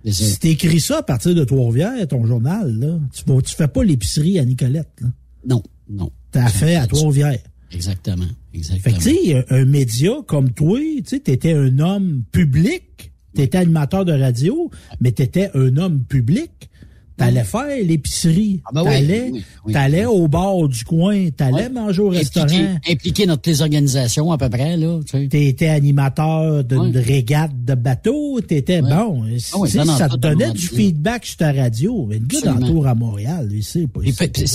[0.07, 4.39] Si t'écris ça à partir de Trois-Rivières, ton journal, là, tu, tu fais pas l'épicerie
[4.39, 5.09] à Nicolette, là.
[5.47, 6.11] Non, non.
[6.31, 7.39] T'as fait à Trois-Rivières.
[7.75, 8.25] Exactement.
[8.53, 8.97] Fait Exactement.
[8.97, 13.59] que, tu sais, un, un média comme toi, tu sais, t'étais un homme public, t'étais
[13.59, 14.71] animateur de radio,
[15.01, 16.71] mais t'étais un homme public.
[17.17, 18.61] T'allais faire l'épicerie.
[18.73, 19.73] ben oui, t'allais, oui, oui.
[19.73, 22.47] t'allais au bar du coin, t'allais manger au restaurant.
[22.47, 25.29] Impliqué, impliqué dans toutes les organisations à peu près, là, tu sais.
[25.29, 29.25] T'étais animateur d'une régate de bateau, t'étais bon.
[29.53, 32.07] Ah non, non, ça te donnait du feedback sur ta radio.
[32.09, 34.01] Mais le gars d'entour à Montréal, lui, c'est pas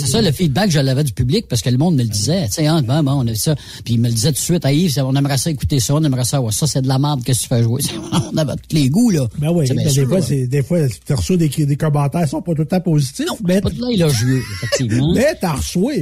[0.09, 2.47] ça le feedback, je l'avais du public parce que le monde me le disait.
[2.47, 3.55] Tu sais, hein, on a ça.
[3.83, 5.95] Puis il me le disait tout de suite, à Yves, on aimerait ça écouter ça,
[5.95, 7.81] on aimerait ça, ouais, ça c'est de la merde, qu'est-ce que tu fais jouer?
[8.33, 9.27] on avait tous les goûts, là.
[9.37, 10.25] Ben oui, ben, des, sûr, fois, là.
[10.25, 13.25] c'est, des fois, tu reçois des, des commentaires sont pas tout le temps positifs.
[13.45, 15.13] mais, Pas effectivement.
[15.15, 15.93] mais t'en reçois.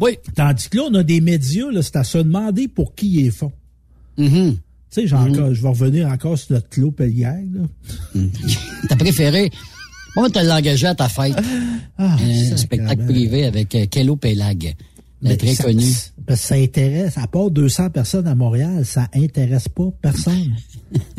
[0.00, 0.18] Oui.
[0.34, 3.30] Tandis que là, on a des médias, là, c'est à se demander pour qui ils
[3.32, 3.52] font.
[4.18, 4.52] Mm-hmm.
[4.54, 4.58] Tu
[4.90, 8.20] sais, j'ai encore- je vais revenir encore sur notre Claude Pellière, là.
[8.88, 9.50] T'as préféré?
[10.16, 11.34] Moi, t'as l'engagé à ta fête.
[11.96, 12.56] Ah, un sacrément.
[12.58, 14.74] spectacle privé avec euh, Kello Pélag.
[15.22, 15.86] Mais très ça- connu.
[16.26, 20.54] Parce que ça intéresse, à part 200 personnes à Montréal, ça intéresse pas personne.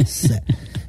[0.05, 0.39] Ça-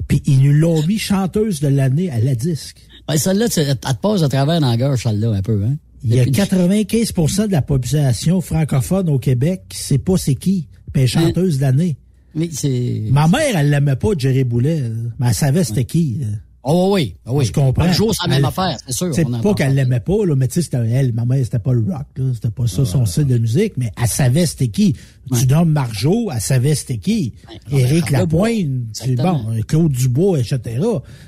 [0.07, 2.77] Puis ils nous l'ont mis chanteuse de l'année à la disque.
[3.09, 5.75] Ouais, celle-là, tu- elle te passe à travers dans la gorge, celle-là, un peu, hein?
[6.03, 10.35] Il y a Depuis- 95% de la population francophone au Québec qui sait pas c'est
[10.35, 11.97] qui, est chanteuse de l'année.
[12.35, 13.03] Oui, c'est...
[13.11, 14.83] Ma mère, elle l'aimait pas, Jerry Boulet,
[15.19, 16.17] mais elle savait c'était qui.
[16.21, 16.27] là.
[16.67, 17.45] Oh oui, oh oui.
[17.45, 17.83] Je comprends.
[17.83, 19.13] Un jour, c'est la même Elle- affaire, c'est sûr.
[19.13, 21.13] C'est pas qu'elle l'aimait pas, là, mais tu sais, c'était elle.
[21.13, 22.31] Ma mère, c'était pas le rock, là.
[22.33, 24.95] C'était pas ça son style de musique, mais elle savait c'était qui.
[25.37, 27.33] Tu nommes Marjo, elle savait c'était qui.
[27.71, 30.59] Éric Charles Lapointe, c'est bon, Claude Dubois, etc.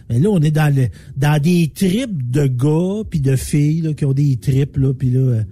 [0.10, 0.88] Mais là, on est dans le,
[1.18, 5.12] dans des tripes de gars puis de filles, là, qui ont des tripes, là, puis
[5.12, 5.44] là, euh,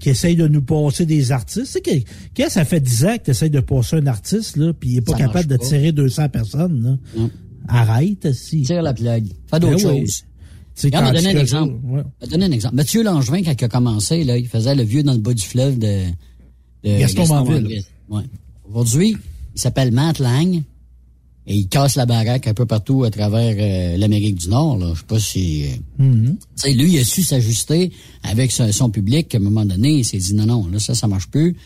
[0.00, 1.80] qui essayent de nous passer des artistes.
[1.80, 4.56] Tu sais, que, quand ça fait 10 ans que tu essayes de passer un artiste,
[4.56, 7.22] là, puis il est pas Ça capable de tirer 200 personnes, là.
[7.68, 8.62] Arrête, si.
[8.62, 9.26] Tire la blague.
[9.50, 10.00] Fais d'autres Ben oui.
[10.00, 10.24] choses.
[10.84, 11.74] Regarde, on va donner un exemple.
[11.82, 12.02] ça, ouais.
[12.20, 12.74] On va donner un exemple.
[12.76, 15.42] Mathieu Langevin, quand il a commencé, là, il faisait le vieux dans le bas du
[15.42, 16.04] fleuve de,
[16.84, 17.82] de Gaston Banville.
[18.08, 18.22] Ouais.
[18.72, 19.16] Aujourd'hui,
[19.54, 20.62] il s'appelle Matt Lang
[21.46, 24.78] et il casse la baraque un peu partout à travers euh, l'Amérique du Nord.
[24.78, 24.92] Là.
[24.94, 25.64] Je sais pas si...
[26.00, 27.90] euh, sais, lui, il a su s'ajuster
[28.22, 29.34] avec son, son public.
[29.34, 31.56] À un moment donné, il s'est dit non, non, là, ça, ça marche plus.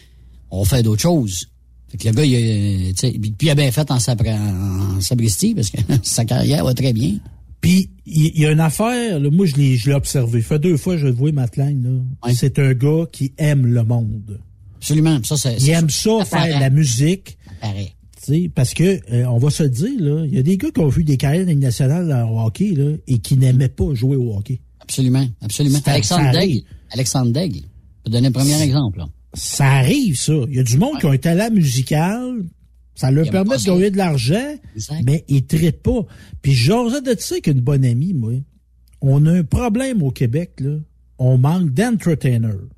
[0.50, 1.48] On fait d'autres choses.
[1.92, 5.68] Fait que le gars, il, puis il a bien fait en, sabra- en sabristi parce
[5.68, 7.18] que sa carrière va très bien.
[7.60, 10.42] Puis, il y, a une affaire, là, moi, je l'ai, je l'ai observé.
[10.42, 12.32] fait deux fois, je le vois, Matline, là.
[12.34, 14.40] C'est un gars qui aime le monde.
[14.78, 15.20] Absolument.
[15.22, 17.38] Ça, c'est, Il aime ça, ça faire de la musique.
[17.60, 17.92] Pareil.
[18.16, 20.56] Tu sais, parce que, euh, on va se le dire, là, il y a des
[20.56, 23.36] gars qui ont vu des carrières dans la Ligue nationale en hockey, là, et qui
[23.36, 24.60] n'aimaient pas jouer au hockey.
[24.80, 25.26] Absolument.
[25.40, 25.78] Absolument.
[25.86, 26.62] Alexandre Daigle.
[26.90, 27.58] Alexandre Daigle.
[27.58, 29.06] Je peux donner un premier exemple, là.
[29.34, 30.34] Ça arrive, ça.
[30.48, 32.44] Il y a du monde qui a un talent musical,
[32.94, 33.70] ça leur Il permet de ça.
[33.70, 34.54] gagner de l'argent,
[35.04, 36.04] mais ils ne traitent pas.
[36.42, 38.34] Puis j'osais de dire qu'une bonne amie, moi,
[39.00, 40.76] on a un problème au Québec, là.
[41.18, 42.68] On manque d'entertainers.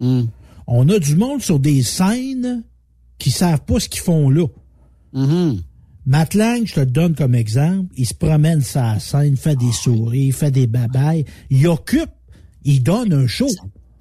[0.00, 0.24] Hmm.
[0.66, 2.64] On a du monde sur des scènes
[3.18, 4.46] qui savent pas ce qu'ils font là.
[6.06, 9.56] Matt Lang, je te le donne comme exemple, il se promène sur la scène, fait
[9.56, 12.10] des souris, fait des babayes, il occupe,
[12.64, 13.48] il donne un show.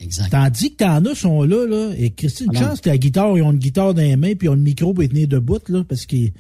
[0.04, 0.30] Exact.
[0.30, 2.54] Tandis que t'en as sont là, là, et Christine.
[2.54, 4.62] Chance, que la guitare, ils ont une guitare dans les mains, puis ils ont le
[4.62, 6.32] micro pour les tenir debout, là, parce que, tu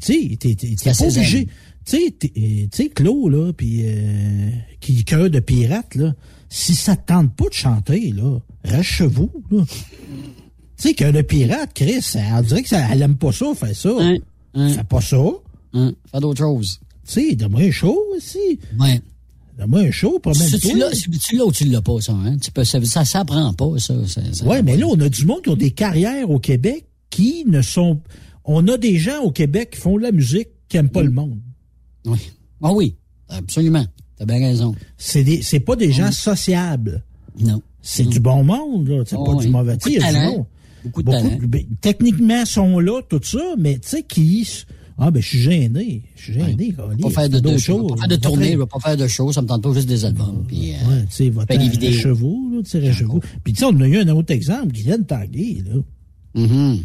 [0.00, 0.54] sais, t'es,
[0.84, 1.48] pas obligé.
[1.84, 4.50] Tu sais, euh, tu sais, Claude, là, puis euh,
[4.80, 6.14] qui cœur de pirate, là,
[6.50, 9.64] si ça te tente pas de chanter, là, reste chez vous, là.
[9.66, 13.74] Tu sais, cœur de pirate, Chris, on dirait que ça, elle aime pas ça, fait
[13.74, 13.90] ça.
[14.54, 15.16] Fais pas ça.
[15.72, 16.80] Hein, Fais d'autres choses.
[17.06, 18.60] Tu sais, donne-moi show aussi.
[18.78, 19.00] Ouais.
[19.58, 22.36] Donne-moi un show, tu l'as, si tu l'as ou tu l'as pas, ça, hein?
[22.38, 23.94] Tu peux, ça, ça s'apprend pas, ça.
[24.06, 26.86] ça, ça- Ouais, mais là, on a du monde qui ont des carrières au Québec
[27.10, 28.00] qui ne sont.
[28.44, 31.10] On a des gens au Québec qui font de la musique qui n'aiment pas le
[31.10, 31.40] monde.
[32.06, 32.18] Oui.
[32.62, 32.94] Ah oui,
[33.28, 33.84] absolument.
[34.16, 34.74] T'as bien raison.
[34.96, 37.02] C'est des, c'est pas des gens sociables.
[37.40, 37.60] Non.
[37.82, 39.02] C'est du bon monde, là.
[39.06, 39.44] C'est Oh, pas oui.
[39.46, 39.74] du mauvais.
[39.76, 40.46] Beaucoup de talent.
[40.84, 41.38] Beaucoup de talent.
[41.48, 44.48] ben, techniquement, sont là, tout ça, mais tu sais, qui.
[45.00, 46.02] Ah, ben, je suis gêné.
[46.16, 46.96] Je suis gêné, Colin.
[46.96, 47.90] Pas faire de, de, d'autres show, choses.
[47.92, 49.88] pas faire de tournée, je vais pas faire de show, ça me tente pas juste
[49.88, 50.44] des albums.
[50.48, 52.14] Puis, euh, Ouais, tu sais, va des vidéos.
[52.14, 53.20] vous, là, tu sais, chez vous.
[53.44, 55.80] Puis, tu sais, on a eu un autre exemple, Guylaine Tanguay, là.
[56.42, 56.78] Mm-hmm.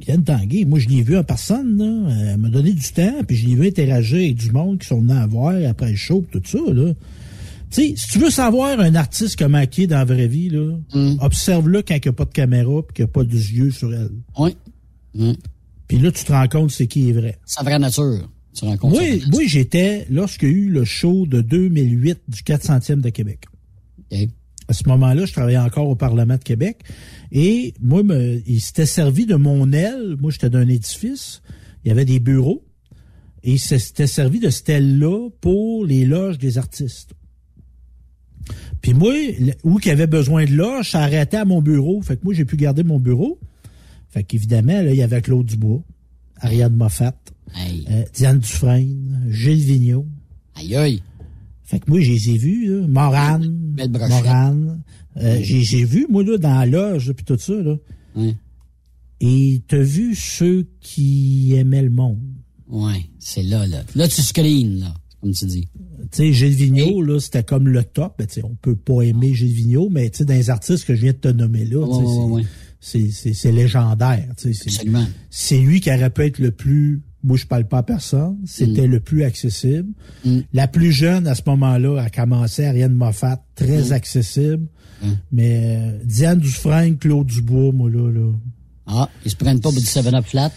[0.00, 2.14] Guylaine Tanguay, moi, je l'ai vu en personne, là.
[2.32, 5.00] Elle m'a donné du temps, puis je l'ai vu interagir avec du monde qui sont
[5.00, 6.92] venus à voir après le show, tout ça, là.
[7.70, 10.50] Tu sais, si tu veux savoir un artiste comment il est dans la vraie vie,
[10.50, 11.16] là, Mm.
[11.20, 13.70] observe-le quand il n'y a pas de caméra puis qu'il n'y a pas de yeux
[13.70, 14.10] sur elle.
[14.38, 14.54] Oui.
[15.88, 17.38] Puis là, tu te rends compte c'est qui est vrai.
[17.44, 18.28] Sa vraie nature.
[18.54, 18.92] Tu rends compte.
[18.92, 23.00] Moi, sa vraie moi j'étais, lorsqu'il y a eu le show de 2008 du 400e
[23.00, 23.46] de Québec.
[24.12, 24.28] Ok.
[24.66, 26.80] À ce moment-là, je travaillais encore au Parlement de Québec.
[27.32, 30.16] Et moi, me, il s'était servi de mon aile.
[30.18, 31.42] Moi, j'étais d'un édifice.
[31.84, 32.64] Il y avait des bureaux.
[33.42, 37.12] Et il s'était servi de cette aile-là pour les loges des artistes.
[38.80, 39.12] Puis moi,
[39.64, 42.00] où qu'il y avait besoin de loge, ça arrêtait à mon bureau.
[42.00, 43.38] Fait que moi, j'ai pu garder mon bureau.
[44.14, 45.82] Fait qu'évidemment, là, il y avait Claude Dubois,
[46.36, 47.16] Ariane Moffat,
[47.58, 50.06] euh, Diane Dufresne, Gilles Vigneault.
[50.54, 51.02] Aïe, aïe.
[51.64, 52.86] Fait que moi, je les ai vus, là.
[52.86, 53.90] Morane, Belle.
[53.90, 54.82] Morane.
[55.16, 57.74] Euh, j'ai, j'ai vu, moi, là, dans la loge, puis tout ça, là.
[58.14, 58.36] Ouais.
[59.20, 62.22] Et t'as vu ceux qui aimaient le monde.
[62.68, 63.82] Ouais, c'est là, là.
[63.96, 65.68] Là, tu screens, là, comme tu dis.
[66.12, 68.14] Tu sais, Gilles Vigneault, là, c'était comme le top.
[68.16, 70.84] Ben, tu sais, on peut pas aimer Gilles Vigneault, mais tu sais, dans les artistes
[70.84, 71.84] que je viens de te nommer là,
[72.84, 74.28] c'est, légendaire.
[74.36, 74.70] tu sais,
[75.30, 78.86] c'est, lui qui aurait pu être le plus, moi je parle pas à personne, c'était
[78.86, 79.88] le plus accessible.
[80.24, 80.40] Mm.
[80.52, 83.92] La plus jeune à ce moment-là a commencé, Ariane Moffat, très Mm.
[83.92, 84.66] accessible.
[85.32, 88.32] Mais euh, Diane Dufresne, Claude Dubois, moi là, là.
[88.86, 90.50] Ah, ils se prennent pas pour du 7-Up flat?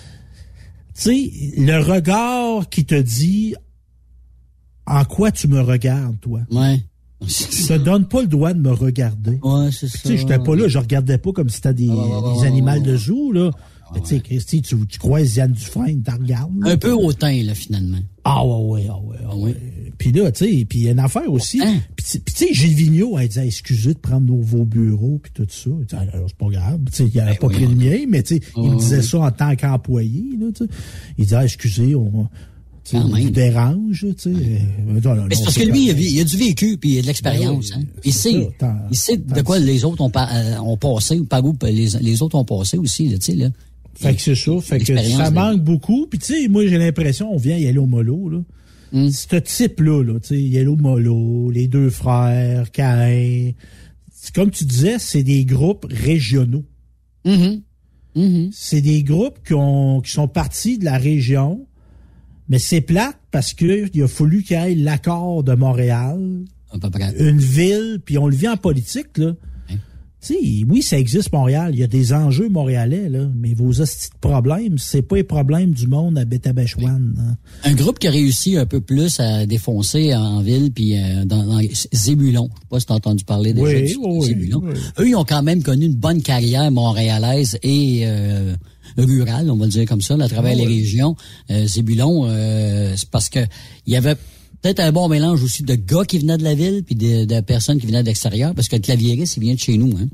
[0.96, 3.56] Tu sais, le regard qui te dit
[4.86, 6.42] en quoi tu me regardes, toi?
[6.52, 6.82] Ouais.
[7.20, 9.40] Te donne pas le droit de me regarder.
[9.42, 9.98] Ouais, c'est ça.
[10.02, 12.80] Tu sais, j'étais pas là, je regardais pas comme si c'était des, ouais, des animaux
[12.80, 13.52] de zoo, là.
[13.94, 16.52] Mais tu sais, Christy, tu, tu crois Diane Dufresne, t'en regardes.
[16.60, 16.72] là.
[16.72, 18.00] Un peu hautain, là, finalement.
[18.26, 19.56] Ah ouais, ouais, ah ouais, ah ouais.
[19.98, 21.62] Puis là, tu sais, puis il y a une affaire aussi.
[21.64, 21.78] Hein?
[21.96, 25.48] Puis tu sais, Gilles Vigneault, elle disait, excusez de prendre nos, vos bureaux, puis tout
[25.50, 25.98] ça.
[25.98, 26.80] Alors, c'est pas grave.
[26.88, 29.02] Tu sais, il avait pas oui, pris le mien, mais tu sais, il me disait
[29.02, 30.72] ça en tant qu'employé, là, tu sais.
[31.18, 32.28] Il disait, ah, excusez, on,
[32.92, 33.30] Quand même.
[33.32, 34.30] dérange, tu sais.
[34.30, 37.02] Euh, Mais c'est parce que lui, il a, il a du vécu, puis il a
[37.02, 37.70] de l'expérience.
[37.72, 38.00] Ben oui, hein.
[38.06, 41.26] Il sait, ça, il sait de quoi les autres ont, pa- euh, ont passé, ou
[41.26, 43.50] par où les, les autres ont passé aussi, là, tu sais, là.
[43.96, 44.52] Fait que c'est ça.
[44.62, 45.32] Fait que ça là.
[45.32, 46.06] manque beaucoup.
[46.08, 48.40] Puis tu sais, moi j'ai l'impression, on vient Yellow Molo, là.
[48.94, 49.10] Hmm.
[49.10, 53.52] Ce type-là, là, tu sais, Yellow Molo, les deux frères, Cain.
[54.36, 56.64] Comme tu disais, c'est des groupes régionaux.
[57.26, 57.62] Mhm.
[58.16, 58.50] Mhm.
[58.54, 61.66] C'est des groupes qui, ont, qui sont partis de la région,
[62.50, 66.20] mais c'est plate parce que il a fallu qu'il y ait l'accord de Montréal,
[66.74, 67.14] À peu près.
[67.20, 69.34] une ville, puis on le vit en politique, là.
[70.20, 71.70] Tu sais, oui, ça existe Montréal.
[71.74, 73.30] Il y a des enjeux montréalais, là.
[73.36, 77.14] Mais vos hosties de problèmes, c'est pas les problèmes du monde à Betabechwan.
[77.20, 77.38] hein.
[77.64, 81.46] Un groupe qui a réussi un peu plus à défoncer en ville, puis euh, dans,
[81.46, 81.62] dans
[81.94, 82.50] Zébulon.
[82.52, 84.64] Je sais pas si t'as entendu parler déjà Oui, Zébulon.
[85.00, 88.56] Eux, ils ont quand même connu une bonne carrière montréalaise et euh,
[89.04, 91.16] rurale, on va le dire comme ça, là, à travers Ah les régions.
[91.52, 93.40] Euh, Zébulon, euh, c'est parce que
[93.86, 94.16] il y avait
[94.62, 97.40] peut-être un bon mélange aussi de gars qui venaient de la ville puis de, de
[97.42, 100.08] personnes qui venaient de l'extérieur, parce que le clavieriste, il vient de chez nous, hein.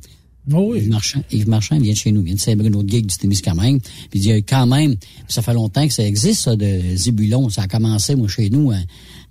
[0.52, 0.80] Oh oui.
[0.80, 3.16] Yves Marchand, Yves Marchand vient de chez nous, il vient de Saint-Bruno de Gig du
[3.16, 3.82] Témiscamingue.
[4.10, 4.96] Puis il dit quand même,
[5.30, 7.50] ça fait longtemps que ça existe, ça, de Zébulon.
[7.50, 8.72] Ça a commencé, moi, chez nous.
[8.72, 8.84] Hein.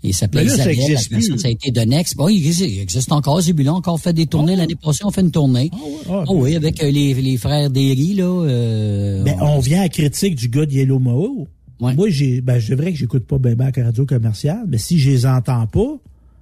[0.05, 1.39] Il s'appelait ça Isabelle, existe ça, plus.
[1.39, 2.17] ça a été de Next.
[2.17, 4.57] Bon, il existe, il existe encore, Zébulon, encore fait des tournées.
[4.57, 5.71] L'année passée, on fait une tournée.
[6.11, 8.25] ah, Oh oui, avec euh, les, les frères Derry, là.
[8.25, 11.47] Euh, Ben, on vient à critique du gars de Yellow Moho.
[11.81, 13.39] Moi, j'ai, ben, c'est vrai que j'écoute pas
[13.77, 15.99] la radio commerciale, mais si je les entends pas,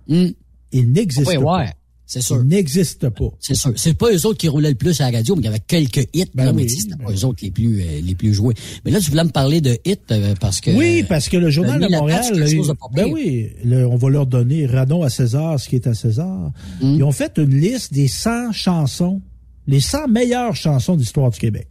[0.09, 0.35] ils
[0.93, 1.59] n'existent Oui, pas.
[1.59, 1.71] ouais,
[2.13, 2.39] c'est sûr.
[2.43, 3.29] Ils n'existent pas.
[3.39, 3.73] C'est sûr.
[3.77, 5.61] C'est pas eux autres qui roulaient le plus à la radio, mais il y avait
[5.61, 8.35] quelques hits, Ben mais oui, sais, c'était pas eux autres les plus, euh, les plus
[8.35, 8.55] joués.
[8.85, 10.73] Mais là, tu voulais me parler de hits, euh, parce que...
[10.73, 13.97] Oui, parce que le Journal euh, de Montréal, chose de pas ben oui, le- on
[13.97, 16.51] va leur donner radon à César, ce qui est à César.
[16.83, 16.95] Hmm.
[16.97, 19.21] Ils ont fait une liste des 100 chansons,
[19.69, 21.69] les 100 meilleures chansons d'histoire du Québec.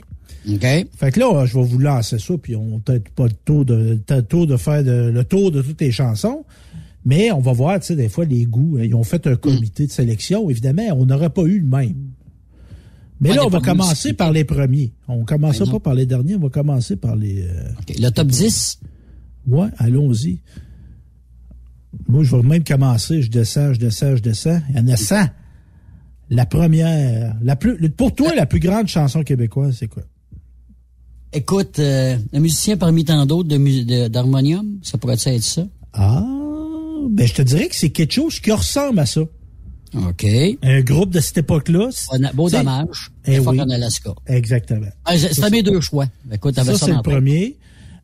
[0.49, 0.61] OK.
[0.61, 3.66] Fait que là, je vais vous lancer ça, puis on n'a peut-être pas le tour
[3.66, 6.45] de, le tour de faire de- le tour de toutes les chansons.
[7.05, 8.77] Mais on va voir, tu sais, des fois, les goûts.
[8.80, 10.49] hein, Ils ont fait un comité de sélection.
[10.49, 11.95] Évidemment, on n'aurait pas eu le même.
[13.21, 14.13] Mais Ouais, là, on va commencer aussi.
[14.13, 14.93] par les premiers.
[15.07, 17.41] On commencera Par pas par les derniers, on va commencer par les...
[17.43, 17.69] euh,
[17.99, 18.80] Le top 10?
[19.47, 20.39] Ouais, allons-y.
[22.07, 23.21] Moi, je vais même commencer.
[23.21, 24.61] Je descends, je descends, je descends.
[24.69, 25.26] Il y en a 100.
[26.30, 30.03] La première, la plus, pour toi, la plus grande chanson québécoise, c'est quoi?
[31.34, 35.65] Écoute, euh, un musicien parmi tant d'autres de mu- de- d'harmonium, ça pourrait être ça?
[35.93, 36.23] Ah,
[37.09, 39.21] ben, je te dirais que c'est quelque chose qui ressemble à ça.
[39.95, 40.26] OK.
[40.61, 41.89] Un groupe de cette époque-là.
[42.11, 43.09] Bon- Beau dommage.
[43.26, 43.59] Eh oui.
[43.61, 44.11] en Alaska.
[44.27, 44.88] Exactement.
[45.05, 46.05] Ah, c'est- C'était mes deux choix.
[46.31, 47.57] Écoute, t'avais Ça, ça, c'est le premier.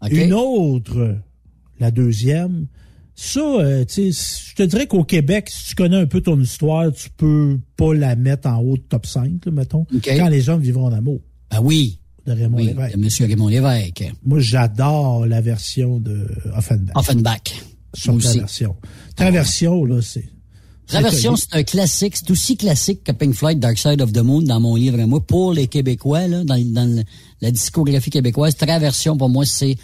[0.10, 1.16] Une autre,
[1.80, 2.68] la deuxième.
[3.18, 6.40] Ça, euh, tu sais, je te dirais qu'au Québec, si tu connais un peu ton
[6.42, 9.86] histoire, tu peux pas la mettre en haut de top 5, là, mettons.
[10.04, 11.20] Quand les hommes vivront en amour.
[11.52, 12.00] Ben oui.
[12.26, 12.96] De Raymond Oui, Lévesque.
[12.98, 14.12] de Monsieur Raymond Lévesque.
[14.26, 16.96] Moi, j'adore la version de Offenbach.
[16.96, 17.42] Offenbach.
[17.96, 18.18] Sur.
[18.20, 18.76] Traversion.
[19.16, 20.26] Traversion, là, c'est...
[20.88, 22.16] Traversion, c'est un classique.
[22.16, 25.08] C'est aussi classique que Pink Floyd Dark Side of the Moon dans mon livre à
[25.08, 25.20] moi.
[25.20, 27.04] Pour les Québécois, là, dans, dans
[27.42, 29.78] la discographie québécoise, Traversion, pour moi, c'est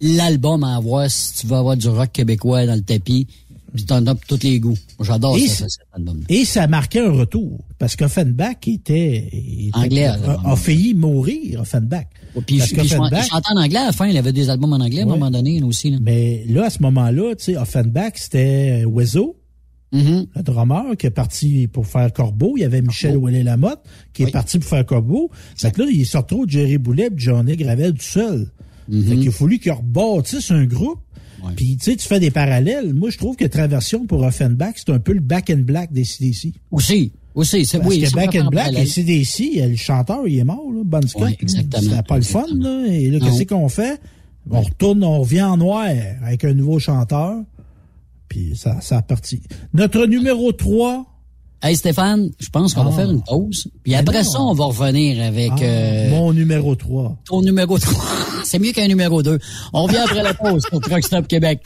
[0.00, 3.28] l'album à avoir si tu veux avoir du rock québécois dans le tapis.
[3.74, 4.76] Puis as pour tous les goûts.
[5.00, 6.20] J'adore Et ça, c'est- cet album.
[6.28, 7.64] Et ça marquait un retour.
[7.78, 12.06] Parce qu'Offenbach était, était- Anglais, a, a failli mourir, Offenbach.
[12.46, 14.06] Puis, Parce puis il chantait en anglais à la fin.
[14.06, 15.90] Il avait des albums en anglais à un moment donné, aussi.
[15.90, 15.98] Là.
[16.00, 19.36] Mais là, à ce moment-là, tu sais, Offenbach, c'était Wezo,
[19.92, 20.26] Mm-hmm.
[20.36, 22.52] le drummer, qui est parti pour faire Corbeau.
[22.56, 23.80] Il y avait Michel Ouellet-Lamotte,
[24.12, 25.30] qui est parti pour faire Corbeau.
[25.56, 28.46] Fait que là, il se retrouve Jerry Boulet et Johnny Gravel tout seul.
[28.88, 29.08] Mm-hmm.
[29.08, 31.00] Fait qu'il a fallu qu'il rebâtisse un groupe.
[31.56, 32.92] Puis, tu sais, tu fais des parallèles.
[32.94, 36.04] Moi, je trouve que Traversion pour Offenbach, c'est un peu le back and black des
[36.04, 36.52] CDC.
[36.70, 37.12] Aussi.
[37.34, 38.00] Aussi, c'est Parce oui.
[38.00, 41.22] que c'est Back and Black, et CDC, le chanteur, il est mort, là, Bon Scott.
[41.22, 41.82] Ouais, exactement.
[41.82, 42.86] C'était pas le fun, là.
[42.88, 44.00] Et là, qu'est-ce qu'on fait?
[44.50, 45.86] On retourne, on revient en noir
[46.24, 47.36] avec un nouveau chanteur.
[48.28, 49.40] Puis ça, ça a parti.
[49.74, 51.06] Notre numéro 3.
[51.62, 52.90] Hey Stéphane, je pense qu'on Ah.
[52.90, 53.68] va faire une pause.
[53.82, 54.30] Puis Mais après non.
[54.30, 57.18] ça, on va revenir avec Ah, euh, Mon numéro 3.
[57.26, 57.94] ton numéro 3.
[58.50, 59.38] C'est mieux qu'un numéro 2.
[59.72, 61.60] On revient après la pause pour Truck Stop Québec.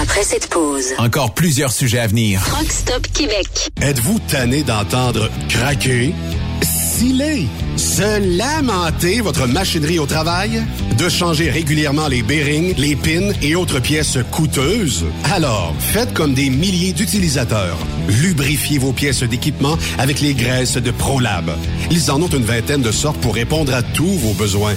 [0.00, 2.40] Après cette pause, Encore plusieurs sujets à venir.
[2.44, 3.48] Truck Stop Québec.
[3.82, 6.14] Êtes-vous tanné d'entendre craquer,
[6.62, 10.62] sciller, se lamenter votre machinerie au travail?
[10.96, 15.06] De changer régulièrement les bearings, les pins et autres pièces coûteuses?
[15.32, 17.78] Alors, faites comme des milliers d'utilisateurs.
[18.08, 21.50] Lubrifiez vos pièces d'équipement avec les graisses de ProLab.
[21.90, 24.76] Ils en ont une vingtaine de sortes pour répondre à tous vos besoins.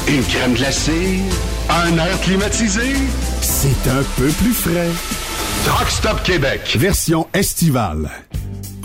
[0.07, 1.21] Une crème glacée,
[1.69, 2.93] un air climatisé.
[3.41, 4.91] C'est un peu plus frais.
[5.65, 6.77] Truck Stop Québec.
[6.79, 8.09] Version estivale.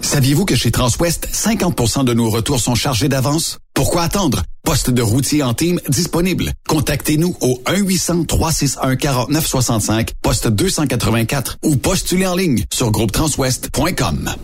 [0.00, 3.58] Saviez-vous que chez Transwest, 50% de nos retours sont chargés d'avance?
[3.74, 4.42] Pourquoi attendre?
[4.64, 6.52] Poste de routier en team disponible.
[6.68, 14.34] Contactez-nous au 1-800-361-4965, poste 284 ou postulez en ligne sur groupetranswest.com.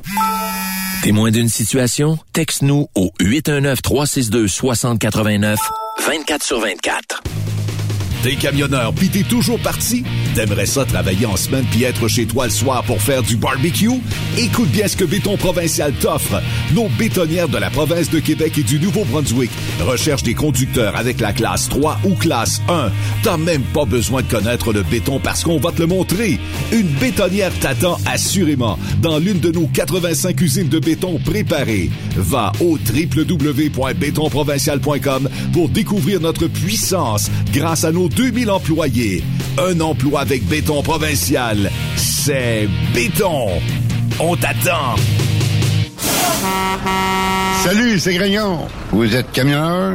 [1.03, 2.19] Témoin d'une situation?
[2.33, 5.57] Texte-nous au 819-362-6089,
[6.07, 7.23] 24 sur 24.
[8.25, 10.03] T'es camionneur pis t'es toujours parti?
[10.35, 13.91] T'aimerais ça travailler en semaine puis être chez toi le soir pour faire du barbecue?
[14.39, 16.41] Écoute bien ce que Béton Provincial t'offre.
[16.73, 21.35] Nos bétonnières de la province de Québec et du Nouveau-Brunswick recherchent des conducteurs avec la
[21.35, 22.91] classe 3 ou classe 1.
[23.23, 26.41] T'as même pas besoin de connaître le béton parce qu'on va te le montrer.
[26.73, 31.91] Une bétonnière t'attend assurément dans l'une de nos 85 usines de béton préparées.
[32.17, 39.25] Va au www.bétonprovincial.com pour découvrir notre puissance grâce à nos 2000 employés.
[39.59, 41.71] Un emploi avec béton provincial.
[41.97, 43.49] C'est béton.
[44.21, 44.97] On t'attend.
[47.65, 48.67] Salut, c'est Grignon.
[48.93, 49.95] Vous êtes camionneur?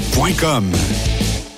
[0.01, 1.30] Saint-Michel.com.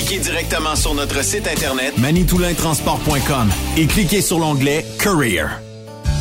[0.00, 5.60] Appliquez directement sur notre site internet manitoulintransport.com et cliquez sur l'onglet Career.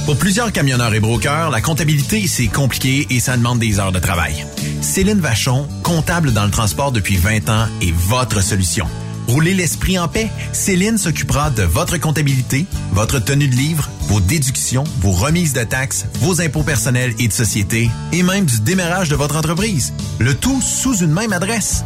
[0.06, 4.00] Pour plusieurs camionneurs et brokers, la comptabilité, c'est compliqué et ça demande des heures de
[4.00, 4.46] travail.
[4.82, 8.86] Céline Vachon, comptable dans le transport depuis 20 ans, est votre solution.
[9.30, 10.30] Roulez l'esprit en paix.
[10.52, 16.06] Céline s'occupera de votre comptabilité, votre tenue de livre, vos déductions, vos remises de taxes,
[16.16, 19.94] vos impôts personnels et de société, et même du démarrage de votre entreprise.
[20.20, 21.86] Le tout sous une même adresse.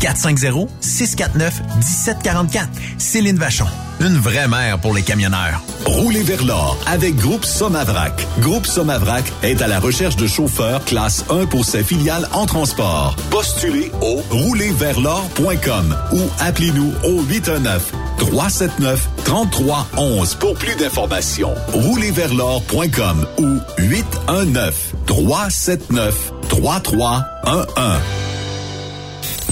[0.00, 2.68] 450-649-1744.
[2.98, 3.66] Céline Vachon.
[4.00, 5.62] Une vraie mère pour les camionneurs.
[5.86, 8.26] Roulez vers l'or avec Groupe Somavrac.
[8.40, 13.16] Groupe Somavrac est à la recherche de chauffeurs classe 1 pour ses filiales en transport.
[13.30, 21.54] Postulez au roulerversl'or.com ou appelez-nous au 819 379 3311 pour plus d'informations.
[21.72, 28.25] Roulerversl'or.com ou 819 379 3311.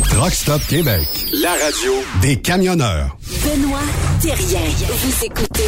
[0.03, 1.07] Truck Stop Québec.
[1.43, 3.16] La radio Des camionneurs.
[3.45, 3.79] Benoît
[4.21, 4.61] Thérien.
[4.89, 5.62] Vous écoutez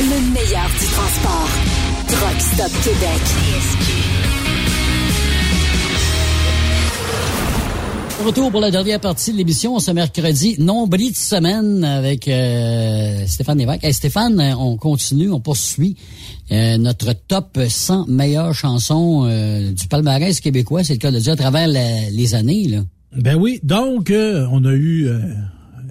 [0.00, 1.48] le meilleur du transport.
[2.08, 3.20] Truck Stop Québec.
[8.24, 13.58] Retour pour la dernière partie de l'émission ce mercredi, nombril de semaine avec euh, Stéphane
[13.58, 13.82] Lévesque.
[13.84, 15.96] Hey, Stéphane, euh, on continue, on poursuit
[16.52, 21.32] euh, notre top 100 meilleures chansons euh, du palmarès québécois, c'est le cas de dire,
[21.32, 22.68] à travers la- les années.
[22.68, 22.78] Là.
[23.16, 25.18] Ben oui, donc euh, on a eu euh,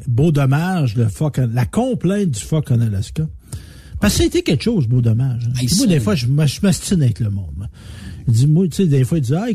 [0.07, 3.27] beau dommage le phoque, la complainte du phoque en Alaska.
[3.99, 5.43] Parce que été quelque chose, beau dommage.
[5.47, 5.65] hein.
[5.77, 7.53] Moi, des fois, je, je m'astine avec le monde.
[7.55, 7.67] moi.
[8.27, 9.45] Il dit, moi, tu sais, des fois, il dit, ah,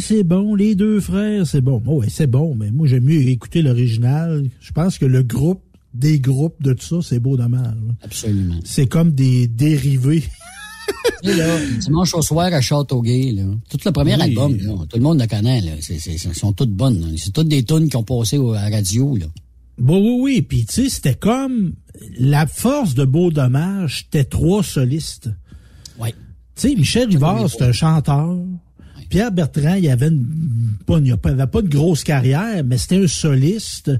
[0.00, 1.82] c'est bon, les deux frères, c'est bon.
[1.86, 4.44] Oh, ouais, c'est bon, mais moi, j'aime mieux écouter l'original.
[4.60, 5.62] Je pense que le groupe,
[5.94, 7.74] des groupes de tout ça, c'est beau dommage.
[7.74, 7.94] là.
[8.02, 8.56] Absolument.
[8.64, 10.24] C'est comme des dérivés.
[11.22, 14.22] Là, dimanche au soir à Châteauguay, là, tout le premier Oui.
[14.22, 15.60] album, là, tout le monde le connaît.
[15.60, 17.14] Là, c'est, c'est, c'est- sont toutes bonnes.
[17.16, 19.16] C'est toutes des tunes qui ont passé au- à la radio.
[19.16, 19.26] Là.
[19.78, 20.42] Bon, oui, oui.
[20.42, 21.72] Puis, tu sais, c'était comme
[22.18, 25.28] la force de Beau Dommage, c'était trois solistes.
[25.98, 26.10] Oui.
[26.54, 28.36] Tu sais, Michel Rivard, c'est un chanteur.
[29.08, 30.26] Pierre Bertrand, il avait une,
[30.84, 33.90] pas, il avait pas de grosse carrière, mais c'était un soliste.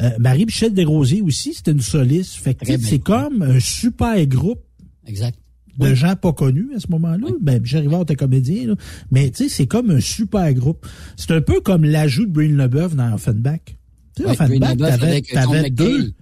[0.00, 2.34] Euh, Marie-Michel Desrosiers aussi, c'était une soliste.
[2.34, 4.60] Fait que, c'est comme un super groupe
[5.06, 5.38] Exact.
[5.78, 7.28] De gens pas connus à ce moment-là.
[7.40, 8.74] Ben, Michel Rivard était comédien, là.
[9.10, 10.86] mais tu sais, c'est comme un super groupe.
[11.16, 13.60] C'est un peu comme l'ajout de Breen Leboeuf dans Offenbach.
[14.16, 14.76] Tu sais, Offenbach,
[15.32, 16.12] t'avais, deux,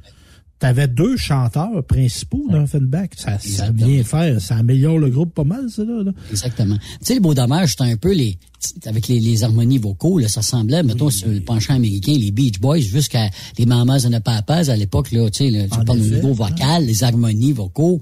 [0.65, 3.11] t'avais deux chanteurs principaux dans Offenbach.
[3.16, 6.11] Ça, ça vient faire, ça améliore le groupe pas mal, ça, là.
[6.31, 6.77] Exactement.
[6.78, 8.39] Tu sais, le beau dommage, c'était un peu les
[8.86, 12.61] avec les, les harmonies vocaux, là, ça semblait, mettons, sur le penchant américain, les Beach
[12.61, 13.28] Boys, jusqu'à
[13.59, 16.15] les Mamas and the Papas à l'époque, là, tu sais, là, tu parles au effet,
[16.15, 16.49] niveau hein.
[16.49, 18.01] vocal, les harmonies vocaux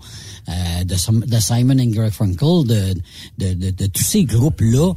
[0.48, 2.94] euh, de Simon and Garfunkel, de,
[3.38, 4.92] de, de, de tous ces groupes-là.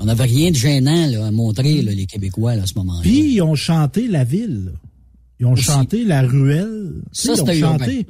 [0.00, 3.00] On n'avait rien de gênant là, à montrer, là, les Québécois, là, à ce moment-là.
[3.00, 4.72] Puis ils ont chanté la ville.
[5.40, 5.64] Ils ont Aussi.
[5.64, 6.94] chanté la ruelle.
[7.12, 8.06] Ça, ils ont chanté.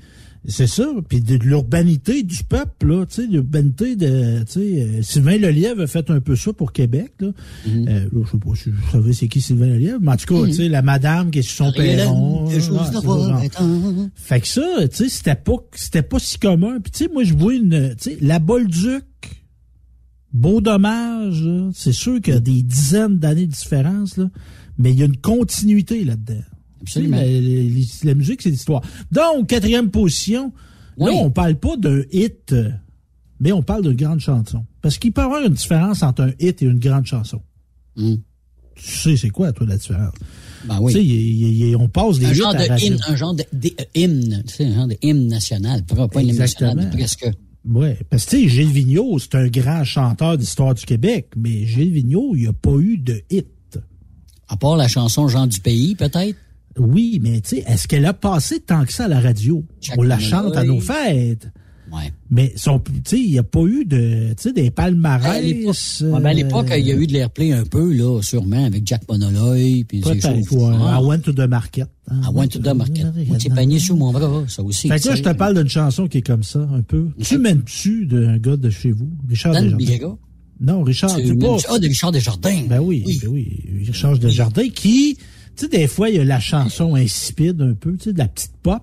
[0.48, 0.86] C'est ça.
[1.08, 5.82] Puis de l'urbanité du peuple, là, tu sais, l'urbanité de, tu sais, euh, Sylvain Lelièvre
[5.82, 7.32] a fait un peu ça pour Québec, là.
[7.66, 7.88] Mhm.
[7.88, 10.32] Euh, là, je sais pas si vous savez c'est qui Sylvain Lelièvre, mais en tout
[10.32, 10.46] cas, Mhm.
[10.50, 12.46] tu sais, la madame qui est sur son perron.
[14.14, 16.78] Fait que ça, tu sais, c'était pas, c'était pas si commun.
[16.80, 19.02] Puis tu sais, moi, je vois une, tu sais, la Bolduc,
[20.32, 21.70] beau dommage, là.
[21.74, 24.30] c'est sûr qu'il y a des dizaines d'années de différence, là,
[24.78, 26.34] mais il y a une continuité là-dedans.
[26.86, 27.16] Absolument.
[28.04, 28.82] La, musique, c'est l'histoire.
[29.10, 30.52] Donc, quatrième position,
[30.96, 32.70] là, on parle pas d'un hit, euh,
[33.40, 34.64] mais on parle d'une grande chanson.
[34.82, 37.40] Parce qu'il peut y avoir une différence entre un hit et une grande chanson.
[37.96, 38.16] Tu
[38.76, 40.12] sais, c'est quoi, toi, la différence?
[40.64, 40.68] Hmm.
[40.68, 40.92] Ben oui.
[40.92, 43.72] Tu sais, on passe des un hits genre à de hymne, un genre de, de-
[43.80, 45.84] euh, hymne, tu sais, un genre de hymne national.
[45.84, 47.30] Pas, pas hymne national, presque.
[47.68, 51.66] Oui, parce que tu sais, Gilles Vigneault, c'est un grand chanteur d'histoire du Québec, mais
[51.66, 53.46] Gilles Vigneault, il n'y a pas eu de hit.
[54.48, 56.36] À part la chanson Jean du pays, peut-être?
[56.78, 59.64] Oui, mais tu sais, est-ce qu'elle a passé tant que ça à la radio?
[59.96, 61.48] On la chante à nos fêtes.
[61.92, 62.12] Ouais.
[62.30, 65.36] Mais son, tu sais, il n'y a pas eu de, tu sais, des palmarès.
[65.36, 68.20] À l'époque, ouais, ben, à l'époque, il y a eu de l'airplay un peu, là,
[68.22, 70.52] sûrement, avec Jack Monoloy, puis ces choses.
[70.52, 71.86] I went to the market.
[72.10, 72.20] hein.
[72.24, 73.06] I went to the market.
[73.28, 74.88] Moitié panier sous mon bras, ça aussi.
[74.88, 77.06] Fait que là, je te parle d'une chanson qui est comme ça, un peu.
[77.22, 79.08] Tu m'aimes-tu d'un gars de chez vous?
[79.28, 80.16] Richard Desjardins.
[80.60, 81.56] Non, Richard, Tu c'est pas.
[81.68, 82.62] Ah, de Richard Desjardins.
[82.68, 83.62] Ben oui, ben oui.
[83.86, 85.16] Richard Desjardins qui,
[85.62, 88.28] sais, des fois, il y a la chanson insipide un peu, tu sais, de la
[88.28, 88.82] petite pop.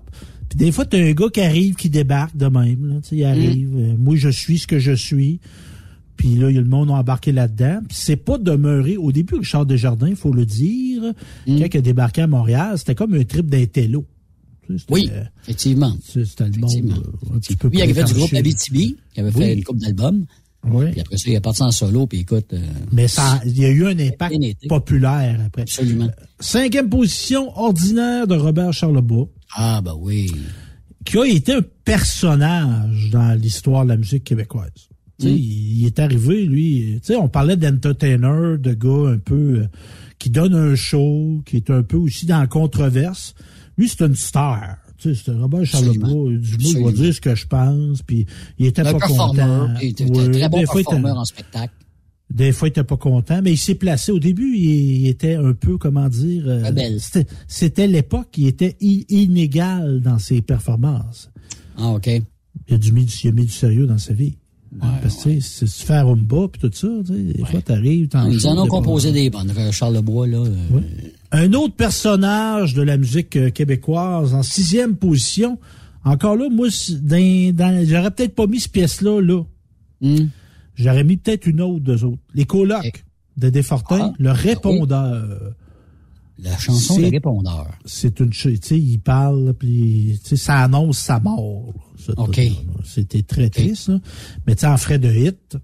[0.49, 3.15] Puis des fois, t'as un gars qui arrive, qui débarque de même, là, tu sais,
[3.17, 3.75] il arrive.
[3.75, 5.39] euh, moi, je suis ce que je suis.
[6.15, 7.79] Puis là, il y a le monde embarqué là-dedans.
[7.87, 8.97] Puis c'est pas demeuré.
[8.97, 11.01] Au début, Richard Desjardins, il faut le dire,
[11.47, 14.05] quand il a débarqué à Montréal, c'était comme un trip d'intello.
[14.89, 15.09] Oui,
[15.43, 15.93] effectivement.
[16.05, 18.27] C'était le monde euh, un petit peu Lui, il arrivait du prétentieux.
[18.27, 19.53] groupe Abitibi, qui avait fait Oui.
[19.53, 20.25] une couple d'albums.
[20.65, 20.91] Oui.
[20.91, 22.53] Puis après ça, il est parti en solo, puis écoute...
[22.53, 22.59] euh,
[22.91, 24.35] Mais ça, il y a eu un impact
[24.67, 25.63] populaire après.
[25.63, 26.09] Absolument.
[26.39, 29.27] Cinquième position, ordinaire de Robert Charlebois.
[29.55, 30.31] Ah, ben oui.
[31.05, 34.71] Qui a été un personnage dans l'histoire de la musique québécoise.
[35.19, 35.37] Tu sais, Mm.
[35.37, 39.67] Il, est arrivé, lui, tu sais, on parlait d'entertainer, de gars un peu euh,
[40.17, 43.35] qui donne un show, qui est un peu aussi dans la controverse.
[43.77, 44.77] Lui, c'est une star.
[45.03, 46.31] Tu sais, Robert Charlebois.
[46.31, 46.91] Vais Absolument.
[46.91, 48.25] dire ce que je pense, puis
[48.57, 49.69] il était Un pas content.
[49.81, 51.73] il était Ouais, très bon performeur en spectacle.
[52.33, 54.11] des fois, il était pas content, mais il s'est placé.
[54.11, 56.43] Au début, il, il était un peu, comment dire...
[56.47, 56.97] euh,
[57.47, 61.29] c'était- l'époque, il était inégal dans ses performances.
[61.77, 62.07] Ah, OK.
[62.67, 64.37] Il a, du, mis, du- il a mis du sérieux dans sa vie.
[64.79, 67.45] Parce que, tu sais, si tu fais un rumba puis tout ça, tu sais, des
[67.45, 69.51] fois, t'arrives, t'en Ils en ont composé des bonnes.
[69.71, 70.37] Charles Lebois, là.
[70.39, 70.79] euh,
[71.33, 75.59] Un autre personnage de la musique euh, québécoise en sixième position.
[76.05, 79.43] Encore là, moi, c'est- dans, dans- j'aurais peut-être pas mis cette pièce-là, là.
[80.01, 80.27] Hmm.
[80.75, 82.21] J'aurais mis peut-être une autre d'eux autres.
[82.35, 83.03] Les colocs
[83.37, 85.53] de Desfortins, Ah, le répondeur.
[86.39, 87.69] La chanson des répondeurs.
[87.85, 91.67] C'est une tu sais, il parle, puis tu sais, ça annonce sa mort.
[91.67, 92.31] là, ce OK.
[92.31, 92.81] truc-là, là.
[92.83, 93.99] C'était très triste, là.
[94.45, 95.57] Mais tu sais, en frais de hit,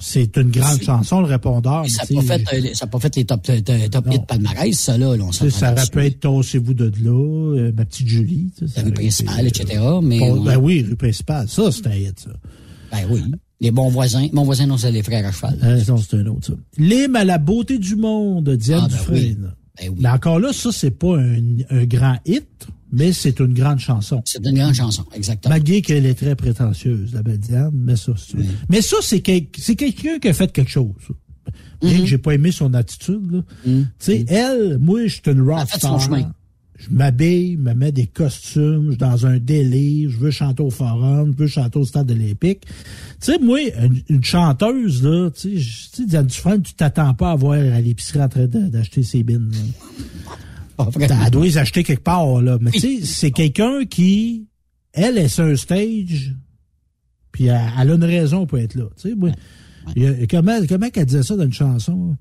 [0.00, 1.84] c'est une grande chanson, le répondeur.
[1.88, 4.12] Ça n'a pas, euh, pas fait les top, euh, top Non.
[4.12, 5.16] hits palmarès, ça, là.
[5.16, 7.10] là, on ça aurait pu être Tossez-vous de là,
[7.58, 8.50] euh, ma petite Julie.
[8.76, 9.78] La rue principale, etc.
[9.82, 10.18] euh, Mais.
[10.44, 11.48] Ben oui, rue principale.
[11.48, 12.30] Ça, c'est un hit, ça.
[12.92, 13.22] Ben oui.
[13.60, 14.26] Les bons voisins.
[14.32, 15.58] Mon voisin, non, c'est les frères à cheval.
[15.62, 16.52] Euh, non, c'est un autre, ça.
[16.78, 19.36] L'hymne à la beauté du monde, Diane Ah, ben Dufresne.
[19.42, 19.48] oui.
[19.80, 19.96] Ben oui.
[20.00, 21.38] Mais encore là, ça, c'est pas un,
[21.70, 22.46] un grand hit,
[22.92, 24.20] mais c'est une grande chanson.
[24.24, 25.54] C'est une grande chanson, exactement.
[25.54, 28.38] Malgré qu'elle est très prétentieuse, la belle Diane, mais ça, c'est...
[28.68, 30.92] Mais ça, c'est quel- c'est quelqu'un qui a fait quelque chose.
[31.80, 32.00] Bien Mhm.
[32.00, 33.42] que j'ai pas aimé son attitude, là.
[33.64, 36.00] Tu sais, elle, moi, je suis une rock Elle a fait son star.
[36.00, 36.32] chemin.
[36.82, 40.70] Je m'habille, me mets des costumes, je suis dans un délire, je veux chanter au
[40.70, 42.62] forum, je veux chanter au stade olympique.
[42.64, 42.72] Tu
[43.32, 47.36] sais, moi, une, une chanteuse, là, tu sais, je- Diane Dufresne, tu t'attends pas à
[47.36, 49.50] voir à l'épicerie en train d'acheter ses bines.
[51.24, 52.56] Elle doit les acheter quelque part, là.
[52.62, 54.46] Mais tu sais, c'est quelqu'un qui,
[54.94, 56.34] elle, est sur un stage,
[57.30, 58.84] puis elle, elle a une raison pour être là.
[58.96, 59.30] Tu sais, moi,
[60.30, 62.16] comment, comment qu'elle disait ça dans une chanson?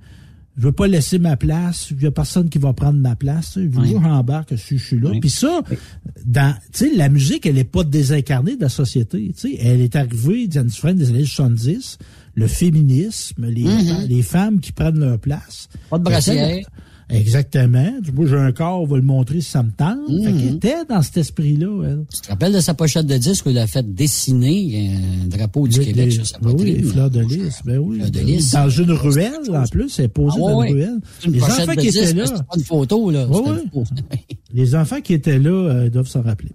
[0.59, 3.53] Je veux pas laisser ma place, il y a personne qui va prendre ma place.
[3.53, 3.69] tu sais.
[3.71, 4.01] Je veux Ouais.
[4.03, 5.09] j'embarque si je suis là.
[5.11, 5.21] Oui.
[5.21, 5.61] Puis ça,
[6.25, 9.31] dans, tu sais, la musique, elle est pas désincarnée de la société.
[9.35, 11.97] Tu sais, elle est arrivée, Diane Dufresne, des années 70,
[12.35, 14.05] le féminisme, les, Mhm.
[14.09, 15.69] les femmes qui prennent leur place.
[15.89, 16.65] Pas de brassière.
[17.09, 17.91] Exactement.
[18.01, 19.97] Du coup, j'ai un corps, on va le montrer si ça me tente.
[20.09, 20.23] Mhm.
[20.23, 22.05] Fait qu'elle était dans cet esprit-là, elle.
[22.13, 24.91] Tu te rappelles de sa pochette de disque où il a fait dessiner
[25.23, 27.97] un drapeau du Québec les- sur sa ben oui, les fleurs de lys, ben oui.
[27.97, 28.31] Fleurs de ben oui.
[28.37, 28.51] lys.
[28.51, 30.67] Dans une ruelle, en plus, elle est posée Ah, ouais, dans ouais.
[30.69, 30.99] une ruelle.
[31.25, 33.27] Une Les pochette enfants de qui étaient disque, là, C'est pas une photo, là.
[33.27, 33.83] Ouais,
[34.53, 36.51] Les enfants qui étaient là euh, doivent s'en rappeler.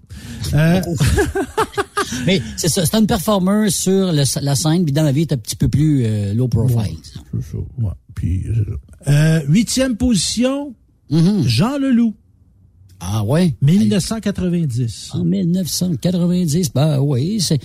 [0.52, 0.80] Euh,
[2.26, 5.32] Mais c'est ça, c'est une performeur sur le- la scène, puis dans la vie, est
[5.32, 6.76] un petit peu plus euh, low profile.
[6.76, 7.56] Ouais, c'est ça.
[7.78, 7.90] Ouais.
[8.14, 9.10] Puis, c'est ça.
[9.38, 10.74] Euh, huitième position,
[11.10, 11.42] Mhm.
[11.46, 12.14] Jean Leloup.
[13.00, 13.54] Ah ouais?
[13.60, 15.10] 1990.
[15.12, 17.58] En 1990, ben oui, c'est...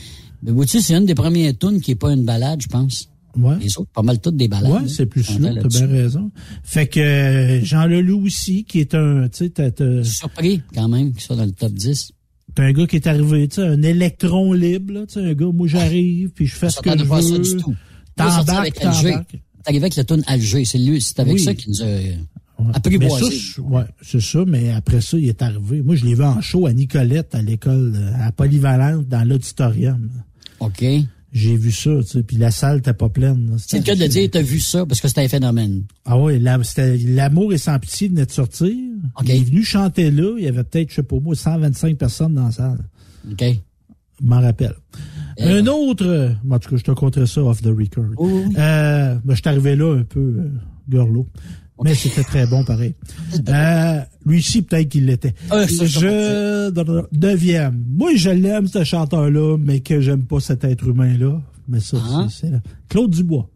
[0.43, 3.09] Mais vois-tu, c'est une des premières tunes qui est pas une balade, je pense.
[3.41, 3.55] Ouais.
[3.61, 4.71] Les autres, pas mal toutes des balades.
[4.71, 6.31] Ouais, c'est plus slow, t'as bien raison.
[6.63, 11.21] Fait que euh, Jean Leloup aussi, qui est un, tu sais, Surpris, quand même, qu'il
[11.21, 12.11] soit dans le top 10.
[12.55, 15.33] t'as un gars qui est arrivé, tu sais, un électron libre, là, tu sais, un
[15.33, 17.39] gars, moi j'arrive, puis je fais ce que je pas ça veux.
[17.39, 17.75] du tout.
[18.15, 19.03] T'embarques, t'embarques.
[19.31, 20.65] C'est arrivé avec la tune Alger.
[20.65, 21.39] C'est lui, c'est avec Oui.
[21.39, 22.17] ça qu'il nous a Mais
[22.59, 23.31] ça, apprivoisé.
[23.37, 25.81] je- ouais, c'est ça, mais après ça, il est arrivé.
[25.81, 30.09] Moi, je l'ai vu en show à Nicolette, à l'école, euh, à Polyvalente, dans l'auditorium.
[30.59, 30.83] OK.
[31.31, 33.55] J'ai vu ça, tu sais, puis la salle était pas pleine.
[33.59, 35.83] C'est le cas de dire, t'as vu ça, parce que c'était un phénomène.
[36.05, 38.73] Ah oui, l'amour et sans pitié venait de sortir.
[39.23, 40.35] Il est venu chanter là.
[40.37, 42.79] Il y avait peut-être, je sais pas moi, 125 personnes dans la salle.
[43.31, 43.43] OK.
[44.21, 44.75] Je m'en rappelle.
[45.39, 48.11] un autre, euh, en tout cas, je te conterai ça off the record.
[48.19, 50.51] Euh, ben, je suis arrivé là un peu euh,
[50.89, 51.27] gurlot.
[51.83, 52.93] Mais c'était très bon pareil.
[53.49, 55.33] Euh, lui aussi, peut-être qu'il l'était.
[55.49, 56.69] Ça, je
[57.17, 57.83] neuvième.
[57.89, 61.41] Moi, je l'aime, ce chanteur-là, mais que j'aime pas cet être humain-là.
[61.67, 62.27] Mais ça, Ah.
[62.29, 62.61] c'est- c'est là.
[62.89, 63.49] Claude Dubois.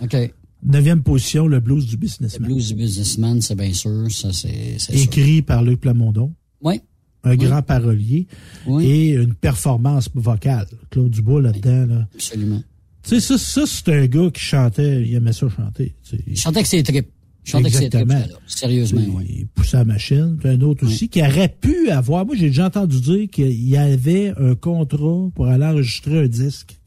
[0.00, 0.16] OK.
[0.64, 2.48] Neuvième position, le blues du businessman.
[2.50, 4.10] Blues du businessman, c'est bien sûr.
[4.10, 4.94] Ça, c'est sûr.
[4.94, 6.32] Écrit par Luc Plamondon.
[6.62, 6.80] Oui.
[7.24, 7.36] Un Oui.
[7.38, 8.26] grand parolier.
[8.66, 8.84] Oui.
[8.86, 10.66] Et une performance vocale.
[10.90, 12.08] Claude Dubois là-dedans, là.
[12.14, 12.62] Absolument.
[13.02, 15.94] Tu sais, ça, ça c'est un gars qui chantait, il aimait ça chanter.
[16.02, 16.24] tu sais.
[16.26, 17.08] Il chantait que ses tripes.
[17.56, 18.20] Exactement.
[18.46, 19.24] Sérieusement, Il- oui.
[19.40, 20.36] Il poussait la machine.
[20.38, 22.26] Puis un autre aussi qui aurait pu avoir.
[22.26, 26.78] Moi, j'ai déjà entendu dire qu'il y avait un contrat pour aller enregistrer un disque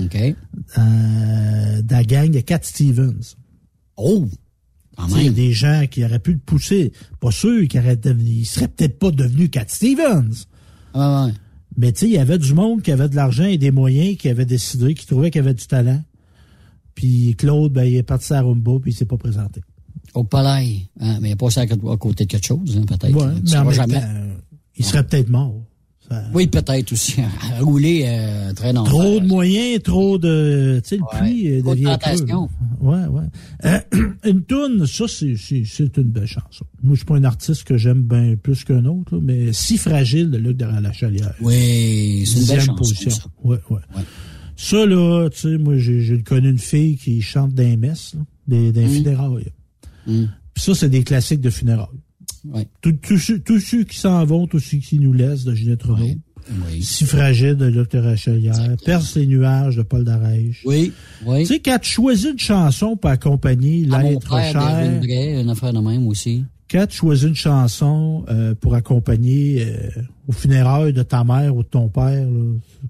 [0.00, 0.14] OK.
[0.16, 3.34] euh, de la gang de Cat Stevens.
[3.96, 4.26] Oh!
[4.96, 6.92] Quand Il y a des gens qui auraient pu le pousser.
[7.20, 8.28] Pas sûr qu'il aurait devenu.
[8.30, 10.44] Il serait peut-être pas devenu Cat Stevens.
[10.92, 11.32] Ah, ouais.
[11.76, 14.16] Mais tu sais, il y avait du monde qui avait de l'argent et des moyens
[14.16, 16.00] qui avait décidé, qui trouvait qu'il avait du talent.
[16.94, 19.60] Puis Claude, ben, il est parti à Rumba, puis il s'est pas présenté.
[20.14, 20.76] Au palais.
[21.00, 23.14] Hein, mais il a passé à, à côté de quelque chose, hein, peut-être.
[23.14, 23.94] Ouais, mais en jamais.
[23.94, 24.06] temps,
[24.76, 25.60] il serait peut-être mort.
[26.08, 27.16] Ça- Oui, peut-être aussi.
[27.56, 28.90] À rouler euh, très longtemps.
[28.90, 30.80] Trop de moyens, trop de...
[30.84, 31.30] Tu sais, le Ouais.
[31.30, 32.48] puits euh, Trop de devient tentation.
[32.80, 33.22] Ouais, ouais.
[33.64, 33.78] Euh,
[34.24, 35.34] une toune, ça, c'est,
[35.96, 36.66] une belle chanson.
[36.82, 39.78] Moi, je suis pas un artiste que j'aime bien plus qu'un autre, là, mais Si
[39.78, 41.32] fragile de Luc de la Chalière.
[41.40, 43.10] Oui, c'est une belle chanson, position.
[43.10, 43.24] ça.
[43.42, 43.80] Ouais, ouais.
[44.56, 48.72] Ça, là, tu sais, moi, j'ai, connu une fille qui chante des messes, là, des,
[48.72, 49.02] des Mm.
[50.06, 50.24] Mm.
[50.54, 51.88] Puis ça, c'est des classiques de funérailles.
[52.44, 52.68] Ouais.
[52.82, 56.04] Tous- ceux, qui s'en vont, tous ceux qui nous laissent, de Ginette Renaud.
[56.04, 56.82] Oui.
[56.82, 57.66] Si fragile de
[57.98, 58.76] la Chalière.
[58.84, 60.62] Perce les nuages de Paul Darèche.
[60.66, 60.92] Oui,
[61.24, 61.40] oui.
[61.40, 66.06] Tu sais, quand tu choisis une chanson pour accompagner l'être cher, une affaire de même
[66.06, 66.44] aussi.
[66.70, 69.88] Quand tu choisis une chanson euh, pour accompagner euh,
[70.26, 72.26] au funérailles de ta mère ou de ton père,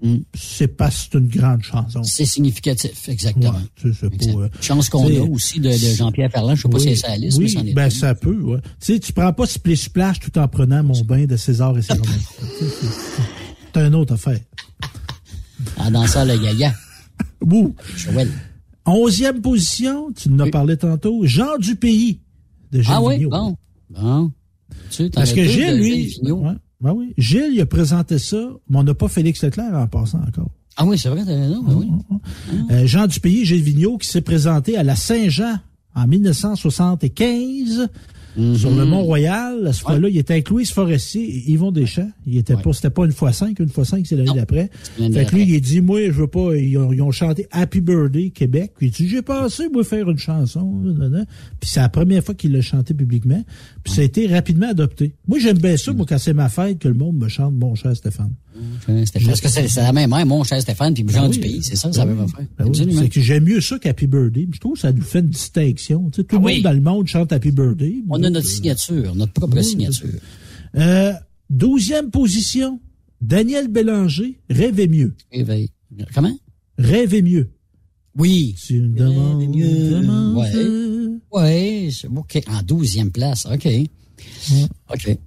[0.01, 0.17] Mm.
[0.33, 2.03] c'est c'est une grande chanson.
[2.03, 3.51] C'est significatif, exactement.
[3.51, 4.33] Ouais, tu sais, c'est Exact.
[4.35, 6.55] pas, euh, Chance qu'on a aussi de, de Jean-Pierre Ferland.
[6.55, 8.59] Je sais pas si c'est sa liste, oui, mais ben ça peut, ouais.
[8.81, 11.81] Tu sais, tu prends pas Splish Splash tout en prenant mon bain de César et
[11.81, 12.01] ses sais,
[13.73, 14.39] c'est- une autre affaire.
[15.77, 16.73] En dansant le gaga.
[17.41, 17.73] Ouh.
[17.95, 18.29] Joël.
[18.85, 22.19] Onzième position, tu nous as parlé tantôt, Jean du pays
[22.71, 23.55] de Gilles Ah oui, bon.
[23.89, 24.31] Bon.
[24.89, 26.31] Tu Parce que Gilles, lui, ouais,
[26.81, 27.13] ouais, oui.
[27.17, 28.37] Gilles, il a présenté ça,
[28.69, 30.49] mais on n'a pas Félix Leclerc en passant encore.
[30.77, 31.89] Ah oui, c'est vrai, t'as raison, ben oui.
[32.71, 35.59] Euh, Jean Dupayé, Gilles Vigneault, qui s'est présenté à la Saint-Jean
[35.95, 37.87] en 1975
[38.37, 38.55] Mhm.
[38.57, 39.65] sur le Mont-Royal.
[39.67, 42.09] À ce fois-là, il était avec Louise Forestier et Yvon Deschamps.
[42.27, 44.69] Il était pas, c'était pas une fois cinq, une fois cinq, c'est l'année d'après.
[44.97, 47.47] Fait que lui, il a dit, moi, je veux pas, ils ont, ils ont chanté
[47.51, 48.73] Happy Birthday Québec.
[48.77, 50.81] Puis il dit, j'ai pensé, moi, faire une chanson.
[51.59, 53.43] Puis c'est la première fois qu'il l'a chanté publiquement.
[53.83, 55.15] Puis ça a été rapidement adopté.
[55.27, 57.75] Moi, j'aime bien ça, moi, quand c'est ma fête, que le monde me chante Mon
[57.75, 58.31] cher Stéphane.
[58.87, 61.75] Parce que c'est la même mère, mon cher Stéphane, puis Jean Ben du pays, c'est
[61.75, 62.13] ça, Ben ça oui.
[62.13, 62.45] veut faire.
[62.57, 62.95] Ben oui.
[62.97, 64.47] C'est que j'aime mieux ça qu'Happy Birthday.
[64.53, 66.09] Je trouve que ça nous fait une distinction.
[66.09, 67.95] Tu sais, tout le Ah monde dans le monde chante Happy Birthday.
[68.09, 70.09] On a notre signature, notre propre signature.
[70.75, 71.13] Euh,
[71.49, 72.79] douzième position,
[73.21, 75.15] Daniel Bélanger, Rêvez mieux.
[75.31, 75.69] Éveil.
[76.13, 76.37] Comment?
[76.77, 77.49] Rêvez mieux.
[78.17, 78.55] Oui.
[78.61, 79.99] Tu me demandes mieux.
[80.35, 80.79] Ouais.
[81.31, 82.41] Ouais, OK.
[82.47, 83.67] En douzième place, OK.
[84.89, 85.17] OK.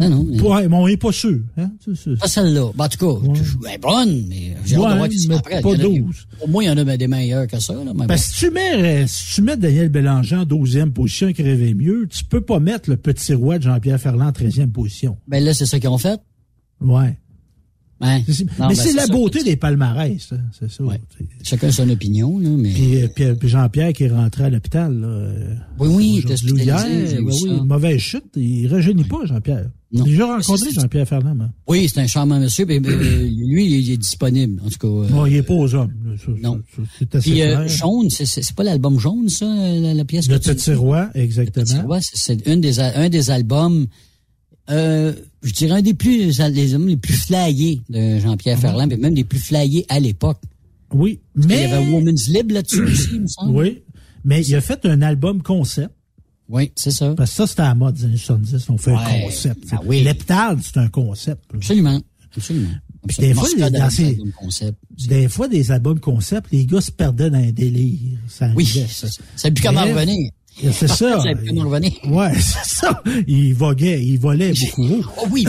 [0.00, 0.26] Non, non.
[0.28, 1.38] mais- Ouais, mais on n'est pas sûr.
[1.58, 1.70] Hein?
[2.18, 2.70] Pas celle-là.
[2.74, 3.28] Ben, en tout cas,
[3.68, 5.60] elle est bonne, mais j'ai hâte Ouais, de voir qui après.
[5.60, 6.26] pas Il y en a- 12.
[6.42, 7.74] Au moins, il y en a des meilleurs que ça.
[7.74, 11.36] Là, que si tu mets, euh, si tu mets Daniel Bélanger en douzième position avec
[11.38, 15.12] Rêvez mieux, tu peux pas mettre le petit roi de Jean-Pierre Ferland en treizième position.
[15.12, 15.18] bon.
[15.28, 16.20] Ben là, c'est ça qu'ils ont fait.
[16.80, 17.16] Ouais.
[18.02, 18.20] Hein?
[18.26, 19.12] Non, mais ben, c'est la ça.
[19.12, 20.82] beauté des palmarès, hein, c'est ça.
[21.42, 22.70] Chacun son opinion, là, mais.
[22.72, 25.06] Puis, euh, puis, euh, puis Jean-Pierre qui est rentré à l'hôpital.
[25.78, 26.24] Oui, oui,
[26.56, 26.86] hier,
[27.22, 28.24] oui, oui, mauvaise chute.
[28.36, 29.68] Il rajeunit pas, Jean-Pierre.
[29.92, 30.04] Non.
[30.04, 31.34] J'ai déjà rencontré Jean-Pierre Fernand.
[31.34, 31.48] moi.
[31.66, 32.64] Oui, c'est un charmant monsieur.
[32.64, 34.86] mais, euh, lui, il est disponible, en tout cas.
[34.86, 35.92] euh, Bon, il est pas aux hommes.
[36.04, 36.60] là, ça, Non.
[36.98, 37.66] C'est assez Puis, euh.
[37.66, 40.72] Jaune, c'est- c'est c'est pas l'album Jaune, ça, la, la pièce Le que tu petit
[40.74, 41.64] roi, exactement.
[41.66, 43.86] Petit Roi, c'est- c'est une des, un des albums
[44.70, 45.12] euh,
[45.42, 48.62] je dirais un des plus, les les plus flyés de Jean-Pierre Mhm.
[48.62, 50.38] Ferland, mais même des plus flyés à l'époque.
[50.94, 51.62] Oui, mais...
[51.62, 53.56] y avait Woman's Lib là-dessus aussi, il me semble.
[53.56, 53.82] Oui,
[54.24, 55.90] mais il a fait un album concept.
[56.50, 57.14] Oui, c'est ça.
[57.14, 58.68] Parce que ça, c'était à la mode des années 70.
[58.70, 59.64] On fait un Ouais, concept.
[59.72, 60.02] ah oui.
[60.02, 61.44] L'heptade, c'est un concept.
[61.52, 61.56] là.
[61.58, 62.00] Absolument.
[62.36, 62.68] Absolument.
[63.08, 64.78] Puis des fois, les- dans ces- concept.
[65.08, 68.18] Des fois, des albums concept, les gars se perdaient dans un délire.
[68.28, 70.30] Ça Oui, savait plus comment revenir.
[70.72, 71.20] C'est ça.
[71.22, 71.92] Ça plus comment revenir.
[72.08, 73.02] Ouais, c'est ça.
[73.26, 75.02] Il voguait, il volait beaucoup.
[75.18, 75.46] Oh oui.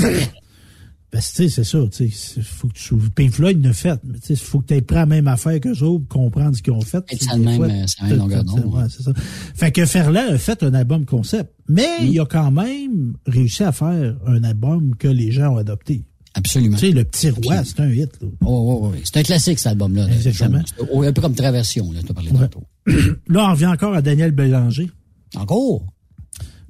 [1.12, 2.10] Parce que, tu sais, c'est ça, tu
[2.42, 4.96] faut que tu, Pink Floyd l'a fait, mais tu sais, faut que tu aies pris
[4.96, 7.04] la même affaire qu'eux autres comprendre ce qu'ils ont fait.
[7.38, 9.12] Même, fois, euh, c'est la même t'as- longueur d'onde, ouais, c'est ça.
[9.54, 12.06] Fait que Ferland a fait un album concept, mais Mm.
[12.08, 16.06] il a quand même réussi à faire un album que les gens ont adopté.
[16.34, 16.78] Absolument.
[16.78, 18.28] Tu sais, Le Petit Roi, c'est un hit, là.
[18.46, 20.08] Oh, oh, oh, C'est un classique, cet album-là.
[20.08, 20.14] là.
[20.16, 20.62] Exactement.
[20.66, 22.40] C'est Un peu comme Traversion, là, tu as parlé Ouais.
[22.48, 22.64] tantôt.
[23.28, 24.90] Là, on revient encore à Daniel Bélanger.
[25.36, 25.86] Encore?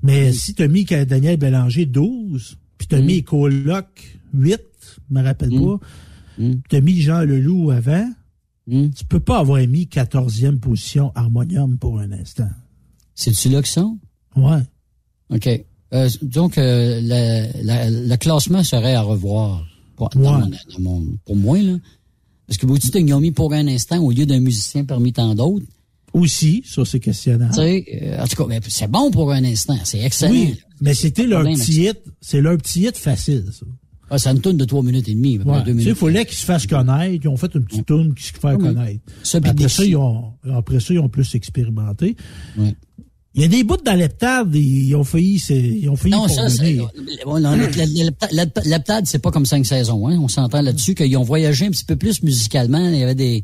[0.01, 2.89] Mais si tu as mis Daniel Bélanger 12, puis Mm.
[2.89, 4.59] tu as mis Coloc 8,
[5.09, 5.79] je me rappelle pas,
[6.37, 6.53] Mm.
[6.69, 8.09] tu as mis Jean Leloup avant,
[8.69, 12.49] tu peux pas avoir mis 14e position Harmonium pour un instant.
[13.15, 13.97] C'est-tu là que sont?
[14.35, 14.61] Ouais.
[15.29, 15.47] OK.
[15.93, 19.65] Euh, donc, euh, le, la- le classement serait à revoir
[19.97, 20.39] pour, dans Ouais.
[20.39, 21.59] mon- dans mon- pour moi.
[21.61, 21.77] Là.
[22.47, 25.11] Parce que vous dites qu'ils ont mis pour un instant au lieu d'un musicien parmi
[25.13, 25.65] tant d'autres.
[26.13, 27.51] Aussi, ça c'est questionnable.
[27.53, 29.77] Tu sais, euh, en tout cas, ben, c'est bon pour un instant.
[29.83, 30.31] C'est excellent.
[30.33, 33.65] Oui, mais c'était leur petit hit, c'est leur petit hit facile, ça.
[34.13, 35.38] Ah, ça une tourne de trois minutes et demie.
[35.39, 35.59] Ouais.
[35.59, 35.93] sais, il minutes.
[35.95, 37.19] fallait qu'ils se fassent connaître.
[37.23, 38.57] Ils ont fait une petite tourne qui se fait Oui.
[38.57, 38.99] connaître.
[39.23, 42.15] Ça, après, ça, ils ont, après ça, ils ont plus expérimenté.
[42.57, 42.75] Ouais.
[43.33, 46.27] Il y a des bouts dans l'heptade, ils ont failli, c'est- ils ont failli Non,
[46.27, 46.77] ça, c'est.
[48.33, 50.19] la- L'Aptade, c'est pas comme cinq saisons, hein.
[50.21, 52.89] On s'entend là-dessus qu'ils ont voyagé un petit peu plus musicalement.
[52.89, 53.43] Il y avait des.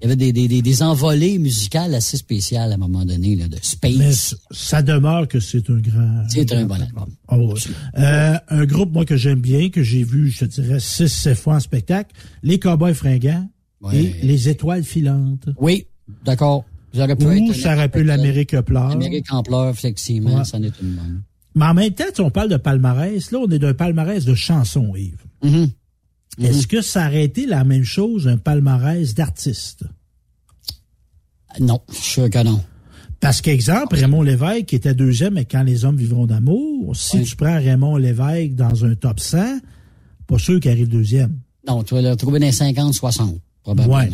[0.00, 3.34] Il y avait des, des, des, des envolées musicales assez spéciales à un moment donné,
[3.36, 4.14] là, de Mais space.
[4.30, 6.22] c- ça demeure que c'est un grand.
[6.28, 7.08] C'est un bon album.
[7.32, 7.54] Ouais.
[7.98, 11.36] Euh, un groupe, moi, que j'aime bien, que j'ai vu, je te dirais, six, sept
[11.38, 13.48] fois en spectacle, les Cowboys fringants
[13.80, 13.96] Ouais.
[13.96, 15.48] et les Étoiles filantes.
[15.58, 15.86] Oui,
[16.24, 16.64] d'accord.
[16.94, 17.54] Ou être.
[17.54, 18.88] ça aurait pu l'Amérique pleure.
[18.90, 20.44] L'Amérique en pleurs, effectivement, Ouais.
[20.44, 21.22] ça en est une bonne.
[21.54, 24.34] Mais en même temps, si on parle de palmarès, là, on est d'un palmarès de
[24.34, 25.16] chansons, Yves.
[26.38, 26.46] Mm-hmm.
[26.46, 29.84] Est-ce que ça aurait été la même chose, un palmarès d'artistes?
[31.60, 32.62] Non, je suis sûr que non.
[33.20, 37.34] Parce qu'exemple, Raymond Lévesque qui était deuxième et quand les hommes vivront d'amour, si tu
[37.34, 39.58] prends Raymond Lévesque dans un top 100,
[40.26, 41.38] pas sûr qu'il arrive deuxième.
[41.66, 43.96] Non, tu vas le trouver dans les 50, 60, probablement.
[43.96, 44.10] Ouais.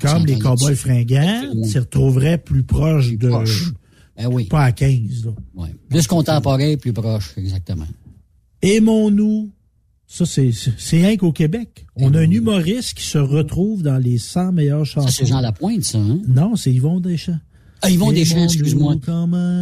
[0.00, 3.28] Comme les Cowboys fringants, tu retrouverais plus proche de...
[3.28, 3.72] proche.
[4.16, 4.44] Ben oui.
[4.44, 5.32] Pas à 15, là.
[5.54, 5.74] Ouais.
[5.88, 7.86] Plus contemporain, plus proche, exactement.
[8.62, 9.50] Aimons-nous.
[10.10, 10.50] Ça, c'est,
[10.92, 11.86] rien qu'au Québec.
[11.94, 15.06] On a un humoriste qui se retrouve dans les 100 meilleures chansons.
[15.06, 16.18] Ça, c'est Jean Lapointe, ça, hein?
[16.26, 17.38] Non, c'est Yvon Deschamps.
[17.82, 18.96] Ah, Yvon Deschamps, excuse-moi.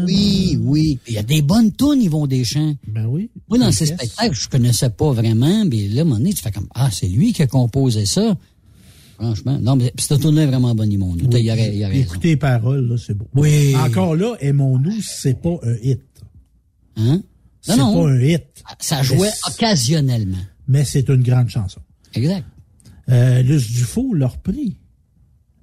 [0.07, 0.99] Oui, oui.
[1.09, 2.77] Il y a des bonnes tunes, Yvon Deschamps.
[2.87, 3.29] Ben oui.
[3.49, 6.43] Moi, dans ces spectacles, je connaissais pas vraiment, mais là, à un moment donné, tu
[6.43, 8.37] fais comme, ah, c'est lui qui a composé ça.
[9.17, 9.59] Franchement.
[9.61, 11.17] Non, mais cette tune est vraiment bonne, Yvon.
[11.19, 11.99] Il y aurait, il y aurait.
[11.99, 13.27] Écoutez les paroles, là, c'est beau.
[13.35, 13.75] Oui.
[13.75, 16.01] Encore là, Aimons-nous, c'est pas un hit.
[16.97, 17.21] Hein?
[17.75, 18.45] C'est pas un hit.
[18.79, 20.37] Ça jouait occasionnellement.
[20.69, 21.81] Mais c'est une grande chanson.
[22.15, 22.45] Exact.
[23.09, 24.79] Euh, Luce Dufault l'a repris.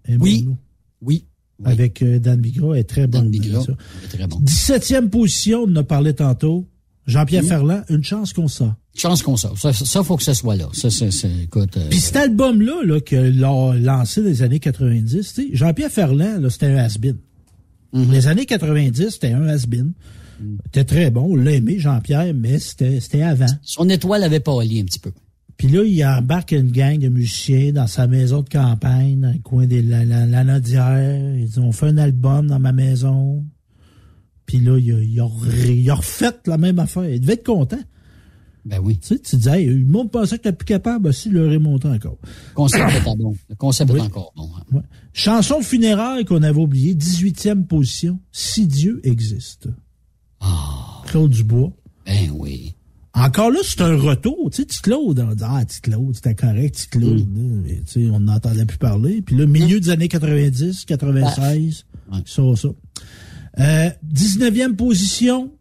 [0.07, 0.57] Aimons-nous.
[1.01, 1.25] Oui.
[1.65, 3.29] Avec euh, Dan Bigra, est très bonne.
[3.29, 3.63] Bigra,
[4.09, 4.39] très bon.
[4.41, 6.67] 17e position, on en a parlé tantôt.
[7.05, 7.49] Jean-Pierre Oui.
[7.49, 8.73] Ferland, une chance qu'on sort.
[8.95, 9.57] Chance qu'on sort.
[9.57, 10.69] Ça, ça, faut que ce soit là.
[10.73, 11.09] Ça, c'est,
[11.43, 11.75] écoute.
[11.77, 15.91] euh, Puis cet album-là, là, que l'a lancé dans les années 90, tu sais, Jean-Pierre
[15.91, 17.17] Ferland, là, c'était un has-been.
[17.93, 18.11] Mm-hmm.
[18.11, 19.93] Les années 90, c'était un has-been.
[20.41, 20.55] Mm.
[20.65, 21.27] C'était très bon.
[21.31, 23.45] On l'a aimé, Jean-Pierre, mais c'était avant.
[23.61, 25.11] son étoile avait pâli un petit peu.
[25.57, 29.39] Puis là, il embarque une gang de musiciens dans sa maison de campagne, dans le
[29.39, 31.35] coin de la, la, la Nodière.
[31.37, 33.45] Ils ont fait un album dans ma maison.
[34.45, 37.05] Puis là, il a, il, a, re- il a refait la même affaire.
[37.07, 37.79] Il devait être content.
[38.65, 38.97] Ben oui.
[38.97, 41.59] Tu sais, tu disais, hey, le monde pensait que t'es plus capable, si, il aurait
[41.59, 42.17] monté encore.
[42.23, 43.35] Le concept est bon.
[43.49, 44.49] Le concept est encore bon.
[44.57, 44.63] hein.
[44.71, 44.81] Ouais.
[45.13, 49.67] Chanson de funérailles qu'on avait oublié, 18e position, Si Dieu existe.
[51.07, 51.71] Claude Dubois.
[52.05, 52.73] Ben oui.
[53.15, 54.49] Encore là, c'est un retour.
[54.51, 57.19] Tu sais, Tite Claude, on dit, ah, Tite Claude, c'était correct, Tite Claude.
[57.19, 57.25] là.
[57.63, 59.21] Mais, tu sais, on n'entendait plus parler.
[59.21, 61.85] Puis là, milieu des années 90, 96,
[62.25, 62.67] ça, ça.
[63.59, 65.51] Euh, 19e position.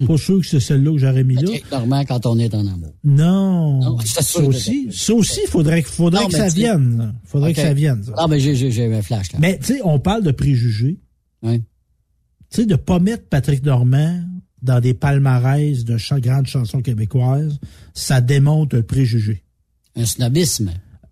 [0.08, 1.42] Pas sûr que c'est celle-là que j'aurais mis là.
[1.42, 2.92] Patrick Normand quand on est en amour.
[3.04, 3.80] Non.
[3.80, 6.98] Non, ça aussi, ça aussi, faudrait, faudrait Non, que mais ça vienne.
[6.98, 7.12] là.
[7.24, 8.02] Faudrait que ça vienne.
[8.02, 8.12] ça.
[8.16, 9.38] Ah, ben j'ai, j'ai, j'ai un flash, là.
[9.40, 10.98] Mais, tu sais, on parle de préjugés.
[11.44, 11.62] Oui.
[12.54, 14.20] Tu sais, de pas mettre Patrick Normand
[14.62, 17.58] dans des palmarès de cha- grandes chansons québécoises,
[17.94, 19.42] ça démontre un préjugé.
[19.96, 20.70] Un snobisme.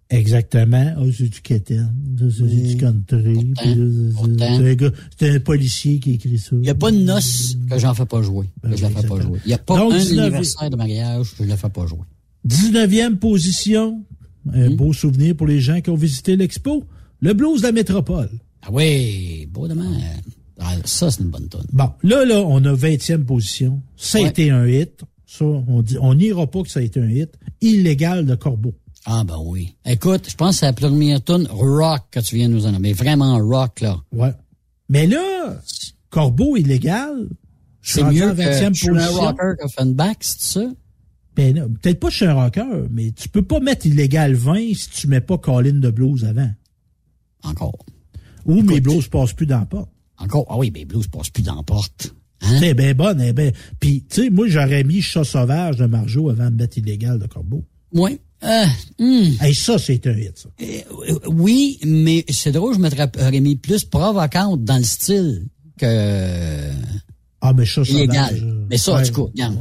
[0.09, 0.95] Exactement.
[0.97, 1.41] Ah, c'est du
[2.31, 3.53] c'est du country.
[5.19, 6.51] c'est- un policier qui écrit ça.
[6.53, 8.47] Il n'y a pas de noce que j'en fais pas jouer.
[8.63, 9.41] que je la fais pas jouer.
[9.45, 11.87] Il n'y a pas Donc, un 19 anniversaire de mariage que je la fais pas
[11.87, 12.07] jouer.
[12.45, 14.05] 19e position.
[14.53, 16.85] Un beau souvenir pour les gens qui ont visité l'expo.
[17.21, 18.31] Le blues de la métropole.
[18.63, 19.91] Ah oui, beau demain.
[20.59, 21.67] Ah, ça, c'est une bonne tonne.
[21.73, 23.81] Bon, là, là, on a 20e position.
[23.97, 24.29] Ça a Ouais.
[24.29, 25.03] été un hit.
[25.27, 27.31] Ça, on dit, on n'ira pas que ça a été un hit.
[27.61, 28.75] Illégal de Corbeau.
[29.05, 29.75] Ah ben oui.
[29.85, 32.79] Écoute, je pense que c'est la première tune rock que tu viens de nous en
[32.79, 33.97] mais vraiment rock là.
[34.13, 34.33] Ouais.
[34.89, 35.59] Mais là,
[36.11, 37.29] Corbeau illégal.
[37.81, 40.67] C'est mieux que 20e je suis un rocker qu'Offenbach, c'est ça?
[41.35, 44.89] Ben, peut-être pas je suis un rocker, mais tu peux pas mettre illégal 20 si
[44.91, 46.51] tu mets pas Colin de blues avant.
[47.43, 47.85] Encore.
[48.47, 49.91] Ou mes blues passent plus dans la porte.
[50.19, 50.47] Encore?
[50.49, 52.15] Ah oui, ben blues passe plus dans la porte.
[52.43, 52.57] Hein?
[52.61, 53.53] C'est bien bonne, eh ben.
[53.81, 57.27] Puis, tu sais, moi, j'aurais mis Chat sauvage de Marjo avant de mettre illégal de
[57.27, 57.65] Corbeau.
[57.93, 58.19] Oui.
[58.45, 58.65] Euh,
[58.99, 59.37] hmm.
[59.41, 60.49] Hey, ça, c'est un hit, ça.
[60.61, 65.47] Euh, oui, mais c'est drôle, je m'aurais aurais mis plus provocante dans le style
[65.79, 66.71] que
[67.41, 68.37] Ah, mais illégal.
[68.37, 68.43] sauvage.
[68.43, 69.59] euh, Mais ça, en ouais, tout cas, regarde.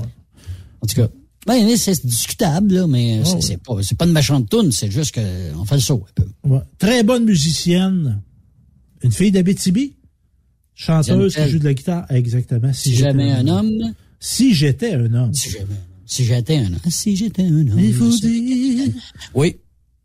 [0.82, 1.08] En tout cas.
[1.46, 3.42] Ben, c'est discutable, là, mais c'est ouais.
[3.42, 6.22] c'est pas, c'est pas une méchante toune, c'est juste que on fait le saut un
[6.22, 6.60] peu.
[6.78, 8.22] Très bonne musicienne.
[9.04, 9.96] Une fille d'Abitibi?
[10.86, 12.06] Chanteuse qui joue de la guitare.
[12.12, 12.74] Exactement.
[12.74, 15.34] Si j'étais jamais un homme, Si j'étais un homme.
[15.34, 15.66] si jamais,
[16.06, 17.80] si j'étais un homme, si j'étais un homme.
[17.80, 18.92] Il faut dire.
[19.36, 19.58] Oui.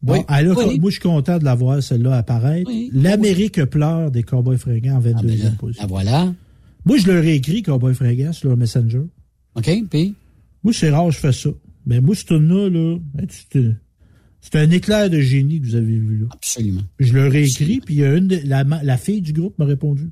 [0.02, 0.18] Bon, oui.
[0.28, 0.78] elle a- Oui.
[0.78, 2.68] moi, je suis content de la voir, celle-là, apparaître.
[2.70, 2.90] Oui.
[2.92, 5.82] L'Amérique pleure des Cowboys fringants en 22e Ah, ben là, position.
[5.84, 6.34] ah, voilà.
[6.84, 9.02] Moi, je leur ai écrit Cowboys fringants sur leur Messenger.
[9.54, 10.14] OK, puis?
[10.62, 11.48] Moi, c'est rare, je fais ça.
[11.86, 13.26] Mais moi, ce là, ben,
[14.40, 16.26] c'est un éclair de génie que vous avez vu là.
[16.32, 16.82] Absolument.
[17.00, 19.64] Je leur ai écrit, puis il y a une la, la fille du groupe m'a
[19.64, 20.10] répondu.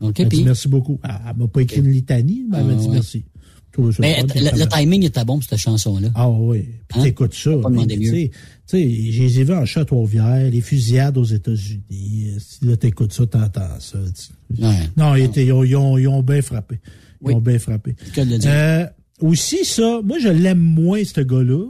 [0.00, 0.44] OK, Elle m'a dit puis?
[0.44, 1.00] merci beaucoup.
[1.04, 2.92] Elle, elle m'a pas écrit une litanie, mais elle m'a Ah, dit ouais.
[2.94, 3.24] merci.
[4.00, 6.08] Mais le, timing était bon pour cette chanson-là.
[6.16, 6.64] Ah oui.
[6.88, 7.02] Puis Hein?
[7.04, 7.52] t'écoutes ça.
[7.52, 8.32] Tu sais, tu
[8.66, 12.34] sais, je les ai vus en Châteauvière, les fusillades aux États-Unis.
[12.40, 13.98] Si là, t'écoutes ça, t'entends ça.
[14.58, 14.74] Ouais.
[14.96, 16.80] Non, ils, étaient- ils ont, ils ont- ils ont bien frappé.
[17.22, 17.34] Ils Oui.
[17.34, 17.94] ont bien frappé.
[18.16, 18.50] De le dire.
[18.52, 18.86] Euh,
[19.20, 21.64] aussi, ça, moi, je l'aime moins, ce gars-là.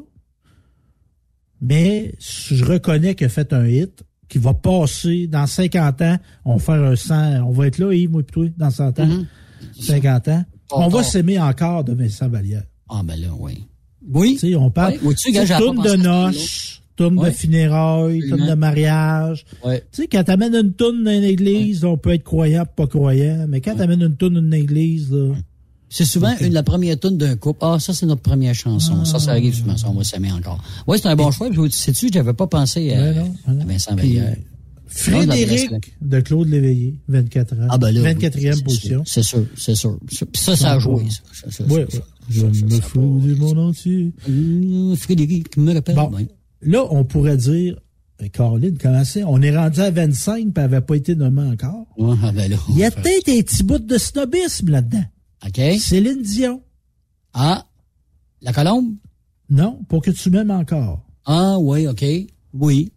[1.60, 6.16] Mais je reconnais qu'il a fait un hit qui va passer dans 50 ans.
[6.44, 7.42] On va faire un 100.
[7.46, 9.06] On va être là, Yves, moi, puis toi, dans 100 ans.
[9.06, 9.26] Mhm.
[9.80, 10.44] 50 ans.
[10.68, 12.64] Pas on va s'aimer encore de Vincent Vallière.
[12.88, 13.64] Ah, ben là, oui.
[14.06, 14.36] Oui.
[14.38, 14.96] Tu sais, on parle.
[14.98, 19.44] Vois-tu, tu sais, tourne de noces, tourne de funérailles, tourne de mariage.
[19.64, 19.82] Ouais.
[19.92, 23.46] Tu sais, quand t'amènes une tourne dans une église, on peut être croyant, pas croyant.
[23.48, 25.34] Mais quand t'amènes une tourne dans une église, là.
[25.90, 27.60] C'est souvent une, la première tune d'un couple.
[27.62, 29.05] Ah, ça, c'est notre première chanson.
[29.05, 29.77] Ça, ça arrive souvent.
[29.77, 30.62] Ça, on va s'aimer encore.
[30.86, 31.48] Oui, c'est un bon choix.
[31.51, 34.19] Puis, sais-tu, j'avais pas pensé à, non, à Vincent Puis.
[34.89, 35.70] Frédéric
[36.01, 37.66] de Claude Léveillé, 24 ans.
[37.69, 38.12] Ah, ben là.
[38.15, 39.02] 24e oui, position.
[39.05, 39.98] C'est sûr, c'est sûr.
[40.06, 41.05] Puis ça, ça a joué,
[41.51, 41.65] ça.
[41.65, 41.86] Ouais.
[42.31, 44.12] Je me fous du monde entier.
[44.28, 45.94] Euh, Frédéric me rappelle.
[45.94, 46.10] Bon.
[46.15, 46.28] oui.
[46.62, 47.77] Là, on pourrait dire,
[48.23, 49.24] euh, Caroline, comment c'est?
[49.24, 51.86] On est rendu à 25 puis elle n'avait pas été nommée encore.
[51.97, 52.56] Ouais, ah, ben là.
[52.70, 55.05] Il y a peut-être un petit bout de snobisme là-dedans.
[55.47, 55.60] OK?
[55.78, 56.62] Céline Dion.
[57.32, 57.66] Ah,
[58.43, 58.94] la colombe?
[59.51, 61.02] Non, pour que tu m'aimes encore.
[61.24, 62.05] Ah, oui, OK.
[62.55, 62.93] Oui.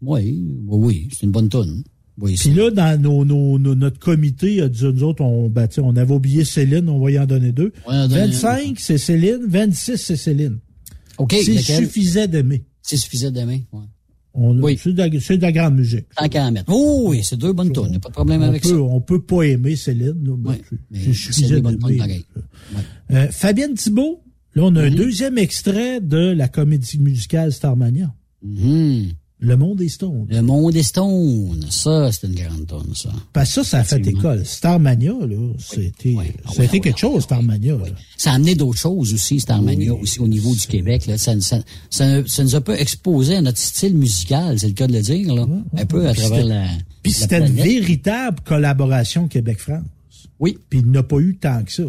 [0.00, 1.08] Oui, oui, oui.
[1.12, 1.84] C'est une bonne tune.
[2.18, 5.66] Oui, Puis là, dans nos, nos- nos- notre comité, a dit, nous autres, on, ben,
[5.78, 7.72] on avait oublié Céline, on va y en donner deux.
[7.88, 9.46] Ouais, en donner 25, c'est Céline.
[9.46, 10.58] 26, c'est Céline.
[11.18, 11.62] OK, lequel?
[11.84, 12.64] suffisait d'aimer.
[12.82, 13.64] C'est suffisant d'aimer.
[13.72, 13.84] Ouais.
[14.34, 14.78] Oui.
[14.78, 16.06] C'est de, de la grande musique.
[16.16, 16.72] Tant qu'à en mettre.
[16.72, 17.82] Oh, oui, c'est deux bonnes tunes.
[17.86, 18.74] Il n'y a pas de problème On avec peut, ça.
[18.76, 20.28] on peut pas aimer Céline.
[20.44, 20.60] Ouais,
[20.92, 22.24] c'est- des bonnes pareilles.
[23.10, 24.22] Euh, Fabienne Thibault,
[24.54, 24.96] là, on a un Mhm.
[24.96, 28.14] deuxième extrait de la comédie musicale Starmania.
[28.42, 29.10] Mhm.
[29.44, 30.26] Le monde des Stones.
[30.30, 31.66] Le monde des Stones.
[31.68, 33.10] Ça, c'est une grande tune, ça.
[33.32, 34.46] Parce que ça, ça a fait école.
[34.46, 36.14] Starmania, là, c'était,
[36.44, 37.76] Ah c'était quelque chose, Starmania.
[37.76, 37.86] là.
[38.16, 41.06] Ça a amené d'autres choses aussi, Starmania, aussi au niveau du Québec.
[41.06, 41.18] Là.
[41.18, 41.58] Ça, ça,
[41.90, 45.02] ça, ça nous a pas exposé à notre style musical, c'est le cas de le
[45.02, 45.44] dire, là.
[45.76, 46.66] un peu à Puis travers la.
[47.02, 49.82] Puis c'était une véritable collaboration Québec-France.
[50.38, 50.56] Oui.
[50.70, 51.82] Puis il n'a pas eu tant que ça.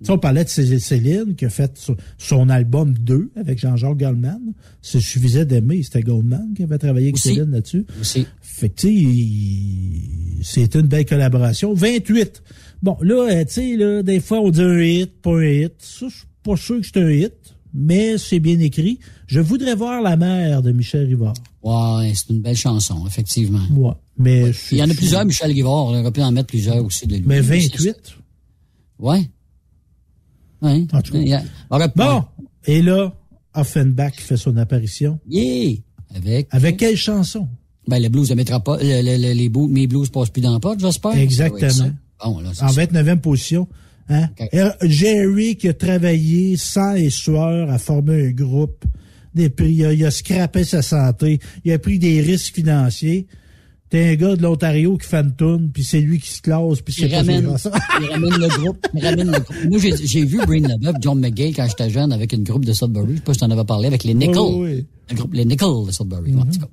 [0.00, 1.72] Tu sais, on parlait de Cé- Céline qui a fait
[2.18, 4.40] son- album 2 avec Jean-Jacques Goldman.
[4.82, 5.82] Ça suffisait d'aimer.
[5.82, 7.28] C'était Goldman qui avait travaillé avec Aussi.
[7.34, 7.86] Céline là-dessus.
[8.00, 8.26] Aussi.
[8.40, 11.72] Fait que, tu sais, il- c'était une belle collaboration.
[11.74, 12.42] 28.
[12.82, 15.72] Bon, là, euh, tu sais, là, des fois, on dit un hit, pas un hit.
[15.78, 17.32] Ça, je suis pas sûr que c'est un hit,
[17.74, 18.98] mais c'est bien écrit.
[19.26, 21.34] Je voudrais voir la mère de Michel Rivard.
[21.62, 23.62] Ouais, c'est une belle chanson, effectivement.
[23.74, 23.92] Ouais.
[24.18, 25.86] Mais Il y en a plusieurs, Michel Rivard.
[25.86, 27.24] On aurait pu en mettre plusieurs aussi de lui.
[27.26, 27.80] Mais C'est 28.
[27.80, 28.12] ça.
[28.98, 29.28] Ouais.
[30.92, 31.18] En tout cas.
[31.96, 32.24] Bon,
[32.66, 33.12] et là,
[33.54, 35.18] Offenbach fait son apparition.
[35.28, 35.76] Yeah!
[36.14, 36.48] Avec.
[36.50, 37.48] Avec quelle chanson?
[37.88, 40.52] Ben, le blues de Métropole, le- le- le- les blues, mes blues passent plus dans
[40.52, 41.16] la porte, j'espère.
[41.16, 41.90] Exactement.
[42.24, 42.84] Bon, là, c'est En ça.
[42.84, 43.68] 29e position.
[44.08, 44.28] Hein?
[44.54, 48.84] Euh, Jerry qui a travaillé sang et sueur à former un groupe
[49.34, 53.26] des prix, il a, il a scrappé sa santé, il a pris des risques financiers.
[53.88, 56.80] T'es un gars de l'Ontario qui fait une tourne, puis c'est lui qui se classe,
[56.80, 57.70] puis c'est ramène, ça.
[58.00, 58.84] il ramène le groupe.
[58.94, 59.56] Il ramène le groupe.
[59.70, 63.12] Moi, j'ai vu Brain Leboeuf, John McGay, quand j'étais jeune, avec une groupe de Sudbury.
[63.12, 64.54] Je sais pas si t'en avais parlé, avec les Nichols.
[64.54, 64.86] Oui, oui, oui.
[65.10, 66.34] Le groupe Les Nichols de Sudbury.
[66.34, 66.66] En tout cas,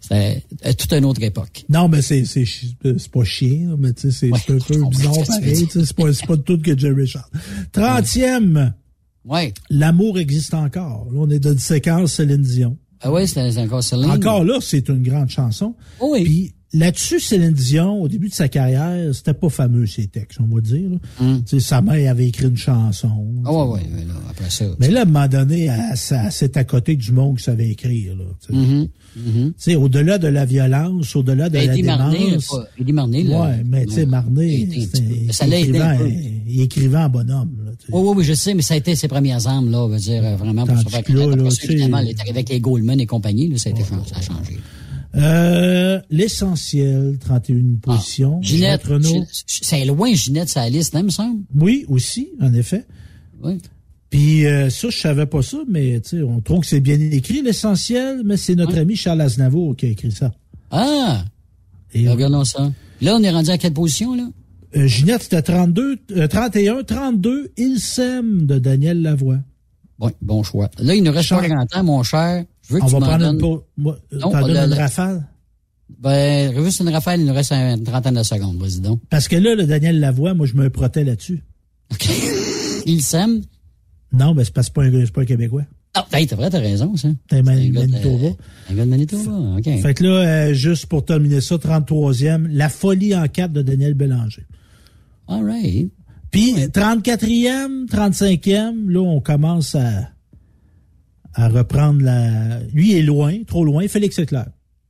[0.00, 1.64] C'était euh, toute une autre époque.
[1.68, 5.68] Non, mais c'est c'est pas chien, là, mais tu sais, c'est un peu bizarre pareil.
[5.70, 7.30] C'est pas, c'est pas tout que Jerry Charles.
[7.70, 8.74] Trentième.
[9.24, 9.54] Ouais.
[9.70, 11.06] L'amour existe encore.
[11.12, 12.76] Là, on est dans une séquence Céline Dion.
[13.00, 14.10] Ah c'était c'est encore Céline.
[14.10, 15.74] Encore là, c'est une grande chanson.
[16.00, 16.24] Oui.
[16.24, 20.54] Puis là-dessus, Céline Dion, au début de sa carrière, c'était pas fameux ses textes, on
[20.54, 20.90] va dire.
[21.46, 23.26] sais, Sa mère avait écrit une chanson.
[23.44, 24.64] Ah ouais, ouais, mais là, après ça.
[24.78, 28.16] Mais là, à un moment donné, s'est à côté du monde qui savait écrire.
[28.16, 28.24] Là,
[29.56, 32.56] sais, au-delà de la violence, au-delà de la Eddie Marnay, démence.
[32.78, 33.42] Eddie Marnay, là.
[33.42, 34.06] Ouais, mais tu sais.
[34.06, 34.68] Marnay,
[35.30, 36.10] ça l'a aidé écrivait, un peu.
[36.46, 37.56] il écrivait en bonhomme.
[37.64, 37.72] Là.
[37.92, 39.98] Oui, oui, oui, je sais, mais ça a été ses premières armes, là, on va
[39.98, 41.42] dire, euh, vraiment, pour se faire là, connaître.
[41.42, 44.58] là, est arrivée avec les Goldman et compagnie, là, ça a, été, ça a changé.
[45.16, 48.34] Euh, L'essentiel, 31 position.
[48.36, 49.22] Ah, Ginette, Renault.
[49.22, 51.40] Gin- c'est loin, Ginette, sa liste, hein, me semble?
[51.58, 52.84] Oui, aussi, en effet.
[53.42, 53.58] Oui.
[54.10, 56.98] Puis euh, ça, je savais pas ça, mais tu sais, on trouve que c'est bien
[57.00, 60.32] écrit, l'essentiel, mais c'est notre ami Charles Aznavour qui a écrit ça.
[60.70, 61.24] Ah!
[61.94, 62.70] Et Regardons ça.
[63.00, 64.28] Là, on est rendu à quelle position, là?
[64.76, 69.38] euh, Ginette, c'était 32, euh, 31, 32, Il s'aime de Daniel Lavoie.
[69.98, 70.70] Oui, bon choix.
[70.78, 72.44] Là, il nous reste Charles- pas grand temps, mon cher.
[72.68, 73.34] Je veux que On tu va prendre donnes...
[73.34, 73.60] une pause.
[73.76, 75.26] Moi, Non, T'en on donnes une rafale?
[76.00, 79.00] Ben, juste une rafale, il nous reste une trentaine de secondes, vas-y donc.
[79.08, 81.44] Parce que là, le Daniel Lavoie, moi, je me protège là-dessus.
[82.86, 83.42] Il s'aime?
[84.12, 85.64] Non, ben c'est pas un, pas un Québécois.
[85.94, 87.08] Ah, hey, t'as vrai, t'as raison, ça.
[87.30, 88.28] Un Man- Manitoba.
[88.70, 89.64] Un gars de Manitoba, OK.
[89.64, 90.10] Fait que là,
[90.48, 94.44] euh, juste pour terminer ça, 33e, La folie en cap de Daniel Bélanger.
[95.28, 95.90] All right.
[96.30, 100.10] Puis 34e, 35e, là, on commence à,
[101.36, 102.58] à reprendre la...
[102.72, 104.48] Lui est loin, trop loin, Félix Leclerc.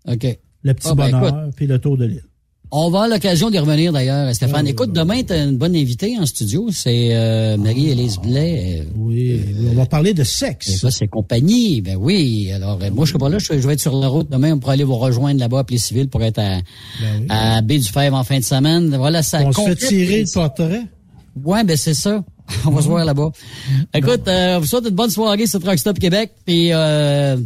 [0.09, 0.39] OK.
[0.63, 2.23] Le petit Ah, ben, bonheur, puis le tour de l'île.
[2.73, 4.67] On va avoir l'occasion d'y revenir d'ailleurs, Stéphane.
[4.67, 6.69] Écoute, demain, tu as une bonne invitée en studio.
[6.73, 8.81] C'est euh, Marie-Élise Blais.
[8.81, 9.41] euh, Oui,
[9.71, 10.77] on va parler de sexe.
[10.79, 11.81] Ça, c'est compagnie.
[11.81, 12.51] Ben oui.
[12.53, 13.39] Alors, euh, moi, je serai pas là.
[13.39, 14.55] Je, vais être sur la route demain.
[14.55, 16.59] On pourra aller vous rejoindre là-bas à Plé-Civil pour être à,
[17.29, 18.95] à Baie-du-Fèvre en fin de semaine.
[18.97, 20.83] Voilà, ça Ben On se fait tirer le portrait.
[21.45, 22.25] Ouais, ben c'est ça.
[22.67, 23.31] On va se voir là-bas.
[23.95, 26.33] Écoute, euh, on vous souhaite une bonne soirée sur Truck Stop Québec.
[26.45, 27.37] Puis euh,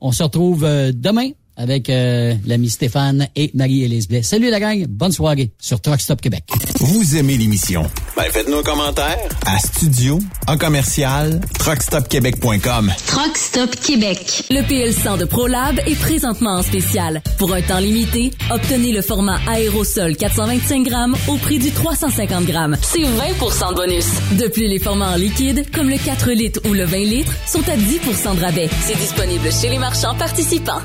[0.00, 4.22] on se retrouve euh, demain avec euh, l'ami Stéphane et Marie-Élise Blais.
[4.22, 6.44] Salut la gang, bonne soirée sur Truck Stop Québec.
[6.80, 7.88] Vous aimez l'émission?
[8.16, 12.92] Ben, faites-nous un commentaire à studio, en commercial, truckstopquebec.com.
[13.06, 14.44] Truck Stop Québec.
[14.50, 17.22] Le PL100 de ProLab est présentement en spécial.
[17.38, 22.76] Pour un temps limité, obtenez le format aérosol 425 grammes au prix du 350 grammes.
[22.82, 24.06] C'est 20% de bonus.
[24.38, 27.66] De plus, les formats en liquide, comme le 4 litres ou le 20 litres, sont
[27.68, 28.68] à 10% de rabais.
[28.82, 30.80] C'est disponible chez les marchands participants.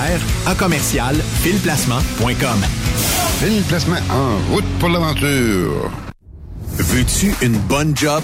[0.47, 2.59] à commercial filplacement.com.
[3.39, 5.91] Fil Placement en route pour l'aventure.
[6.77, 8.23] Veux-tu une bonne job?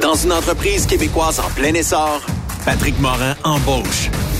[0.00, 2.20] Dans une entreprise québécoise en plein essor,
[2.64, 4.10] Patrick Morin embauche.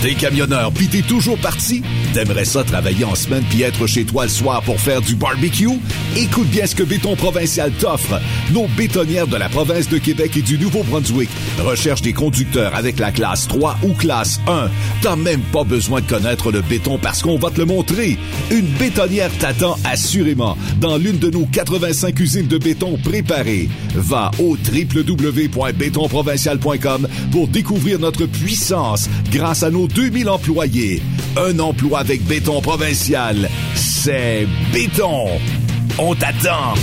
[0.00, 1.82] T'es camionneur pis t'es toujours parti?
[2.14, 5.66] T'aimerais ça travailler en semaine puis être chez toi le soir pour faire du barbecue?
[6.16, 8.20] Écoute bien ce que Béton Provincial t'offre.
[8.52, 11.28] Nos bétonnières de la province de Québec et du Nouveau-Brunswick
[11.64, 14.70] recherchent des conducteurs avec la classe 3 ou classe 1.
[15.02, 18.16] T'as même pas besoin de connaître le béton parce qu'on va te le montrer.
[18.52, 23.68] Une bétonnière t'attend assurément dans l'une de nos 85 usines de béton préparées.
[23.96, 31.02] Va au www.bétonprovincial.com pour découvrir notre puissance grâce à nos 2000 employés.
[31.36, 35.28] Un emploi avec béton provincial, c'est béton.
[35.98, 36.74] On t'attend.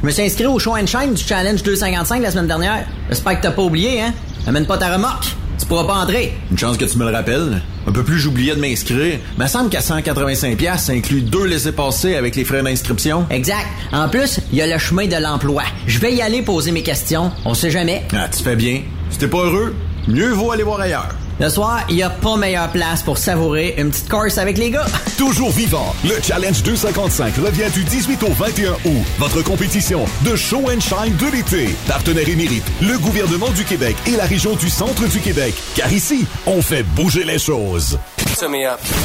[0.00, 2.84] Je me suis inscrit au show and shine du Challenge 255 la semaine dernière.
[3.08, 4.12] J'espère que t'as pas oublié, hein?
[4.46, 5.26] Amène pas ta remorque.
[5.58, 6.32] Tu pourras pas entrer.
[6.50, 7.62] Une chance que tu me le rappelles.
[7.86, 9.18] Un peu plus, j'oubliais de m'inscrire.
[9.38, 13.26] Mais semble qu'à 185 ça inclut deux laissés-passer avec les frais d'inscription.
[13.30, 13.68] Exact.
[13.92, 15.62] En plus, il y a le chemin de l'emploi.
[15.86, 17.30] Je vais y aller poser mes questions.
[17.44, 18.02] On sait jamais.
[18.12, 18.82] Ah, tu fais bien.
[19.10, 19.74] Si t'es pas heureux,
[20.08, 21.14] mieux vaut aller voir ailleurs.
[21.42, 24.70] Le soir, il n'y a pas meilleure place pour savourer une petite course avec les
[24.70, 24.86] gars.
[25.18, 29.04] Toujours vivant, le Challenge 255 revient du 18 au 21 août.
[29.18, 31.74] Votre compétition de show and shine de l'été.
[31.88, 35.52] Partenaire émérite, le gouvernement du Québec et la région du centre du Québec.
[35.74, 37.98] Car ici, on fait bouger les choses.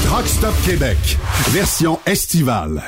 [0.06, 1.18] Truck Stop Québec,
[1.50, 2.88] version estivale.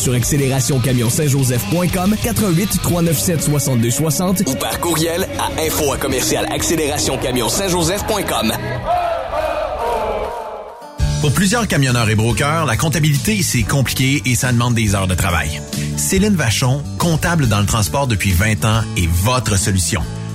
[0.01, 8.51] Sur accélérationcamion-saint-joseph.com 88 397 62 60 ou par courriel à info à commercial accélérationcamion-saint-joseph.com.
[11.21, 15.13] Pour plusieurs camionneurs et brokers, la comptabilité, c'est compliqué et ça demande des heures de
[15.13, 15.61] travail.
[15.95, 20.01] Céline Vachon, comptable dans le transport depuis 20 ans, est votre solution.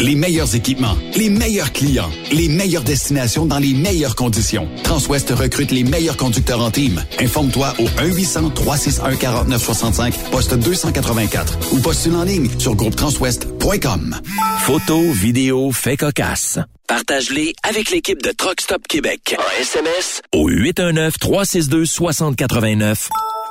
[0.00, 4.68] Les meilleurs équipements, les meilleurs clients, les meilleures destinations dans les meilleures conditions.
[4.84, 7.02] Transwest recrute les meilleurs conducteurs en team.
[7.18, 14.20] Informe-toi au 1-800-361-4965, poste 284 ou postule en ligne sur groupetranswest.com.
[14.60, 16.58] Photos, vidéos, faits cocasse.
[16.86, 19.34] Partage-les avec l'équipe de Truck Stop Québec.
[19.36, 23.08] En SMS au 819-362-6089.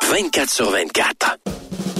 [0.10, 1.40] 24 sur 24.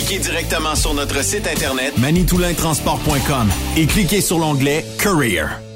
[0.00, 5.69] Appliquez directement sur notre site internet manitoulintransport.com et cliquez sur l'onglet Career.